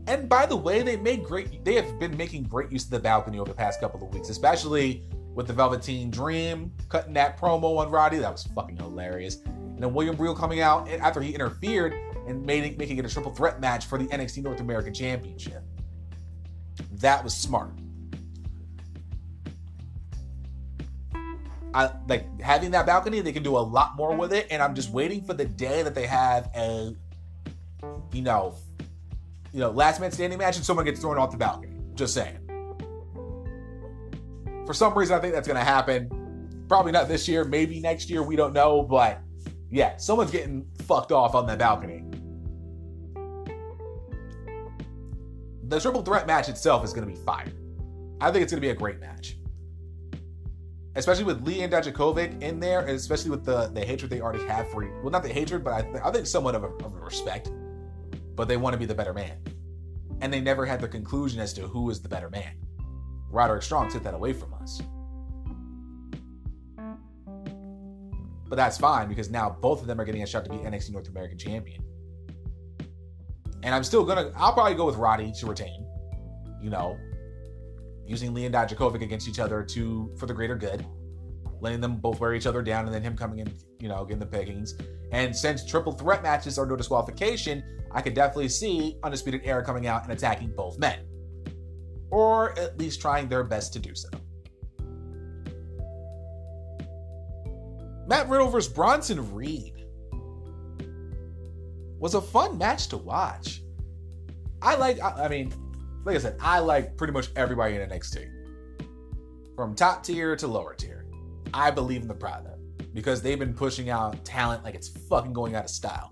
And 0.07 0.27
by 0.27 0.45
the 0.45 0.55
way, 0.55 0.81
they 0.81 0.97
made 0.97 1.23
great. 1.23 1.63
They 1.63 1.75
have 1.75 1.99
been 1.99 2.15
making 2.17 2.43
great 2.43 2.71
use 2.71 2.83
of 2.85 2.89
the 2.89 2.99
balcony 2.99 3.39
over 3.39 3.49
the 3.49 3.55
past 3.55 3.79
couple 3.79 4.05
of 4.05 4.13
weeks, 4.13 4.29
especially 4.29 5.03
with 5.33 5.47
the 5.47 5.53
Velveteen 5.53 6.11
Dream 6.11 6.71
cutting 6.89 7.13
that 7.13 7.39
promo 7.39 7.77
on 7.77 7.89
Roddy. 7.89 8.17
That 8.17 8.31
was 8.31 8.43
fucking 8.43 8.77
hilarious. 8.77 9.37
And 9.45 9.79
then 9.79 9.93
William 9.93 10.15
Regal 10.17 10.35
coming 10.35 10.59
out 10.59 10.89
after 10.89 11.21
he 11.21 11.33
interfered 11.33 11.93
and 12.27 12.45
made 12.45 12.63
it, 12.63 12.77
making 12.77 12.97
it 12.97 13.05
a 13.05 13.09
triple 13.09 13.33
threat 13.33 13.59
match 13.59 13.85
for 13.85 13.97
the 13.97 14.05
NXT 14.05 14.43
North 14.43 14.59
American 14.59 14.93
Championship. 14.93 15.63
That 16.91 17.23
was 17.23 17.33
smart. 17.33 17.71
I 21.73 21.91
like 22.07 22.39
having 22.39 22.71
that 22.71 22.85
balcony. 22.85 23.21
They 23.21 23.31
can 23.31 23.41
do 23.41 23.57
a 23.57 23.59
lot 23.59 23.95
more 23.95 24.15
with 24.15 24.31
it, 24.31 24.47
and 24.51 24.61
I'm 24.61 24.75
just 24.75 24.91
waiting 24.91 25.23
for 25.23 25.33
the 25.33 25.45
day 25.45 25.81
that 25.81 25.95
they 25.95 26.05
have 26.05 26.51
a, 26.55 26.95
you 28.11 28.21
know, 28.21 28.55
you 29.53 29.59
know, 29.59 29.69
last 29.69 30.01
man 30.01 30.11
standing 30.11 30.39
match 30.39 30.57
and 30.57 30.65
someone 30.65 30.83
gets 30.83 30.99
thrown 30.99 31.17
off 31.17 31.31
the 31.31 31.37
balcony. 31.37 31.77
Just 31.93 32.15
saying. 32.15 32.39
For 34.65 34.73
some 34.73 34.97
reason, 34.97 35.15
I 35.15 35.19
think 35.19 35.33
that's 35.33 35.47
going 35.47 35.59
to 35.59 35.63
happen. 35.63 36.65
Probably 36.67 36.91
not 36.91 37.07
this 37.07 37.27
year, 37.27 37.43
maybe 37.43 37.79
next 37.79 38.09
year. 38.09 38.23
We 38.23 38.35
don't 38.35 38.53
know. 38.53 38.81
But 38.81 39.21
yeah, 39.69 39.97
someone's 39.97 40.31
getting 40.31 40.65
fucked 40.85 41.11
off 41.11 41.35
on 41.35 41.45
that 41.47 41.59
balcony. 41.59 42.03
The 45.67 45.79
triple 45.79 46.01
threat 46.01 46.25
match 46.25 46.49
itself 46.49 46.83
is 46.83 46.91
going 46.91 47.07
to 47.07 47.13
be 47.13 47.19
fire. 47.19 47.51
I 48.21 48.31
think 48.31 48.41
it's 48.41 48.51
going 48.51 48.61
to 48.61 48.65
be 48.65 48.69
a 48.69 48.75
great 48.75 48.99
match. 48.99 49.37
Especially 50.95 51.23
with 51.23 51.45
Lee 51.45 51.61
and 51.61 51.73
Dijakovic 51.73 52.41
in 52.41 52.59
there, 52.59 52.81
and 52.81 52.91
especially 52.91 53.31
with 53.31 53.43
the, 53.43 53.67
the 53.67 53.81
hatred 53.81 54.11
they 54.11 54.21
already 54.21 54.45
have 54.47 54.69
for 54.69 54.83
Well, 55.01 55.11
not 55.11 55.23
the 55.23 55.29
hatred, 55.29 55.63
but 55.63 55.73
I, 55.73 55.81
th- 55.81 56.03
I 56.03 56.11
think 56.11 56.27
somewhat 56.27 56.55
of 56.55 56.63
a, 56.63 56.67
of 56.67 56.95
a 56.95 56.99
respect 56.99 57.49
but 58.35 58.47
they 58.47 58.57
want 58.57 58.73
to 58.73 58.79
be 58.79 58.85
the 58.85 58.95
better 58.95 59.13
man. 59.13 59.37
And 60.21 60.33
they 60.33 60.41
never 60.41 60.65
had 60.65 60.81
the 60.81 60.87
conclusion 60.87 61.39
as 61.39 61.53
to 61.53 61.61
who 61.61 61.89
is 61.89 62.01
the 62.01 62.09
better 62.09 62.29
man. 62.29 62.55
Roderick 63.29 63.63
Strong 63.63 63.91
took 63.91 64.03
that 64.03 64.13
away 64.13 64.33
from 64.33 64.53
us. 64.53 64.81
But 68.47 68.57
that's 68.57 68.77
fine 68.77 69.07
because 69.07 69.31
now 69.31 69.49
both 69.49 69.81
of 69.81 69.87
them 69.87 69.99
are 69.99 70.05
getting 70.05 70.21
a 70.21 70.27
shot 70.27 70.45
to 70.45 70.51
be 70.51 70.57
NXT 70.57 70.91
North 70.91 71.09
American 71.09 71.37
champion. 71.37 71.83
And 73.63 73.73
I'm 73.73 73.83
still 73.83 74.03
gonna 74.05 74.31
I'll 74.35 74.53
probably 74.53 74.75
go 74.75 74.85
with 74.85 74.97
Roddy 74.97 75.31
to 75.39 75.47
retain. 75.47 75.87
You 76.61 76.69
know, 76.69 76.97
using 78.05 78.33
Lee 78.33 78.45
and 78.45 78.53
Dijakovic 78.53 79.01
against 79.01 79.27
each 79.27 79.39
other 79.39 79.63
to 79.63 80.13
for 80.17 80.27
the 80.27 80.33
greater 80.33 80.55
good. 80.55 80.85
letting 81.61 81.79
them 81.81 81.95
both 81.95 82.19
wear 82.19 82.33
each 82.33 82.45
other 82.45 82.61
down, 82.61 82.85
and 82.85 82.93
then 82.93 83.01
him 83.01 83.15
coming 83.15 83.39
in, 83.39 83.51
you 83.83 83.89
know, 83.89 84.05
getting 84.05 84.19
the 84.19 84.25
pickings. 84.25 84.75
And 85.11 85.35
since 85.35 85.65
triple 85.65 85.91
threat 85.91 86.23
matches 86.23 86.57
are 86.57 86.65
no 86.65 86.77
disqualification, 86.77 87.61
I 87.91 88.01
could 88.01 88.13
definitely 88.13 88.47
see 88.47 88.97
Undisputed 89.03 89.41
Era 89.43 89.63
coming 89.63 89.87
out 89.87 90.03
and 90.03 90.13
attacking 90.13 90.53
both 90.55 90.79
men. 90.79 90.99
Or 92.09 92.57
at 92.57 92.79
least 92.79 93.01
trying 93.01 93.27
their 93.27 93.43
best 93.43 93.73
to 93.73 93.79
do 93.79 93.93
so. 93.93 94.07
Matt 98.07 98.29
Riddle 98.29 98.47
versus 98.47 98.71
Bronson 98.71 99.33
Reed 99.33 99.85
was 101.99 102.13
a 102.13 102.21
fun 102.21 102.57
match 102.57 102.87
to 102.87 102.97
watch. 102.97 103.63
I 104.61 104.75
like, 104.75 105.01
I, 105.01 105.25
I 105.25 105.27
mean, 105.27 105.53
like 106.05 106.15
I 106.15 106.19
said, 106.19 106.37
I 106.39 106.59
like 106.59 106.95
pretty 106.95 107.11
much 107.11 107.31
everybody 107.35 107.75
in 107.75 107.89
NXT. 107.89 108.29
From 109.57 109.75
top 109.75 110.03
tier 110.03 110.37
to 110.37 110.47
lower 110.47 110.73
tier. 110.73 111.05
I 111.53 111.69
believe 111.69 112.01
in 112.01 112.07
the 112.07 112.13
product 112.13 112.52
because 112.93 113.21
they've 113.21 113.39
been 113.39 113.53
pushing 113.53 113.89
out 113.89 114.23
talent 114.23 114.63
like 114.63 114.75
it's 114.75 114.87
fucking 114.87 115.33
going 115.33 115.55
out 115.55 115.65
of 115.65 115.69
style. 115.69 116.11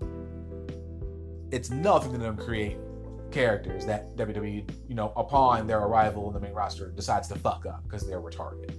It's 1.50 1.70
nothing 1.70 2.12
to 2.12 2.18
them 2.18 2.36
create 2.36 2.78
characters 3.30 3.86
that 3.86 4.16
WWE, 4.16 4.68
you 4.88 4.94
know, 4.94 5.12
upon 5.16 5.66
their 5.66 5.80
arrival 5.80 6.28
in 6.28 6.34
the 6.34 6.40
main 6.40 6.52
roster, 6.52 6.90
decides 6.90 7.28
to 7.28 7.38
fuck 7.38 7.66
up 7.66 7.82
because 7.84 8.06
they're 8.06 8.20
retarded. 8.20 8.74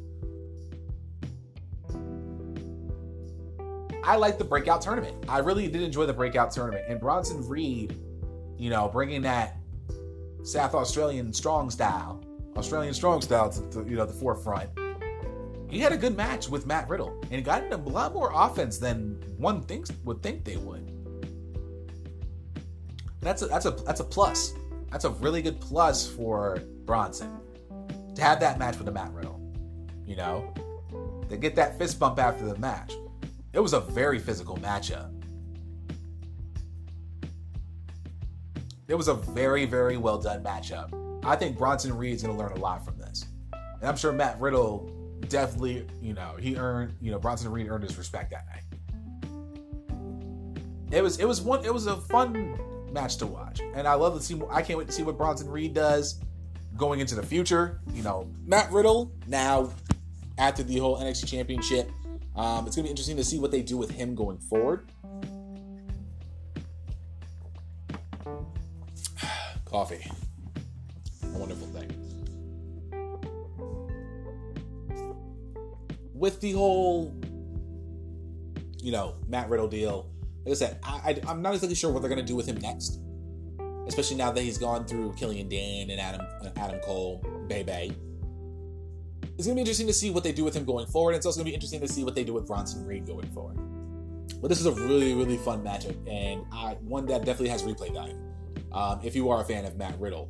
I 4.04 4.18
like 4.18 4.38
the 4.38 4.44
breakout 4.44 4.82
tournament. 4.82 5.16
I 5.30 5.40
really 5.40 5.68
did 5.70 5.82
enjoy 5.82 6.06
the 6.06 6.14
breakout 6.14 6.52
tournament. 6.52 6.84
And 6.90 7.00
Bronson 7.00 7.48
Reed, 7.48 7.98
you 8.58 8.70
know, 8.70 8.90
bringing 8.90 9.22
that 9.22 9.58
South 10.44 10.76
Australian 10.76 11.32
strong 11.32 11.70
style, 11.70 12.22
Australian 12.58 12.94
strong 12.94 13.22
style 13.22 13.50
to, 13.50 13.62
to 13.70 13.90
you 13.90 13.96
know 13.96 14.06
the 14.06 14.14
forefront. 14.14 14.70
He 15.74 15.80
had 15.80 15.92
a 15.92 15.98
good 15.98 16.16
match 16.16 16.50
with 16.50 16.68
Matt 16.68 16.88
Riddle, 16.88 17.20
and 17.32 17.44
got 17.44 17.64
into 17.64 17.78
a 17.78 17.78
lot 17.78 18.14
more 18.14 18.32
offense 18.32 18.78
than 18.78 19.20
one 19.38 19.64
thinks 19.64 19.92
would 20.04 20.22
think 20.22 20.46
they 20.46 20.56
would. 20.56 20.92
That's 23.22 23.42
a 23.42 23.48
that's 23.48 23.66
a 23.66 23.72
that's 23.72 24.00
a 24.00 24.04
plus. 24.04 24.54
That's 24.92 25.06
a 25.06 25.10
really 25.10 25.42
good 25.42 25.60
plus 25.60 26.08
for 26.08 26.60
Bronson 26.86 27.40
to 28.14 28.22
have 28.22 28.40
that 28.42 28.60
match 28.60 28.78
with 28.78 28.86
the 28.86 28.92
Matt 28.92 29.12
Riddle. 29.14 29.42
You 30.06 30.16
know, 30.16 30.54
to 31.28 31.38
get 31.38 31.56
that 31.56 31.80
fist 31.80 32.00
bump 32.00 32.20
after 32.20 32.46
the 32.46 32.56
match. 32.60 32.94
It 33.52 33.60
was 33.60 33.74
a 33.74 33.80
very 33.80 34.20
physical 34.20 34.58
matchup. 34.58 35.10
It 38.88 38.94
was 38.94 39.08
a 39.08 39.16
very, 39.16 39.66
very 39.66 39.98
well 39.98 40.20
done 40.20 40.44
matchup. 40.44 40.94
I 41.26 41.36
think 41.36 41.58
Bronson 41.58 41.98
Reed's 41.98 42.22
going 42.22 42.38
to 42.38 42.40
learn 42.40 42.52
a 42.52 42.62
lot 42.62 42.86
from 42.86 43.00
this. 43.00 43.26
And 43.52 43.90
I'm 43.90 43.98
sure 43.98 44.12
Matt 44.12 44.40
Riddle 44.40 44.93
definitely, 45.30 45.88
you 46.02 46.14
know, 46.14 46.36
he 46.40 46.56
earned, 46.56 46.94
you 47.02 47.12
know, 47.12 47.20
Bronson 47.20 47.52
Reed 47.52 47.68
earned 47.70 47.84
his 47.84 47.98
respect 47.98 48.32
that 48.32 48.46
night. 48.48 48.64
It 50.92 51.02
was 51.02 51.20
it 51.20 51.26
was 51.26 51.42
one 51.42 51.66
it 51.66 51.74
was 51.74 51.88
a 51.88 51.98
fun 51.98 52.60
match 52.92 53.18
to 53.18 53.26
watch. 53.26 53.62
And 53.74 53.88
I 53.88 53.96
love 53.96 54.16
to 54.16 54.22
see 54.22 54.40
I 54.52 54.62
can't 54.62 54.78
wait 54.78 54.88
to 54.88 54.94
see 54.94 55.04
what 55.04 55.18
Bronson 55.18 55.50
Reed 55.50 55.74
does 55.74 56.20
going 56.78 57.00
into 57.00 57.16
the 57.16 57.24
future. 57.24 57.82
You 57.94 58.04
know, 58.04 58.30
Matt 58.46 58.72
Riddle 58.72 59.12
now 59.28 59.74
after 60.38 60.64
the 60.64 60.78
whole 60.78 61.00
NXT 61.00 61.28
championship 61.28 61.90
um, 62.36 62.66
it's 62.66 62.76
to 62.76 62.84
be 62.84 62.90
interesting 62.90 63.18
to 63.18 63.24
see 63.24 63.40
what 63.40 63.52
they 63.52 63.62
do 63.62 63.78
with 63.78 63.92
him 63.92 64.16
going 64.16 64.40
forward. 64.40 64.90
Coffee. 69.66 70.10
A 71.24 71.38
wonderful 71.38 71.68
thing. 71.68 71.92
With 76.14 76.40
the 76.42 76.52
whole, 76.52 77.16
you 78.82 78.92
know, 78.92 79.16
Matt 79.28 79.50
Riddle 79.50 79.68
deal, 79.68 80.10
like 80.46 80.52
I 80.52 80.56
said, 80.56 80.80
I, 80.84 81.20
am 81.28 81.42
not 81.42 81.54
exactly 81.54 81.76
sure 81.76 81.92
what 81.92 82.02
they're 82.02 82.14
to 82.16 82.24
do 82.24 82.36
with 82.36 82.46
him 82.46 82.58
next. 82.58 83.00
Especially 83.88 84.16
now 84.16 84.32
that 84.32 84.42
he's 84.42 84.58
gone 84.58 84.86
through 84.86 85.14
Killian 85.14 85.50
Dain 85.50 85.90
and 85.90 86.00
Adam 86.00 86.22
Adam 86.56 86.80
Cole, 86.82 87.22
Bebe 87.50 87.94
it's 89.38 89.48
to 89.48 89.54
be 89.56 89.62
interesting 89.62 89.88
to 89.88 89.94
see 89.94 90.12
what 90.12 90.24
they 90.24 90.32
do 90.32 90.44
with 90.44 90.56
him 90.56 90.64
going 90.64 90.86
forward. 90.86 91.16
It's 91.16 91.26
also 91.26 91.42
to 91.42 91.46
be 91.46 91.54
interesting 91.54 91.82
to 91.82 91.88
see 91.88 92.04
what 92.04 92.16
they 92.16 92.24
do 92.24 92.34
with 92.34 92.46
Bronson 92.46 92.86
Reed 92.86 93.08
going 93.08 93.30
forward. 93.32 93.58
But 94.42 94.50
this 94.50 94.60
is 94.60 94.66
a 94.68 94.72
really, 94.72 95.14
really 95.14 95.38
fun 95.38 95.64
matchup, 95.64 95.96
and 96.08 96.46
I, 96.52 96.74
one 96.82 97.06
that 97.08 97.26
definitely 97.26 97.50
has 97.50 97.64
replay 97.64 97.92
value. 97.94 98.18
Um, 98.72 99.00
if 99.04 99.16
you 99.16 99.30
are 99.30 99.42
a 99.42 99.44
fan 99.44 99.66
of 99.66 99.76
Matt 99.78 100.00
Riddle, 100.00 100.30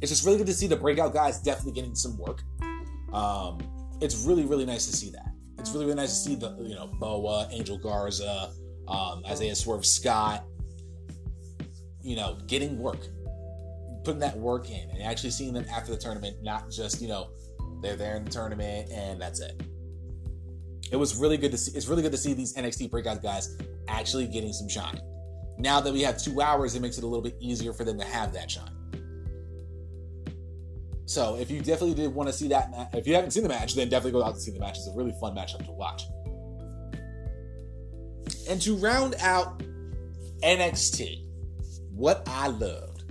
it's 0.00 0.10
just 0.10 0.24
really 0.24 0.38
good 0.38 0.46
to 0.46 0.54
see 0.54 0.66
the 0.66 0.76
breakout 0.76 1.12
guys 1.12 1.40
definitely 1.40 1.72
getting 1.72 1.94
some 1.94 2.16
work. 2.18 2.42
Um, 3.12 3.58
it's 4.00 4.24
really, 4.24 4.44
really 4.44 4.64
nice 4.64 4.86
to 4.86 4.96
see 4.96 5.10
that. 5.10 5.26
It's 5.58 5.70
really, 5.72 5.84
really 5.84 5.96
nice 5.96 6.10
to 6.10 6.28
see 6.28 6.34
the 6.34 6.56
you 6.60 6.74
know 6.74 6.86
Boa, 6.98 7.48
Angel 7.52 7.78
Garza, 7.78 8.50
um, 8.88 9.22
Isaiah 9.26 9.54
Swerve 9.54 9.84
Scott, 9.84 10.44
you 12.02 12.16
know, 12.16 12.38
getting 12.46 12.78
work, 12.78 13.06
putting 14.04 14.20
that 14.20 14.36
work 14.38 14.70
in, 14.70 14.90
and 14.90 15.02
actually 15.02 15.30
seeing 15.30 15.52
them 15.52 15.66
after 15.70 15.92
the 15.92 15.98
tournament, 15.98 16.36
not 16.42 16.70
just 16.70 17.02
you 17.02 17.08
know 17.08 17.30
they're 17.82 17.96
there 17.96 18.16
in 18.16 18.24
the 18.24 18.30
tournament, 18.30 18.90
and 18.90 19.20
that's 19.20 19.40
it. 19.40 19.62
It 20.90 20.96
was 20.96 21.16
really 21.16 21.36
good 21.36 21.52
to 21.52 21.58
see. 21.58 21.76
It's 21.76 21.88
really 21.88 22.02
good 22.02 22.12
to 22.12 22.18
see 22.18 22.32
these 22.32 22.54
NXT 22.54 22.90
breakout 22.90 23.22
guys 23.22 23.56
actually 23.86 24.26
getting 24.26 24.52
some 24.52 24.68
shine. 24.68 25.00
Now 25.58 25.80
that 25.80 25.92
we 25.92 26.00
have 26.02 26.16
two 26.16 26.40
hours, 26.40 26.74
it 26.74 26.80
makes 26.80 26.96
it 26.96 27.04
a 27.04 27.06
little 27.06 27.22
bit 27.22 27.36
easier 27.38 27.74
for 27.74 27.84
them 27.84 27.98
to 27.98 28.04
have 28.04 28.32
that 28.32 28.50
shine. 28.50 28.79
So 31.10 31.34
if 31.34 31.50
you 31.50 31.58
definitely 31.58 31.94
did 31.94 32.14
want 32.14 32.28
to 32.28 32.32
see 32.32 32.46
that, 32.50 32.72
if 32.92 33.04
you 33.04 33.16
haven't 33.16 33.32
seen 33.32 33.42
the 33.42 33.48
match, 33.48 33.74
then 33.74 33.88
definitely 33.88 34.12
go 34.12 34.24
out 34.24 34.36
to 34.36 34.40
see 34.40 34.52
the 34.52 34.60
match. 34.60 34.78
It's 34.78 34.86
a 34.86 34.92
really 34.92 35.10
fun 35.20 35.34
matchup 35.34 35.64
to 35.64 35.72
watch. 35.72 36.04
And 38.48 38.62
to 38.62 38.76
round 38.76 39.16
out 39.18 39.60
NXT, 40.44 41.24
what 41.90 42.22
I 42.28 42.46
loved, 42.46 43.02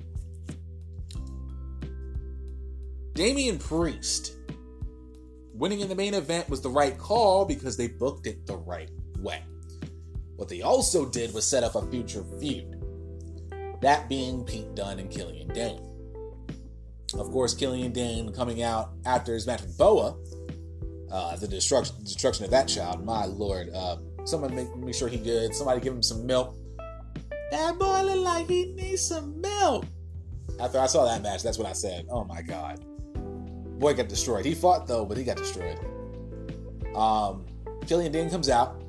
Damian 3.15 3.59
Priest 3.59 4.37
Winning 5.53 5.81
in 5.81 5.89
the 5.89 5.95
main 5.95 6.13
event 6.13 6.49
was 6.49 6.61
the 6.61 6.69
right 6.69 6.97
call 6.97 7.43
because 7.43 7.75
they 7.75 7.89
booked 7.89 8.27
it 8.27 8.47
the 8.47 8.55
right 8.55 8.89
way. 9.17 9.43
What 10.37 10.47
they 10.47 10.61
also 10.61 11.05
did 11.05 11.33
was 11.33 11.45
set 11.45 11.65
up 11.65 11.75
a 11.75 11.85
future 11.91 12.23
feud, 12.39 12.81
that 13.81 14.07
being 14.07 14.45
Pete 14.45 14.73
Dunne 14.73 14.99
and 14.99 15.11
Killian 15.11 15.49
Dain. 15.49 15.88
Of 17.13 17.31
course, 17.31 17.53
Killian 17.53 17.91
Dain 17.91 18.31
coming 18.33 18.61
out 18.61 18.91
after 19.05 19.33
his 19.33 19.47
match 19.47 19.61
with 19.61 19.77
Boa, 19.77 20.15
uh, 21.11 21.35
the 21.37 21.47
destruction, 21.47 21.95
destruction 22.03 22.45
of 22.45 22.51
that 22.51 22.67
child. 22.67 23.03
My 23.03 23.25
lord, 23.25 23.69
uh, 23.73 23.97
someone 24.25 24.55
make, 24.55 24.75
make 24.75 24.95
sure 24.95 25.07
he 25.07 25.17
good. 25.17 25.55
Somebody 25.55 25.81
give 25.81 25.93
him 25.93 26.03
some 26.03 26.25
milk. 26.25 26.55
That 27.51 27.79
boy 27.79 28.03
look 28.03 28.23
like 28.23 28.47
he 28.47 28.73
needs 28.73 29.01
some 29.01 29.41
milk. 29.41 29.85
After 30.59 30.79
I 30.79 30.87
saw 30.87 31.05
that 31.05 31.21
match, 31.23 31.41
that's 31.41 31.57
what 31.57 31.67
I 31.67 31.73
said. 31.73 32.05
Oh 32.11 32.23
my 32.25 32.41
god 32.41 32.83
boy 33.79 33.93
got 33.93 34.09
destroyed. 34.09 34.45
He 34.45 34.53
fought 34.53 34.87
though, 34.87 35.05
but 35.05 35.17
he 35.17 35.23
got 35.23 35.37
destroyed. 35.37 35.79
Um, 36.95 37.45
Killian 37.87 38.11
Dain 38.11 38.29
comes 38.29 38.49
out 38.49 38.81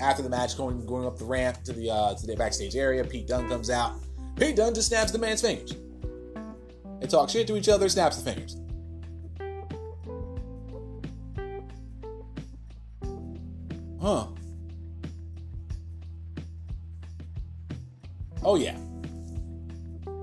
after 0.00 0.22
the 0.22 0.28
match, 0.28 0.56
going 0.56 0.84
going 0.84 1.06
up 1.06 1.16
the 1.16 1.24
ramp 1.24 1.62
to 1.64 1.72
the 1.72 1.90
uh, 1.90 2.14
to 2.14 2.26
the 2.26 2.36
backstage 2.36 2.76
area. 2.76 3.04
Pete 3.04 3.28
Dunne 3.28 3.48
comes 3.48 3.70
out. 3.70 3.94
Pete 4.36 4.56
Dunne 4.56 4.74
just 4.74 4.88
snaps 4.88 5.12
the 5.12 5.18
man's 5.18 5.40
fingers. 5.40 5.74
They 7.00 7.06
talk 7.06 7.30
shit 7.30 7.46
to 7.46 7.56
each 7.56 7.68
other, 7.68 7.88
snaps 7.88 8.20
the 8.20 8.30
fingers. 8.30 8.56
Huh. 14.00 14.26
Oh 18.42 18.56
yeah. 18.56 18.76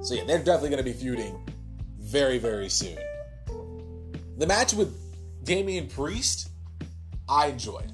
So 0.01 0.13
yeah, 0.13 0.23
they're 0.25 0.37
definitely 0.37 0.69
going 0.69 0.83
to 0.83 0.83
be 0.83 0.93
feuding 0.93 1.39
very, 1.99 2.37
very 2.37 2.69
soon. 2.69 2.97
The 4.37 4.45
match 4.45 4.73
with 4.73 4.95
Damian 5.43 5.87
Priest, 5.87 6.49
I 7.27 7.47
enjoyed. 7.47 7.91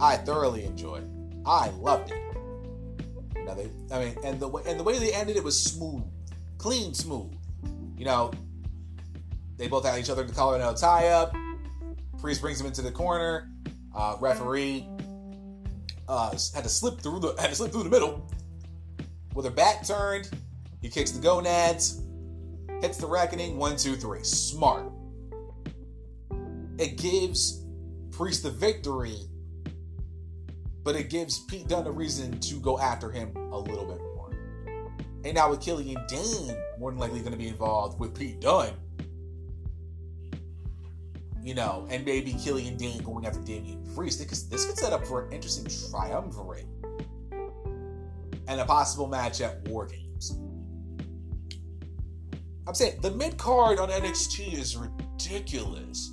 I 0.00 0.16
thoroughly 0.16 0.64
enjoyed. 0.64 1.08
I 1.44 1.68
loved 1.70 2.10
it. 2.10 2.25
Know, 3.46 3.54
they, 3.54 3.70
I 3.94 4.04
mean, 4.04 4.16
and 4.24 4.40
the 4.40 4.48
way 4.48 4.62
and 4.66 4.78
the 4.78 4.84
way 4.84 4.98
they 4.98 5.12
ended 5.12 5.36
it 5.36 5.44
was 5.44 5.58
smooth, 5.62 6.02
clean, 6.58 6.92
smooth. 6.92 7.32
You 7.96 8.04
know, 8.04 8.32
they 9.56 9.68
both 9.68 9.86
had 9.86 9.98
each 9.98 10.10
other 10.10 10.26
to 10.26 10.34
collar 10.34 10.58
and 10.58 10.76
tie 10.76 11.08
up. 11.08 11.34
Priest 12.20 12.40
brings 12.40 12.60
him 12.60 12.66
into 12.66 12.82
the 12.82 12.90
corner. 12.90 13.50
Uh, 13.94 14.16
referee 14.20 14.86
uh, 16.08 16.30
had 16.54 16.64
to 16.64 16.68
slip 16.68 17.00
through 17.00 17.20
the 17.20 17.34
had 17.38 17.50
to 17.50 17.56
slip 17.56 17.72
through 17.72 17.84
the 17.84 17.90
middle 17.90 18.28
with 19.34 19.46
her 19.46 19.50
back 19.50 19.86
turned. 19.86 20.28
He 20.82 20.88
kicks 20.88 21.12
the 21.12 21.20
gonads 21.22 22.02
hits 22.80 22.98
the 22.98 23.06
reckoning. 23.06 23.56
One, 23.56 23.76
two, 23.76 23.96
three. 23.96 24.22
Smart. 24.22 24.92
It 26.78 26.96
gives 26.98 27.64
Priest 28.10 28.42
the 28.42 28.50
victory, 28.50 29.18
but 30.86 30.94
it 30.94 31.10
gives 31.10 31.40
Pete 31.40 31.66
Dunne 31.66 31.84
a 31.88 31.90
reason 31.90 32.38
to 32.38 32.60
go 32.60 32.78
after 32.78 33.10
him 33.10 33.36
a 33.50 33.58
little 33.58 33.84
bit 33.84 33.98
more. 33.98 34.30
And 35.24 35.34
now 35.34 35.50
with 35.50 35.60
Killian 35.60 35.98
Dain 36.06 36.56
more 36.78 36.92
than 36.92 37.00
likely 37.00 37.18
going 37.18 37.32
to 37.32 37.38
be 37.38 37.48
involved 37.48 37.98
with 37.98 38.16
Pete 38.16 38.40
Dunne, 38.40 38.72
you 41.42 41.54
know, 41.54 41.88
and 41.90 42.04
maybe 42.04 42.34
Killian 42.34 42.76
Dain 42.76 43.02
going 43.02 43.26
after 43.26 43.40
Damian 43.40 43.84
Priest. 43.96 44.20
because 44.20 44.48
this 44.48 44.64
could 44.64 44.78
set 44.78 44.92
up 44.92 45.04
for 45.04 45.26
an 45.26 45.32
interesting 45.32 45.66
triumvirate 45.90 46.66
and 48.46 48.60
a 48.60 48.64
possible 48.64 49.08
match 49.08 49.40
at 49.40 49.66
War 49.66 49.86
Games. 49.86 50.38
I'm 52.68 52.74
saying 52.74 53.00
the 53.00 53.10
mid 53.10 53.38
card 53.38 53.80
on 53.80 53.88
NXT 53.88 54.52
is 54.56 54.76
ridiculous. 54.76 56.12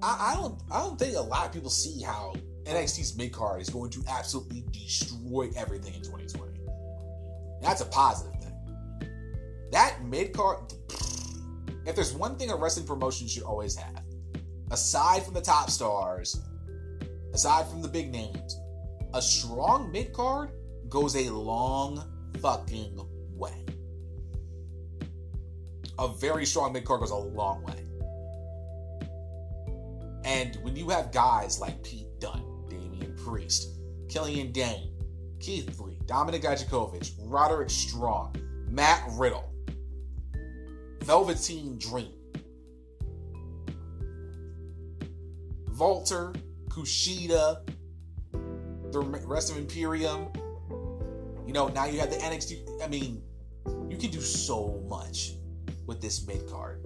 I, 0.00 0.32
I, 0.32 0.34
don't 0.36 0.58
I 0.70 0.78
don't 0.78 0.98
think 0.98 1.16
a 1.16 1.20
lot 1.20 1.44
of 1.44 1.52
people 1.52 1.68
see 1.68 2.00
how 2.02 2.32
NXT's 2.68 3.16
mid 3.16 3.32
card 3.32 3.62
is 3.62 3.70
going 3.70 3.90
to 3.90 4.02
absolutely 4.08 4.62
destroy 4.72 5.48
everything 5.56 5.94
in 5.94 6.02
2020. 6.02 6.60
That's 7.62 7.80
a 7.80 7.86
positive 7.86 8.38
thing. 8.40 8.52
That 9.72 10.04
mid 10.04 10.32
card, 10.32 10.72
if 11.86 11.94
there's 11.94 12.12
one 12.12 12.36
thing 12.36 12.50
a 12.50 12.56
wrestling 12.56 12.86
promotion 12.86 13.26
should 13.26 13.42
always 13.42 13.74
have, 13.76 14.02
aside 14.70 15.22
from 15.22 15.34
the 15.34 15.40
top 15.40 15.70
stars, 15.70 16.40
aside 17.32 17.66
from 17.68 17.80
the 17.80 17.88
big 17.88 18.12
names, 18.12 18.60
a 19.14 19.22
strong 19.22 19.90
mid 19.90 20.12
card 20.12 20.50
goes 20.88 21.16
a 21.16 21.30
long 21.30 22.04
fucking 22.40 23.00
way. 23.32 23.64
A 25.98 26.08
very 26.08 26.44
strong 26.44 26.72
mid 26.74 26.84
card 26.84 27.00
goes 27.00 27.10
a 27.10 27.16
long 27.16 27.62
way. 27.64 27.84
And 30.24 30.56
when 30.62 30.76
you 30.76 30.90
have 30.90 31.10
guys 31.10 31.58
like 31.58 31.82
Pete 31.82 32.20
Dunne, 32.20 32.44
Damian 32.68 33.14
Priest, 33.16 33.78
Killian 34.08 34.52
Dain, 34.52 34.92
Keith 35.40 35.78
Lee, 35.80 35.98
Dominik 36.06 36.42
Dijakovic, 36.42 37.12
Roderick 37.20 37.70
Strong, 37.70 38.36
Matt 38.68 39.02
Riddle, 39.12 39.52
Velveteen 41.02 41.78
Dream, 41.78 42.12
Walter, 45.78 46.32
Kushida, 46.68 47.60
the 48.92 49.00
rest 49.00 49.50
of 49.50 49.58
Imperium. 49.58 50.28
You 51.46 51.52
know, 51.52 51.68
now 51.68 51.86
you 51.86 52.00
have 52.00 52.10
the 52.10 52.16
NXT. 52.16 52.82
I 52.82 52.88
mean, 52.88 53.22
you 53.88 53.96
can 53.96 54.10
do 54.10 54.20
so 54.20 54.82
much 54.88 55.32
with 55.86 56.00
this 56.00 56.26
mid 56.26 56.48
card. 56.48 56.84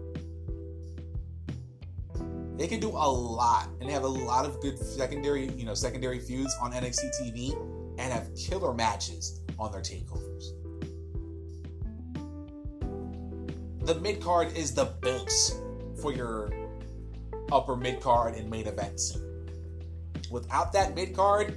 They 2.56 2.68
can 2.68 2.80
do 2.80 2.90
a 2.90 3.08
lot, 3.10 3.68
and 3.80 3.88
they 3.88 3.92
have 3.92 4.04
a 4.04 4.08
lot 4.08 4.44
of 4.44 4.60
good 4.60 4.78
secondary, 4.78 5.50
you 5.52 5.64
know, 5.64 5.74
secondary 5.74 6.20
feuds 6.20 6.54
on 6.60 6.72
NXT 6.72 7.10
TV, 7.20 7.56
and 7.98 8.12
have 8.12 8.28
killer 8.36 8.74
matches 8.74 9.40
on 9.58 9.72
their 9.72 9.80
takeovers. 9.80 10.52
The 13.84 13.96
mid 13.96 14.20
card 14.20 14.56
is 14.56 14.74
the 14.74 14.84
base 15.00 15.60
for 16.00 16.12
your 16.12 16.52
upper 17.50 17.74
mid 17.74 18.00
card 18.00 18.34
and 18.34 18.48
main 18.48 18.66
events. 18.66 19.16
Without 20.30 20.72
that 20.72 20.94
mid 20.94 21.14
card, 21.14 21.56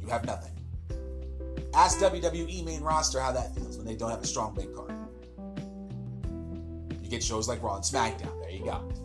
you 0.00 0.08
have 0.08 0.24
nothing. 0.26 0.52
Ask 1.74 1.98
WWE 1.98 2.64
main 2.64 2.82
roster 2.82 3.20
how 3.20 3.32
that 3.32 3.54
feels 3.54 3.76
when 3.76 3.86
they 3.86 3.96
don't 3.96 4.10
have 4.10 4.22
a 4.22 4.26
strong 4.26 4.54
mid 4.54 4.74
card. 4.74 4.92
You 7.02 7.08
get 7.08 7.22
shows 7.22 7.48
like 7.48 7.62
Raw 7.62 7.76
and 7.76 7.84
SmackDown. 7.84 8.40
There 8.42 8.50
you 8.50 8.64
go. 8.64 9.03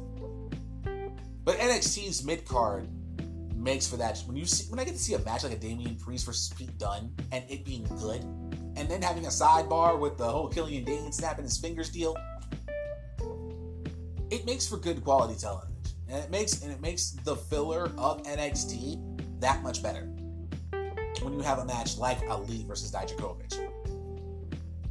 But 1.44 1.58
NXT's 1.58 2.24
mid 2.24 2.46
card 2.46 2.88
makes 3.56 3.88
for 3.88 3.98
that. 3.98 4.18
When 4.26 4.36
you 4.36 4.46
see, 4.46 4.70
when 4.70 4.80
I 4.80 4.84
get 4.84 4.94
to 4.94 5.00
see 5.00 5.14
a 5.14 5.20
match 5.20 5.44
like 5.44 5.54
a 5.54 5.58
Damian 5.58 5.96
Priest 5.96 6.26
versus 6.26 6.54
Pete 6.58 6.78
Dunne 6.78 7.12
and 7.32 7.44
it 7.50 7.66
being 7.66 7.84
good, 8.00 8.24
and 8.76 8.90
then 8.90 9.02
having 9.02 9.26
a 9.26 9.30
sidebar 9.30 10.00
with 10.00 10.18
the 10.18 10.26
whole 10.26 10.48
Killian 10.48 10.84
Dain 10.84 11.12
snapping 11.12 11.44
his 11.44 11.58
fingers 11.58 11.90
deal, 11.90 12.16
it 14.30 14.46
makes 14.46 14.68
for 14.68 14.78
good 14.78 15.04
quality 15.04 15.40
television, 15.40 15.76
and 16.08 16.24
it 16.24 16.30
makes 16.30 16.62
and 16.62 16.72
it 16.72 16.82
makes 16.82 17.12
the 17.12 17.36
filler 17.36 17.92
of 17.98 18.24
NXT 18.24 19.42
that 19.42 19.64
much 19.64 19.82
better 19.82 20.10
when 21.22 21.34
you 21.34 21.42
have 21.42 21.60
a 21.60 21.66
match 21.66 21.98
like 21.98 22.18
Ali 22.30 22.64
versus 22.68 22.92
Dijakovic. 22.92 23.70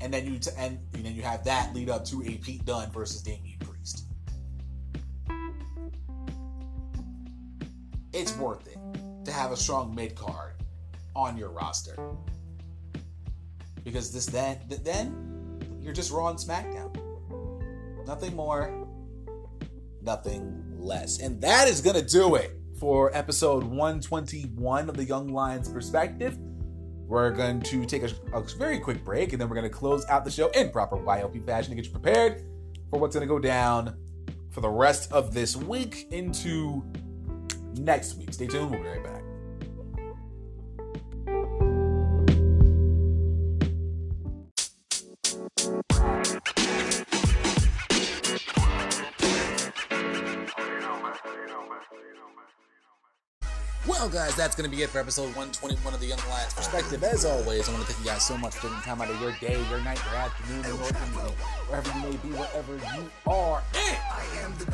And 0.00 0.12
then 0.12 0.26
you 0.26 0.38
t- 0.38 0.50
and, 0.56 0.78
and 0.94 1.04
then 1.04 1.14
you 1.14 1.22
have 1.22 1.44
that 1.44 1.74
lead 1.74 1.90
up 1.90 2.04
to 2.06 2.22
a 2.22 2.36
Pete 2.36 2.64
Dunne 2.64 2.90
versus 2.90 3.22
Damian 3.22 3.58
It's 8.18 8.36
worth 8.36 8.66
it 8.66 8.76
to 9.26 9.30
have 9.30 9.52
a 9.52 9.56
strong 9.56 9.94
mid 9.94 10.16
card 10.16 10.54
on 11.14 11.38
your 11.38 11.50
roster. 11.50 11.96
Because 13.84 14.12
this 14.12 14.26
then 14.26 14.58
then 14.82 15.78
you're 15.80 15.92
just 15.92 16.10
Raw 16.10 16.26
and 16.26 16.36
SmackDown. 16.36 16.96
Nothing 18.08 18.34
more, 18.34 18.88
nothing 20.02 20.64
less. 20.80 21.20
And 21.20 21.40
that 21.42 21.68
is 21.68 21.80
gonna 21.80 22.02
do 22.02 22.34
it 22.34 22.58
for 22.80 23.16
episode 23.16 23.62
121 23.62 24.88
of 24.88 24.96
the 24.96 25.04
Young 25.04 25.28
Lions 25.28 25.68
Perspective. 25.68 26.36
We're 27.06 27.30
going 27.30 27.60
to 27.60 27.86
take 27.86 28.02
a, 28.02 28.10
a 28.32 28.42
very 28.58 28.80
quick 28.80 29.04
break 29.04 29.32
and 29.32 29.40
then 29.40 29.48
we're 29.48 29.54
going 29.54 29.70
to 29.70 29.76
close 29.76 30.04
out 30.06 30.24
the 30.24 30.30
show 30.32 30.48
in 30.48 30.70
proper 30.70 30.96
YLP 30.96 31.46
fashion 31.46 31.70
to 31.70 31.76
get 31.76 31.86
you 31.86 31.92
prepared 31.92 32.42
for 32.90 32.98
what's 32.98 33.14
going 33.14 33.26
to 33.26 33.32
go 33.32 33.38
down 33.38 33.96
for 34.50 34.60
the 34.60 34.68
rest 34.68 35.12
of 35.12 35.32
this 35.32 35.54
week 35.54 36.08
into 36.10 36.82
next 37.78 38.16
week. 38.16 38.32
Stay 38.32 38.46
tuned, 38.46 38.70
we'll 38.70 38.80
be 38.80 38.88
right 38.88 39.04
back. 39.04 39.22
Well, 53.86 54.08
guys, 54.08 54.36
that's 54.36 54.54
going 54.54 54.70
to 54.70 54.76
be 54.76 54.82
it 54.82 54.90
for 54.90 54.98
episode 54.98 55.34
121 55.34 55.94
of 55.94 56.00
the 56.00 56.06
Young 56.06 56.18
Lions 56.28 56.54
Perspective. 56.54 57.02
As 57.02 57.24
always, 57.24 57.68
I 57.68 57.72
want 57.72 57.86
to 57.86 57.92
thank 57.92 58.04
you 58.04 58.12
guys 58.12 58.26
so 58.26 58.36
much 58.36 58.54
for 58.54 58.68
taking 58.68 58.82
time 58.82 59.00
out 59.00 59.10
of 59.10 59.20
your 59.20 59.32
day, 59.40 59.58
your 59.70 59.80
night, 59.80 60.00
your 60.04 60.14
afternoon, 60.14 60.62
your 60.64 60.74
evening, 60.74 61.34
wherever 61.68 61.98
you 61.98 62.04
may 62.04 62.16
be, 62.18 62.28
wherever 62.36 62.74
you 62.74 63.10
are 63.26 63.62
I 63.74 64.24
am 64.44 64.54
the 64.58 64.66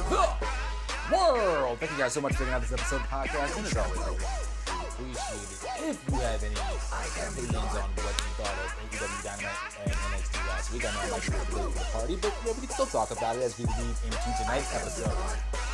world. 1.11 1.79
Thank 1.79 1.93
you 1.93 1.99
guys 1.99 2.13
so 2.13 2.21
much 2.21 2.33
for 2.33 2.41
taking 2.41 2.55
out 2.55 2.63
this 2.63 2.73
episode 2.73 2.97
of 2.97 3.03
the 3.03 3.09
podcast. 3.09 3.57
And 3.57 3.67
as 3.67 3.77
always, 3.77 4.01
I 4.01 4.85
appreciate 4.85 5.49
it. 5.51 5.65
If 5.85 5.99
you 6.09 6.17
have 6.21 6.43
any 6.43 6.55
opinions 6.55 7.75
on 7.75 7.89
what 8.01 8.15
you 8.15 8.31
thought 8.39 8.57
of 8.63 8.71
AEW 8.79 9.25
Dynamite 9.25 9.61
and 9.85 9.93
NXT 9.93 10.49
last 10.49 10.73
week, 10.73 10.85
I 10.85 10.93
know 10.93 11.01
I 11.01 11.11
might 11.11 11.25
be 11.25 11.33
late 11.33 11.73
to 11.73 11.79
the 11.79 11.85
party, 11.93 12.17
but 12.17 12.33
yeah, 12.47 12.53
we 12.53 12.61
can 12.61 12.71
still 12.71 12.87
talk 12.87 13.11
about 13.11 13.37
it 13.37 13.43
as 13.43 13.59
we 13.59 13.65
lead 13.65 13.97
into 14.05 14.31
tonight's 14.39 14.75
episode 14.75 15.17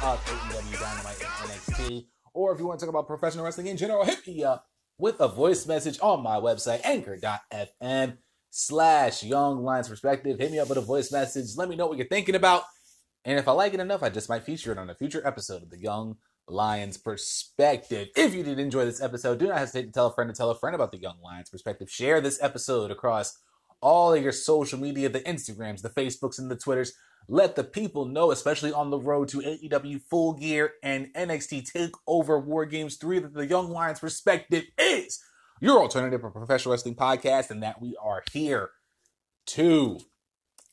of 0.02 0.18
AEW 0.24 0.80
Dynamite 0.80 1.20
and 1.20 1.50
NXT. 1.50 2.06
Or 2.32 2.52
if 2.52 2.58
you 2.58 2.66
want 2.66 2.80
to 2.80 2.86
talk 2.86 2.90
about 2.90 3.06
professional 3.06 3.44
wrestling 3.44 3.66
in 3.68 3.76
general, 3.76 4.04
hit 4.04 4.26
me 4.26 4.42
up 4.44 4.66
with 4.98 5.20
a 5.20 5.28
voice 5.28 5.66
message 5.66 5.98
on 6.00 6.22
my 6.22 6.36
website, 6.36 6.80
anchor.fm 6.84 8.18
slash 8.50 9.22
young 9.22 9.62
lions 9.62 9.88
perspective. 9.88 10.38
Hit 10.38 10.52
me 10.52 10.58
up 10.58 10.68
with 10.68 10.78
a 10.78 10.82
voice 10.82 11.12
message. 11.12 11.56
Let 11.56 11.68
me 11.68 11.76
know 11.76 11.86
what 11.86 11.98
you're 11.98 12.06
thinking 12.08 12.34
about. 12.34 12.64
And 13.24 13.38
if 13.38 13.46
I 13.48 13.52
like 13.52 13.74
it 13.74 13.80
enough, 13.80 14.02
I 14.02 14.08
just 14.08 14.28
might 14.28 14.44
feature 14.44 14.72
it 14.72 14.78
on 14.78 14.88
a 14.88 14.94
future 14.94 15.26
episode 15.26 15.62
of 15.62 15.70
the 15.70 15.78
Young 15.78 16.16
Lions 16.48 16.96
Perspective. 16.96 18.08
If 18.16 18.34
you 18.34 18.42
did 18.42 18.58
enjoy 18.58 18.84
this 18.84 19.02
episode, 19.02 19.38
do 19.38 19.48
not 19.48 19.58
hesitate 19.58 19.86
to 19.86 19.92
tell 19.92 20.06
a 20.06 20.14
friend 20.14 20.30
to 20.30 20.36
tell 20.36 20.50
a 20.50 20.58
friend 20.58 20.74
about 20.74 20.90
the 20.90 20.98
Young 20.98 21.20
Lions 21.22 21.50
Perspective. 21.50 21.90
Share 21.90 22.20
this 22.20 22.42
episode 22.42 22.90
across 22.90 23.38
all 23.80 24.14
of 24.14 24.22
your 24.22 24.32
social 24.32 24.78
media, 24.78 25.08
the 25.08 25.20
Instagrams, 25.20 25.82
the 25.82 25.90
Facebooks, 25.90 26.38
and 26.38 26.50
the 26.50 26.56
Twitters. 26.56 26.92
Let 27.28 27.56
the 27.56 27.64
people 27.64 28.06
know, 28.06 28.30
especially 28.30 28.72
on 28.72 28.90
the 28.90 28.98
road 28.98 29.28
to 29.28 29.38
AEW 29.38 30.02
Full 30.10 30.34
Gear 30.34 30.72
and 30.82 31.12
NXT 31.14 31.70
Takeover 31.70 32.42
War 32.42 32.64
Games 32.66 32.96
3, 32.96 33.20
that 33.20 33.34
the 33.34 33.46
Young 33.46 33.70
Lions 33.70 34.00
Perspective 34.00 34.64
is 34.78 35.22
your 35.60 35.80
alternative 35.80 36.22
for 36.22 36.30
professional 36.30 36.72
wrestling 36.72 36.96
podcast 36.96 37.50
and 37.50 37.62
that 37.62 37.80
we 37.80 37.96
are 38.02 38.22
here 38.32 38.70
to 39.46 40.00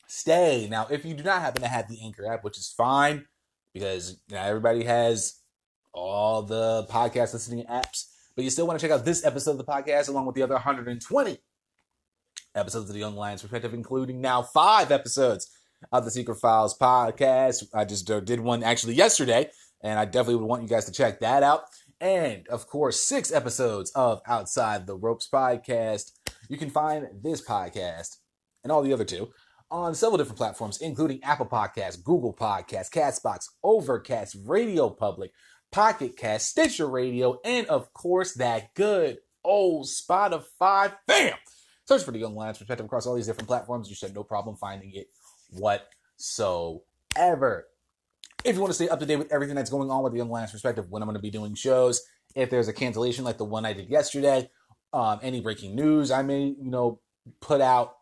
stay. 0.08 0.66
Now, 0.68 0.88
if 0.90 1.04
you 1.04 1.14
do 1.14 1.22
not 1.22 1.40
happen 1.40 1.62
to 1.62 1.68
have 1.68 1.88
the 1.88 2.00
Anchor 2.02 2.26
app, 2.26 2.42
which 2.42 2.58
is 2.58 2.74
fine 2.76 3.26
because 3.72 4.20
you 4.28 4.34
know, 4.34 4.42
everybody 4.42 4.84
has 4.84 5.40
all 5.92 6.42
the 6.42 6.86
podcast 6.90 7.32
listening 7.32 7.64
apps, 7.66 8.06
but 8.34 8.44
you 8.44 8.50
still 8.50 8.66
want 8.66 8.78
to 8.78 8.84
check 8.84 8.92
out 8.92 9.04
this 9.04 9.24
episode 9.24 9.52
of 9.52 9.58
the 9.58 9.64
podcast 9.64 10.08
along 10.08 10.26
with 10.26 10.34
the 10.34 10.42
other 10.42 10.54
120 10.54 11.38
episodes 12.54 12.88
of 12.88 12.94
the 12.94 13.00
Young 13.00 13.14
Lions 13.14 13.42
Perspective, 13.42 13.74
including 13.74 14.20
now 14.20 14.42
five 14.42 14.90
episodes 14.90 15.48
of 15.92 16.04
the 16.04 16.10
Secret 16.10 16.36
Files 16.36 16.76
podcast. 16.76 17.64
I 17.74 17.84
just 17.84 18.10
uh, 18.10 18.20
did 18.20 18.40
one 18.40 18.62
actually 18.62 18.94
yesterday, 18.94 19.50
and 19.82 19.98
I 19.98 20.04
definitely 20.04 20.36
would 20.36 20.48
want 20.48 20.62
you 20.62 20.68
guys 20.68 20.86
to 20.86 20.92
check 20.92 21.20
that 21.20 21.42
out. 21.42 21.64
And 22.00 22.46
of 22.48 22.66
course, 22.66 23.00
six 23.00 23.32
episodes 23.32 23.90
of 23.90 24.20
Outside 24.26 24.86
the 24.86 24.96
Ropes 24.96 25.28
podcast. 25.32 26.12
You 26.48 26.56
can 26.56 26.70
find 26.70 27.08
this 27.22 27.46
podcast 27.46 28.16
and 28.62 28.72
all 28.72 28.82
the 28.82 28.92
other 28.92 29.04
two 29.04 29.28
on 29.70 29.94
several 29.94 30.18
different 30.18 30.38
platforms, 30.38 30.80
including 30.80 31.22
Apple 31.22 31.46
Podcasts, 31.46 32.02
Google 32.02 32.34
Podcasts, 32.34 32.90
Castbox, 32.90 33.48
Overcast, 33.62 34.36
Radio 34.46 34.90
Public, 34.90 35.32
Pocket 35.70 36.16
Cast, 36.16 36.48
Stitcher 36.48 36.88
Radio, 36.88 37.38
and 37.44 37.66
of 37.66 37.92
course, 37.92 38.34
that 38.34 38.74
good 38.74 39.18
old 39.44 39.86
Spotify. 39.86 40.94
Bam! 41.06 41.34
Search 41.86 42.02
for 42.02 42.12
the 42.12 42.18
Young 42.18 42.34
Lions 42.34 42.58
Perspective 42.58 42.86
across 42.86 43.06
all 43.06 43.14
these 43.14 43.26
different 43.26 43.48
platforms. 43.48 43.88
You 43.88 43.94
should 43.94 44.08
have 44.10 44.16
no 44.16 44.24
problem 44.24 44.56
finding 44.56 44.92
it 44.94 45.08
whatsoever. 45.50 46.82
If 48.44 48.54
you 48.54 48.60
want 48.60 48.70
to 48.70 48.74
stay 48.74 48.88
up 48.88 49.00
to 49.00 49.06
date 49.06 49.16
with 49.16 49.32
everything 49.32 49.56
that's 49.56 49.70
going 49.70 49.90
on 49.90 50.02
with 50.02 50.12
the 50.12 50.18
Young 50.18 50.30
Lions 50.30 50.52
perspective, 50.52 50.86
when 50.90 51.02
I'm 51.02 51.06
going 51.06 51.16
to 51.16 51.22
be 51.22 51.30
doing 51.30 51.54
shows, 51.54 52.02
if 52.34 52.50
there's 52.50 52.68
a 52.68 52.72
cancellation 52.72 53.24
like 53.24 53.38
the 53.38 53.44
one 53.44 53.64
I 53.64 53.72
did 53.72 53.88
yesterday, 53.90 54.50
um, 54.92 55.18
any 55.22 55.40
breaking 55.40 55.74
news 55.74 56.10
I 56.10 56.22
may, 56.22 56.44
you 56.44 56.70
know, 56.70 57.00
put 57.40 57.60
out, 57.60 57.96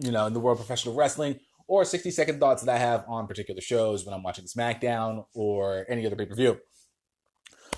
you 0.00 0.10
know, 0.10 0.26
in 0.26 0.32
the 0.32 0.40
world 0.40 0.58
of 0.58 0.66
professional 0.66 0.94
wrestling, 0.94 1.38
or 1.68 1.84
60 1.84 2.10
second 2.10 2.40
thoughts 2.40 2.62
that 2.62 2.74
I 2.74 2.78
have 2.78 3.04
on 3.06 3.26
particular 3.26 3.60
shows 3.60 4.04
when 4.04 4.12
I'm 4.12 4.22
watching 4.22 4.46
SmackDown 4.46 5.24
or 5.34 5.86
any 5.88 6.04
other 6.06 6.16
pay 6.16 6.26
per 6.26 6.34
view. 6.34 6.58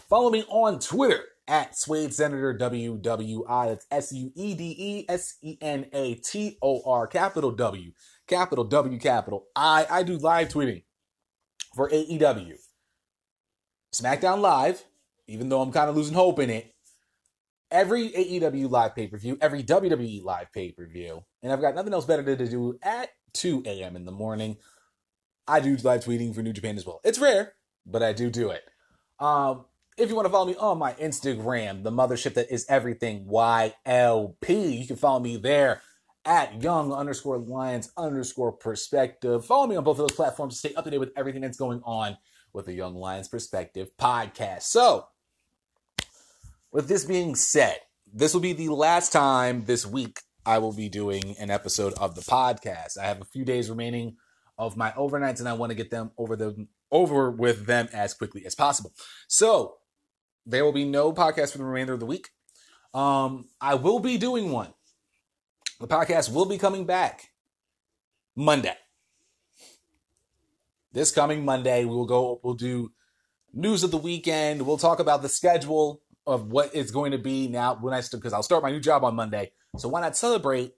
Follow 0.08 0.30
me 0.30 0.44
on 0.48 0.78
Twitter 0.78 1.24
at 1.48 1.76
Suede 1.76 2.14
Senator 2.14 2.56
WWI. 2.56 3.68
That's 3.68 3.86
S 3.90 4.12
U 4.12 4.32
E 4.34 4.54
D 4.54 4.74
E 4.78 5.06
S 5.08 5.36
E 5.42 5.58
N 5.60 5.86
A 5.92 6.14
T 6.14 6.58
O 6.62 6.82
R, 6.86 7.06
capital 7.06 7.50
W, 7.50 7.92
capital 8.26 8.64
W, 8.64 8.98
capital 8.98 9.46
I. 9.54 9.86
I 9.90 10.02
do 10.02 10.16
live 10.16 10.48
tweeting 10.48 10.84
for 11.74 11.90
AEW. 11.90 12.54
SmackDown 13.94 14.40
Live, 14.40 14.84
even 15.26 15.48
though 15.48 15.60
I'm 15.60 15.72
kind 15.72 15.90
of 15.90 15.96
losing 15.96 16.14
hope 16.14 16.38
in 16.38 16.50
it. 16.50 16.71
Every 17.72 18.10
AEW 18.10 18.70
live 18.70 18.94
pay 18.94 19.06
per 19.06 19.16
view, 19.16 19.38
every 19.40 19.62
WWE 19.64 20.22
live 20.22 20.52
pay 20.52 20.72
per 20.72 20.86
view, 20.86 21.24
and 21.42 21.50
I've 21.50 21.62
got 21.62 21.74
nothing 21.74 21.94
else 21.94 22.04
better 22.04 22.22
to 22.22 22.48
do 22.48 22.78
at 22.82 23.08
2 23.32 23.62
a.m. 23.66 23.96
in 23.96 24.04
the 24.04 24.12
morning. 24.12 24.58
I 25.48 25.60
do 25.60 25.76
live 25.78 26.04
tweeting 26.04 26.34
for 26.34 26.42
New 26.42 26.52
Japan 26.52 26.76
as 26.76 26.86
well. 26.86 27.00
It's 27.02 27.18
rare, 27.18 27.54
but 27.86 28.02
I 28.02 28.12
do 28.12 28.30
do 28.30 28.50
it. 28.50 28.62
Um, 29.18 29.64
if 29.96 30.10
you 30.10 30.14
want 30.14 30.26
to 30.26 30.30
follow 30.30 30.46
me 30.46 30.54
on 30.56 30.78
my 30.78 30.92
Instagram, 30.94 31.82
the 31.82 31.90
mothership 31.90 32.34
that 32.34 32.52
is 32.52 32.66
everything 32.68 33.24
YLP, 33.24 34.78
you 34.78 34.86
can 34.86 34.96
follow 34.96 35.20
me 35.20 35.38
there 35.38 35.80
at 36.24 36.62
young 36.62 36.92
underscore 36.92 37.38
lions 37.38 37.90
underscore 37.96 38.52
perspective. 38.52 39.44
Follow 39.44 39.66
me 39.66 39.76
on 39.76 39.84
both 39.84 39.98
of 39.98 40.08
those 40.08 40.16
platforms 40.16 40.54
to 40.54 40.58
stay 40.58 40.74
up 40.74 40.84
to 40.84 40.90
date 40.90 40.98
with 40.98 41.12
everything 41.16 41.40
that's 41.40 41.56
going 41.56 41.80
on 41.84 42.16
with 42.52 42.66
the 42.66 42.74
Young 42.74 42.94
Lions 42.94 43.28
Perspective 43.28 43.90
podcast. 43.98 44.62
So, 44.62 45.06
with 46.72 46.88
this 46.88 47.04
being 47.04 47.34
said, 47.34 47.76
this 48.12 48.32
will 48.34 48.40
be 48.40 48.54
the 48.54 48.70
last 48.70 49.12
time 49.12 49.64
this 49.66 49.86
week 49.86 50.20
I 50.44 50.58
will 50.58 50.72
be 50.72 50.88
doing 50.88 51.36
an 51.38 51.50
episode 51.50 51.92
of 51.94 52.14
the 52.14 52.22
podcast. 52.22 52.98
I 52.98 53.04
have 53.04 53.20
a 53.20 53.26
few 53.26 53.44
days 53.44 53.70
remaining 53.70 54.16
of 54.58 54.76
my 54.76 54.90
overnights 54.92 55.38
and 55.38 55.48
I 55.48 55.52
want 55.52 55.70
to 55.70 55.76
get 55.76 55.90
them 55.90 56.10
over 56.16 56.34
the 56.34 56.66
over 56.90 57.30
with 57.30 57.66
them 57.66 57.88
as 57.92 58.12
quickly 58.14 58.44
as 58.44 58.54
possible. 58.54 58.92
So, 59.28 59.76
there 60.44 60.64
will 60.64 60.72
be 60.72 60.84
no 60.84 61.12
podcast 61.12 61.52
for 61.52 61.58
the 61.58 61.64
remainder 61.64 61.92
of 61.92 62.00
the 62.00 62.06
week. 62.06 62.30
Um, 62.92 63.48
I 63.60 63.76
will 63.76 64.00
be 64.00 64.18
doing 64.18 64.50
one. 64.50 64.74
The 65.80 65.86
podcast 65.86 66.32
will 66.32 66.44
be 66.44 66.58
coming 66.58 66.84
back 66.84 67.30
Monday. 68.36 68.76
This 70.92 71.12
coming 71.12 71.44
Monday, 71.44 71.84
we 71.84 71.94
will 71.94 72.06
go, 72.06 72.40
we'll 72.42 72.54
do 72.54 72.92
news 73.54 73.84
of 73.84 73.90
the 73.90 73.96
weekend. 73.96 74.66
We'll 74.66 74.76
talk 74.76 74.98
about 74.98 75.22
the 75.22 75.28
schedule 75.30 76.02
of 76.26 76.50
what 76.50 76.70
it's 76.74 76.90
going 76.90 77.12
to 77.12 77.18
be 77.18 77.48
now 77.48 77.76
when 77.80 77.94
I 77.94 78.02
because 78.12 78.32
I'll 78.32 78.42
start 78.42 78.62
my 78.62 78.70
new 78.70 78.80
job 78.80 79.04
on 79.04 79.14
Monday. 79.14 79.52
So 79.78 79.88
why 79.88 80.00
not 80.00 80.16
celebrate 80.16 80.72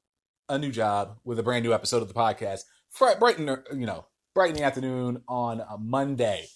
a 0.48 0.58
new 0.58 0.70
job 0.70 1.18
with 1.24 1.38
a 1.38 1.42
brand 1.42 1.64
new 1.64 1.72
episode 1.72 2.02
of 2.02 2.08
the 2.08 2.14
podcast? 2.14 2.60
Bright 2.98 3.38
in, 3.38 3.46
you 3.78 3.86
know, 3.86 4.06
bright 4.34 4.50
in 4.50 4.56
the 4.56 4.62
afternoon 4.62 5.22
on 5.28 5.60
a 5.60 5.76
Monday. 5.78 6.46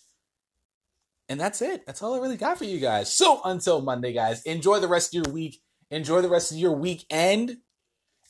And 1.28 1.38
that's 1.38 1.60
it. 1.60 1.84
That's 1.86 2.02
all 2.02 2.14
I 2.14 2.18
really 2.18 2.36
got 2.36 2.56
for 2.56 2.64
you 2.64 2.80
guys. 2.80 3.12
So 3.12 3.40
until 3.44 3.82
Monday, 3.82 4.12
guys, 4.12 4.42
enjoy 4.42 4.80
the 4.80 4.88
rest 4.88 5.14
of 5.14 5.24
your 5.24 5.32
week. 5.32 5.60
Enjoy 5.90 6.22
the 6.22 6.28
rest 6.28 6.52
of 6.52 6.58
your 6.58 6.72
weekend. 6.72 7.58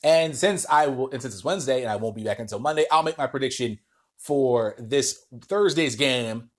And 0.03 0.35
since 0.35 0.65
I 0.69 0.87
will, 0.87 1.09
and 1.11 1.21
since 1.21 1.33
it's 1.33 1.43
Wednesday 1.43 1.81
and 1.81 1.89
I 1.89 1.97
won't 1.97 2.15
be 2.15 2.23
back 2.23 2.39
until 2.39 2.59
Monday, 2.59 2.85
I'll 2.91 3.03
make 3.03 3.17
my 3.17 3.27
prediction 3.27 3.79
for 4.17 4.75
this 4.77 5.25
Thursday's 5.43 5.95
game 5.95 6.49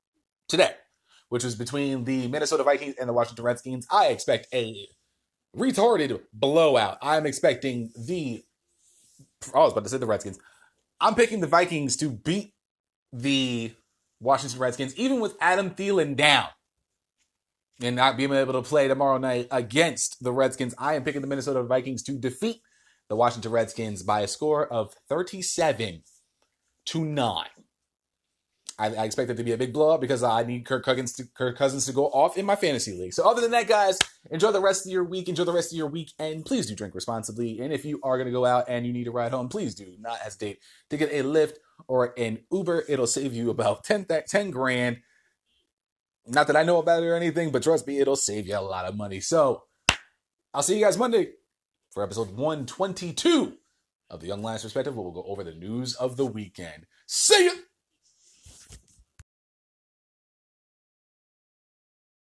today, 0.49 0.73
which 1.31 1.45
was 1.45 1.55
between 1.55 2.05
the 2.05 2.29
Minnesota 2.29 2.63
Vikings 2.63 2.97
and 3.01 3.09
the 3.09 3.13
Washington 3.15 3.45
Redskins. 3.45 3.87
I 3.91 4.09
expect 4.09 4.49
a 4.53 4.87
retarded 5.57 6.21
blowout. 6.33 6.99
I'm 7.01 7.25
expecting 7.25 7.91
the. 7.97 8.45
I 9.55 9.61
was 9.61 9.73
about 9.73 9.85
to 9.85 9.91
say 9.91 9.97
the 9.97 10.07
Redskins. 10.07 10.39
I'm 11.01 11.15
picking 11.15 11.41
the 11.41 11.47
Vikings 11.47 11.97
to 11.97 12.11
beat 12.11 12.53
the 13.13 13.73
Washington 14.21 14.61
Redskins, 14.61 14.95
even 14.97 15.21
with 15.21 15.35
Adam 15.41 15.71
Thielen 15.71 16.15
down 16.15 16.49
and 17.83 17.97
not 17.97 18.17
being 18.17 18.33
able 18.33 18.53
to 18.53 18.63
play 18.63 18.89
tomorrow 18.89 19.19
night 19.19 19.49
against 19.51 20.23
the 20.23 20.33
Redskins. 20.33 20.75
I 20.79 20.95
am 20.95 21.05
picking 21.05 21.23
the 21.23 21.27
Minnesota 21.27 21.63
Vikings 21.63 22.03
to 22.05 22.13
defeat 22.13 22.61
the 23.09 23.17
Washington 23.17 23.53
Redskins 23.53 24.03
by 24.03 24.21
a 24.21 24.29
score 24.29 24.67
of 24.67 24.95
37 25.09 26.03
to 26.87 27.05
9. 27.05 27.47
I, 28.81 28.95
I 28.95 29.05
expect 29.05 29.31
it 29.31 29.37
to 29.37 29.45
be 29.45 29.53
a 29.53 29.59
big 29.59 29.75
blowout 29.75 30.01
because 30.01 30.23
I 30.23 30.43
need 30.43 30.65
Kirk 30.65 30.85
Cousins 30.85 31.13
to, 31.15 31.25
Kirk 31.35 31.59
Cousins 31.59 31.85
to 31.85 31.93
go 31.93 32.07
off 32.07 32.39
in 32.39 32.47
my 32.47 32.57
fantasy 32.57 32.95
league. 32.95 33.13
So 33.13 33.29
other 33.29 33.43
than 33.43 33.51
that, 33.51 33.69
guys, 33.69 33.99
enjoy 34.31 34.53
the 34.53 34.61
rest 34.61 34.87
of 34.87 34.93
your 34.93 35.05
week. 35.05 35.29
Enjoy 35.29 35.45
the 35.45 35.53
rest 35.53 35.71
of 35.71 35.77
your 35.77 35.87
week, 35.87 36.13
and 36.19 36.47
Please 36.47 36.67
do 36.67 36.75
drink 36.75 36.95
responsibly. 36.95 37.61
And 37.61 37.73
if 37.73 37.85
you 37.85 38.01
are 38.03 38.17
going 38.17 38.27
to 38.27 38.33
go 38.33 38.47
out 38.47 38.65
and 38.69 38.87
you 38.87 38.93
need 38.93 39.07
a 39.07 39.11
ride 39.11 39.33
home, 39.33 39.49
please 39.49 39.75
do 39.75 39.87
not 40.01 40.19
hesitate 40.19 40.61
to 40.89 40.97
get 40.97 41.13
a 41.13 41.23
Lyft 41.23 41.57
or 41.87 42.15
an 42.19 42.41
Uber. 42.51 42.85
It'll 42.89 43.07
save 43.07 43.35
you 43.35 43.51
about 43.51 43.85
10, 43.85 44.07
10 44.27 44.51
grand. 44.51 45.01
Not 46.27 46.47
that 46.47 46.57
I 46.57 46.63
know 46.63 46.79
about 46.79 47.03
it 47.03 47.07
or 47.07 47.15
anything, 47.15 47.51
but 47.53 47.63
trust 47.63 47.87
me, 47.87 47.99
it'll 47.99 48.17
save 48.17 48.47
you 48.47 48.57
a 48.57 48.61
lot 48.61 48.87
of 48.87 48.97
money. 48.97 49.21
So 49.21 49.65
I'll 50.55 50.63
see 50.63 50.79
you 50.79 50.85
guys 50.85 50.99
Monday 50.99 51.33
for 51.93 52.03
episode 52.03 52.31
122 52.31 53.59
of 54.09 54.21
the 54.21 54.27
Young 54.27 54.43
Lions 54.43 54.63
Perspective, 54.63 54.97
where 54.97 55.05
we'll 55.05 55.13
go 55.13 55.25
over 55.29 55.45
the 55.45 55.55
news 55.55 55.95
of 55.95 56.17
the 56.17 56.27
weekend. 56.27 56.87
See 57.07 57.45
you! 57.45 57.70